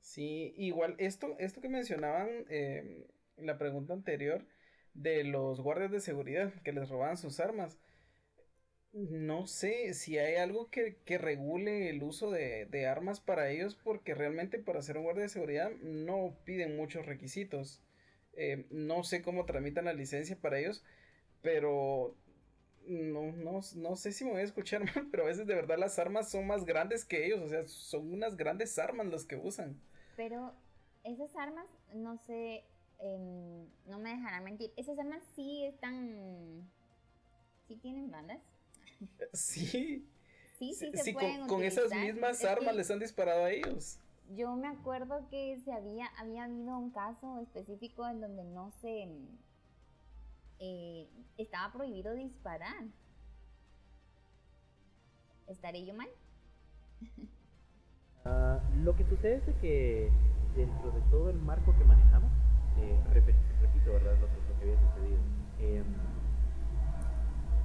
[0.00, 3.06] Sí, igual, esto, esto que mencionaban eh,
[3.36, 4.46] en la pregunta anterior
[4.94, 7.78] de los guardias de seguridad que les robaban sus armas
[8.94, 14.60] no sé si hay algo que, regule el uso de, armas para ellos, porque realmente
[14.60, 17.82] para ser un guardia de seguridad no piden muchos requisitos.
[18.34, 20.84] Eh, no sé cómo tramitan la licencia para ellos,
[21.42, 22.14] pero
[22.86, 25.78] no, no, no, sé si me voy a escuchar mal, pero a veces de verdad
[25.78, 29.36] las armas son más grandes que ellos, o sea, son unas grandes armas las que
[29.36, 29.80] usan.
[30.16, 30.54] Pero
[31.02, 32.62] esas armas, no sé,
[33.00, 36.70] em, no me dejarán mentir, esas armas sí están,
[37.66, 38.53] sí tienen balas.
[39.32, 40.08] Sí.
[40.58, 43.98] Sí, sí, se con, con, esas mismas armas les han disparado a ellos.
[44.36, 49.08] Yo me acuerdo que se había, había habido un caso específico en donde no se
[50.60, 52.84] eh, estaba prohibido disparar.
[55.46, 56.08] ¿Estaré yo mal?
[58.26, 60.10] Ah, lo que sucede es que
[60.56, 62.32] dentro de todo el marco que manejamos,
[62.78, 63.36] eh, repito,
[63.92, 64.16] ¿verdad?
[64.18, 65.18] Lo, lo, que había sucedido.
[65.60, 65.84] Eh,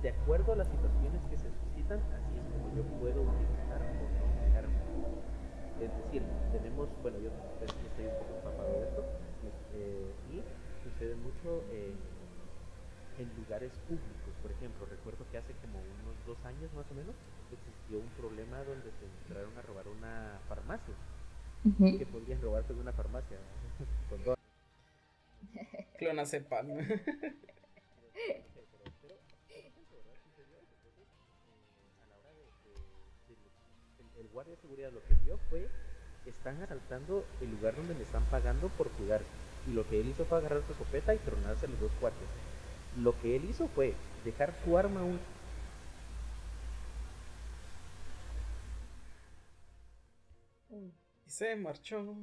[0.02, 4.04] de acuerdo a las situaciones que se suscitan, así es como yo puedo utilizar o
[4.08, 4.80] no mi arma.
[5.82, 7.30] Es decir, tenemos, bueno, yo
[7.62, 9.04] estoy un poco empapado de esto,
[9.76, 10.44] eh, y
[10.84, 11.64] sucede mucho
[13.20, 14.34] en lugares públicos.
[14.42, 17.16] Por ejemplo, recuerdo que hace como unos dos años más o menos
[17.52, 20.96] existió un problema donde se entraron a robar una farmacia.
[21.78, 23.38] Que podían robarse de una farmacia.
[24.10, 24.38] Con dos.
[34.34, 35.68] guardia de seguridad lo que vio fue
[36.26, 39.22] están asaltando el lugar donde le están pagando por cuidar.
[39.68, 42.28] Y lo que él hizo fue agarrar su escopeta y tronarse los dos cuartos.
[42.98, 43.94] Lo que él hizo fue
[44.24, 45.20] dejar su arma un...
[50.70, 52.16] Y se marchó.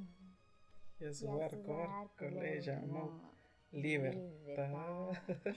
[0.99, 3.35] Y a su, barco, le llamó
[3.71, 5.11] libertad.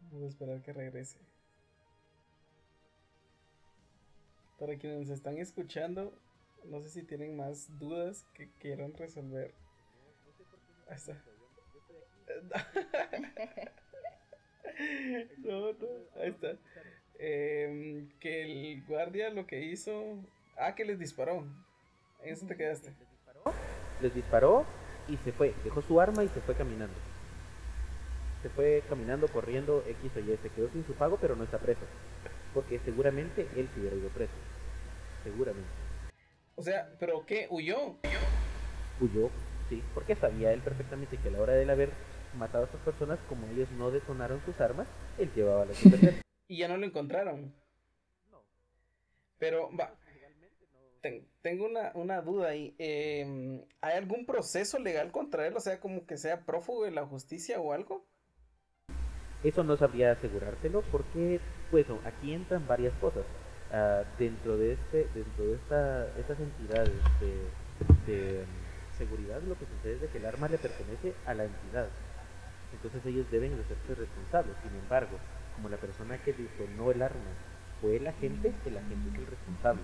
[0.00, 1.18] Vamos a esperar que regrese.
[4.58, 6.12] Para quienes nos están escuchando,
[6.64, 9.52] no sé si tienen más dudas que quieran resolver.
[10.88, 11.22] Ahí está.
[15.38, 15.88] no, no,
[16.20, 16.56] ahí está.
[17.18, 20.18] Em, que el guardia lo que hizo.
[20.56, 21.44] Ah, que les disparó.
[22.22, 22.88] En eso te quedaste.
[22.88, 23.42] Les disparó,
[24.00, 24.66] les disparó
[25.08, 25.54] y se fue.
[25.64, 26.96] Dejó su arma y se fue caminando.
[28.42, 30.36] Se fue caminando, corriendo, X o Y.
[30.38, 31.82] Se quedó sin su pago, pero no está preso
[32.56, 34.32] porque seguramente él se hubiera ido preso.
[35.22, 35.68] Seguramente.
[36.54, 37.46] O sea, ¿pero qué?
[37.50, 37.98] ¿Huyó?
[38.98, 39.28] Huyó,
[39.68, 41.90] sí, porque sabía él perfectamente que a la hora de él haber
[42.38, 44.88] matado a estas personas, como ellos no detonaron sus armas,
[45.18, 46.22] él llevaba la superficie.
[46.48, 47.52] y ya no lo encontraron.
[48.30, 48.42] No.
[49.36, 49.94] Pero, va.
[51.42, 52.74] tengo una, una, duda ahí.
[52.78, 55.54] Em, ¿Hay algún proceso legal contra él?
[55.58, 58.06] O sea, como que sea prófugo de la justicia o algo.
[59.44, 61.38] Eso no sabría asegurártelo porque,
[61.70, 63.24] pues, aquí entran varias cosas.
[63.68, 68.44] Uh, dentro de este, dentro de esta, estas entidades de, de,
[68.96, 71.88] seguridad, lo que sucede es que el arma le pertenece a la entidad.
[72.72, 74.54] Entonces ellos deben hacerse responsables.
[74.62, 75.18] Sin embargo,
[75.56, 77.34] como la persona que detonó el arma
[77.80, 79.82] fue el agente, el agente es el responsable.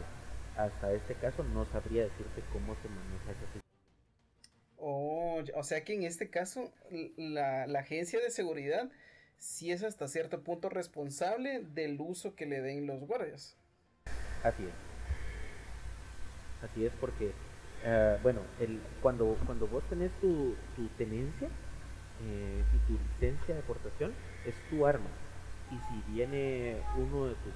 [0.56, 3.62] Hasta este caso no sabría decirte cómo se maneja esa situación.
[4.76, 6.72] Oh, o sea que en este caso
[7.16, 8.90] la, la agencia de seguridad
[9.38, 13.56] sí es hasta cierto punto responsable del uso que le den los guardias.
[14.42, 14.92] Así es.
[16.62, 17.32] Así es porque,
[17.84, 21.48] uh, bueno, el, cuando, cuando vos tenés tu, tu tenencia
[22.24, 24.12] eh, y tu licencia de aportación,
[24.46, 25.10] es tu arma.
[25.70, 27.54] Y si viene uno de tus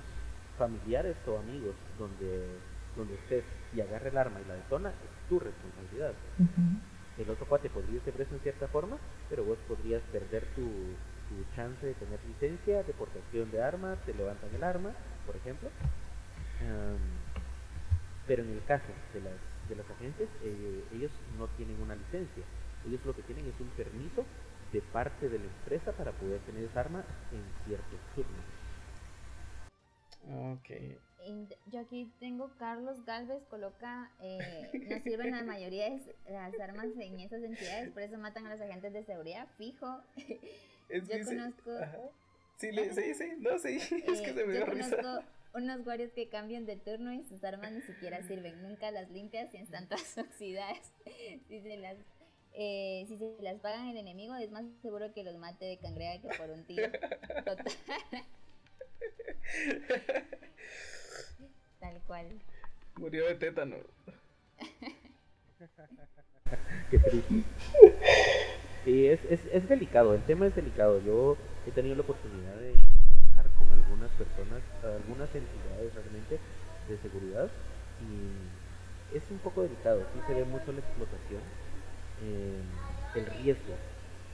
[0.58, 2.46] familiares o amigos donde,
[2.96, 3.44] donde estés
[3.74, 6.14] y agarra el arma y la detona, es tu responsabilidad.
[6.38, 7.22] Uh -huh.
[7.22, 8.98] El otro cuate podría ser preso en cierta forma,
[9.30, 10.62] pero vos podrías perder tu,
[11.28, 14.92] tu chance de tener licencia, deportación de armas, te levantan el arma,
[15.26, 15.68] por ejemplo.
[16.60, 16.98] Um,
[18.26, 19.34] pero en el caso de las,
[19.68, 22.44] de las agentes, eh, ellos no tienen una licencia.
[22.86, 24.24] Ellos lo que tienen es un permiso
[24.72, 28.44] de parte de la empresa para poder tener esa arma en ciertos turnos.
[30.52, 30.70] Ok.
[31.66, 37.18] Yo aquí tengo Carlos Galvez, coloca, eh, no sirven la mayoría de las armas en
[37.20, 40.00] esas entidades, por eso matan a los agentes de seguridad, fijo.
[40.88, 41.70] Es yo conozco...
[41.76, 41.98] Ajá.
[42.58, 43.76] Sí, le, sí, sí, no, sí,
[44.06, 44.96] es que se me yo dio risa.
[44.96, 49.10] conozco unos guardias que cambian de turno y sus armas ni siquiera sirven, nunca las
[49.10, 50.92] limpias y están todas oxidadas.
[51.48, 51.96] si se las
[52.58, 56.22] eh, si se las pagan el enemigo, es más seguro que los mate de cangreja
[56.22, 56.90] que por un tiro.
[57.44, 57.66] Total.
[61.80, 62.26] Tal cual.
[62.96, 63.76] Murió de tétano.
[66.90, 67.44] Qué triste.
[68.86, 71.00] Sí, es, es, es delicado, el tema es delicado.
[71.00, 71.36] Yo
[71.66, 72.72] he tenido la oportunidad de
[73.10, 76.38] trabajar con algunas personas, algunas entidades realmente
[76.88, 77.50] de seguridad
[77.98, 81.42] y es un poco delicado, sí se ve mucho la explotación,
[82.22, 82.62] eh,
[83.16, 83.74] el riesgo.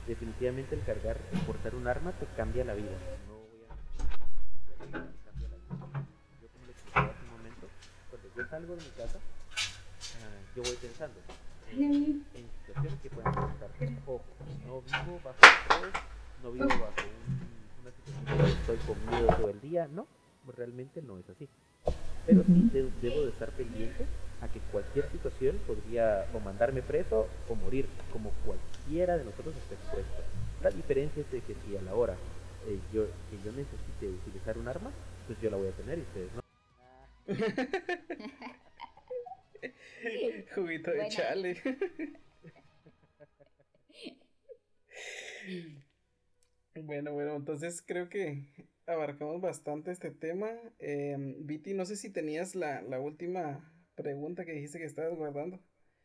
[0.06, 1.16] Definitivamente el cargar,
[1.46, 2.92] portar un arma te cambia la vida.
[3.26, 3.74] No voy a...
[6.42, 7.68] Yo como le explicaba hace un momento,
[8.10, 11.18] cuando yo salgo de mi casa, uh, yo voy pensando
[11.78, 12.24] en,
[12.66, 13.70] situaciones que puedan pasar.
[14.06, 14.22] Ojo,
[14.66, 16.02] no vivo bajo estrés,
[16.42, 20.06] no vivo bajo un, una situación donde estoy con miedo todo el día, no,
[20.56, 21.48] realmente no es así.
[22.26, 24.06] Pero sí de, debo de estar pendiente
[24.40, 29.74] a que cualquier situación podría o mandarme preso o morir, como cualquiera de nosotros esté
[29.74, 30.22] expuesto.
[30.62, 32.14] La diferencia es de que si a la hora
[32.66, 34.90] eh, yo, que yo necesite utilizar un arma,
[35.26, 36.42] pues yo la voy a tener y ustedes no.
[40.54, 41.10] Juguito de Bueno.
[41.10, 41.62] chale.
[46.82, 48.44] bueno, bueno, entonces creo que
[48.86, 50.50] abarcamos bastante este tema.
[50.78, 55.60] Eh, Viti, no sé si tenías la, la última pregunta que dijiste que estabas guardando.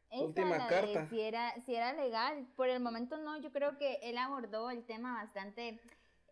[0.10, 1.06] Esa, Última la de carta.
[1.08, 2.48] Si era, si era legal.
[2.56, 5.82] Por el momento no, yo creo que él abordó el tema bastante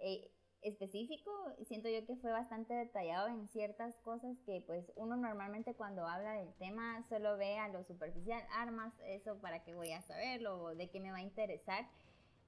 [0.01, 0.31] eh,
[0.65, 1.31] específico.
[1.67, 6.33] Siento yo que fue bastante detallado en ciertas cosas que pues uno normalmente cuando habla
[6.33, 10.89] del tema solo ve a lo superficial, armas, eso para qué voy a saberlo, de
[10.89, 11.87] qué me va a interesar.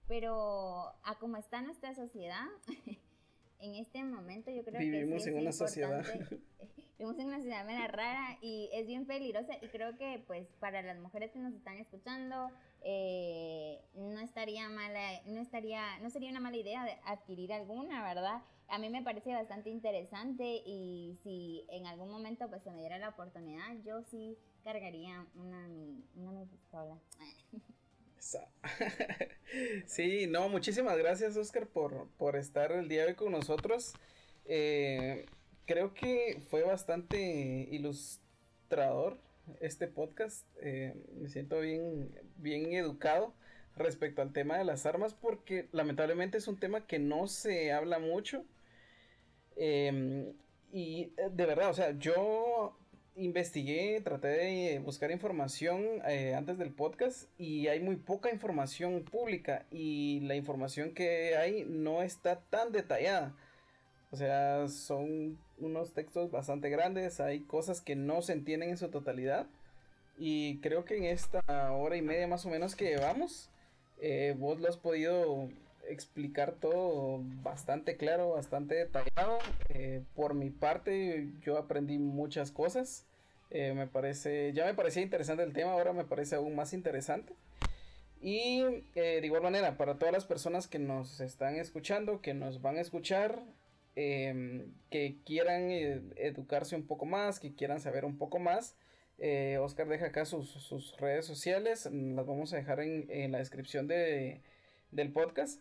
[0.07, 2.45] Pero a cómo está nuestra sociedad,
[3.59, 6.03] en este momento yo creo Vivimos que sí en una sociedad.
[6.97, 10.81] Vivimos en una ciudad media rara y es bien peligrosa y creo que pues para
[10.81, 12.49] las mujeres que nos están escuchando
[12.81, 18.41] eh, no estaría mala, no estaría, no sería una mala idea de adquirir alguna, ¿verdad?
[18.69, 22.97] A mí me parece bastante interesante y si en algún momento pues se me diera
[22.97, 26.97] la oportunidad, yo sí cargaría una mi, una mi pistola.
[29.85, 33.93] Sí, no, muchísimas gracias Oscar por, por estar el día de hoy con nosotros.
[34.45, 35.25] Eh,
[35.67, 39.19] creo que fue bastante ilustrador
[39.61, 40.47] este podcast.
[40.61, 43.33] Eh, me siento bien, bien educado
[43.75, 47.99] respecto al tema de las armas porque lamentablemente es un tema que no se habla
[47.99, 48.43] mucho.
[49.55, 50.33] Eh,
[50.71, 52.77] y eh, de verdad, o sea, yo
[53.15, 59.65] investigué, traté de buscar información eh, antes del podcast y hay muy poca información pública
[59.71, 63.35] y la información que hay no está tan detallada.
[64.11, 68.89] O sea, son unos textos bastante grandes, hay cosas que no se entienden en su
[68.89, 69.47] totalidad
[70.17, 71.41] y creo que en esta
[71.73, 73.49] hora y media más o menos que llevamos,
[73.99, 75.49] eh, vos lo has podido
[75.87, 79.39] explicar todo bastante claro, bastante detallado.
[79.69, 83.05] Eh, por mi parte, yo aprendí muchas cosas.
[83.49, 87.33] Eh, me parece, ya me parecía interesante el tema, ahora me parece aún más interesante.
[88.21, 88.61] Y
[88.95, 92.77] eh, de igual manera, para todas las personas que nos están escuchando, que nos van
[92.77, 93.41] a escuchar,
[93.97, 98.75] eh, que quieran eh, educarse un poco más, que quieran saber un poco más,
[99.17, 103.39] eh, Oscar deja acá sus, sus redes sociales, las vamos a dejar en, en la
[103.39, 104.41] descripción de,
[104.91, 105.59] del podcast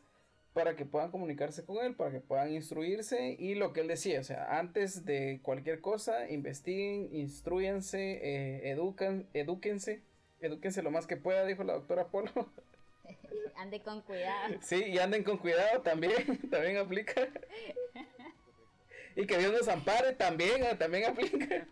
[0.52, 4.20] para que puedan comunicarse con él, para que puedan instruirse y lo que él decía,
[4.20, 10.02] o sea, antes de cualquier cosa, investiguen, instruyanse, eh, educan, edúquense,
[10.40, 12.30] edúquense lo más que pueda, dijo la doctora Polo.
[13.56, 14.54] Ande con cuidado.
[14.60, 16.12] Sí, y anden con cuidado también,
[16.50, 17.22] también aplica.
[19.16, 21.66] Y que Dios nos ampare también, ah, también aplica.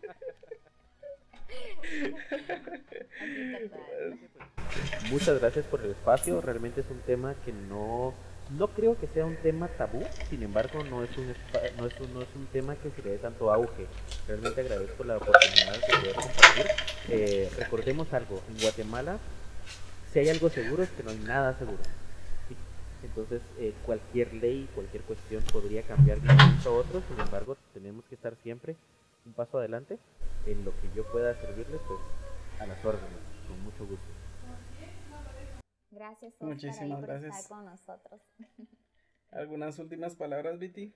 [5.11, 6.41] Muchas gracias por el espacio.
[6.41, 8.15] Realmente es un tema que no,
[8.57, 10.03] no creo que sea un tema tabú.
[10.29, 11.27] Sin embargo, no es un,
[11.77, 13.85] no es un, no es un tema que se le dé tanto auge.
[14.27, 16.65] Realmente agradezco la oportunidad de poder compartir.
[17.09, 18.41] Eh, recordemos algo.
[18.49, 19.19] En Guatemala,
[20.11, 21.77] si hay algo seguro es que no hay nada seguro.
[23.05, 27.01] Entonces, eh, cualquier ley, cualquier cuestión podría cambiar de un momento a otro.
[27.01, 28.75] Sin embargo, tenemos que estar siempre
[29.25, 29.97] un paso adelante
[30.45, 31.99] en lo que yo pueda servirles, pues
[32.59, 34.05] a las órdenes, con mucho gusto.
[35.91, 37.35] Gracias, Oscar, Muchísimas por gracias.
[37.37, 38.21] estar con nosotros.
[39.31, 40.93] ¿Algunas últimas palabras, Viti?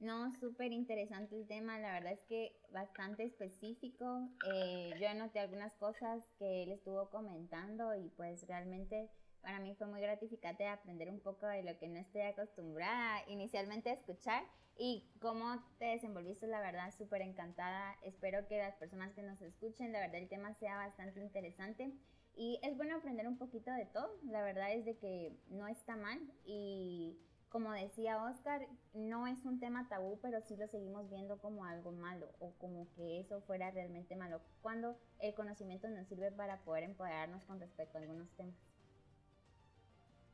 [0.00, 4.28] No, súper interesante el tema, la verdad es que bastante específico.
[4.46, 9.10] Eh, yo anoté algunas cosas que él estuvo comentando y pues realmente
[9.42, 13.90] para mí fue muy gratificante aprender un poco de lo que no estoy acostumbrada inicialmente
[13.90, 14.44] a escuchar
[14.76, 17.96] y cómo te desenvolviste, la verdad, súper encantada.
[18.02, 21.92] Espero que las personas que nos escuchen, la verdad, el tema sea bastante interesante.
[22.34, 24.10] Y es bueno aprender un poquito de todo.
[24.22, 26.18] La verdad es de que no está mal.
[26.46, 27.18] Y
[27.50, 31.92] como decía Oscar, no es un tema tabú, pero sí lo seguimos viendo como algo
[31.92, 34.40] malo o como que eso fuera realmente malo.
[34.62, 38.69] Cuando el conocimiento nos sirve para poder empoderarnos con respecto a algunos temas.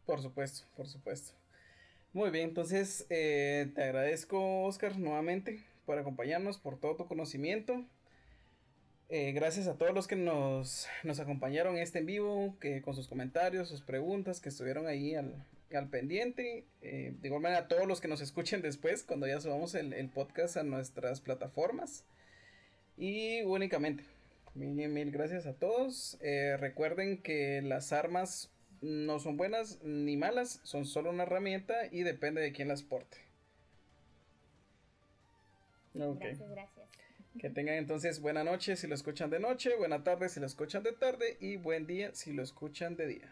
[0.06, 1.32] Por supuesto, por supuesto.
[2.12, 7.84] Muy bien, entonces eh, te agradezco, Oscar, nuevamente por acompañarnos, por todo tu conocimiento.
[9.08, 13.08] Eh, gracias a todos los que nos, nos acompañaron este en vivo, que con sus
[13.08, 16.64] comentarios, sus preguntas, que estuvieron ahí al, al pendiente.
[16.82, 20.08] Eh, de igual manera, a todos los que nos escuchen después, cuando ya subamos el,
[20.08, 22.04] podcast a nuestras plataformas.
[22.96, 24.04] Y únicamente,
[24.54, 26.16] mil, mil gracias a todos.
[26.58, 28.50] Recuerden que las armas
[28.80, 33.18] no son buenas ni malas, son solo una herramienta y depende de quién las porte.
[35.94, 36.20] Ok.
[36.20, 36.86] Gracias, gracias.
[37.38, 40.82] Que tengan entonces buena noche si lo escuchan de noche, buena tarde si lo escuchan
[40.82, 43.30] de tarde y buen día si lo escuchan de día.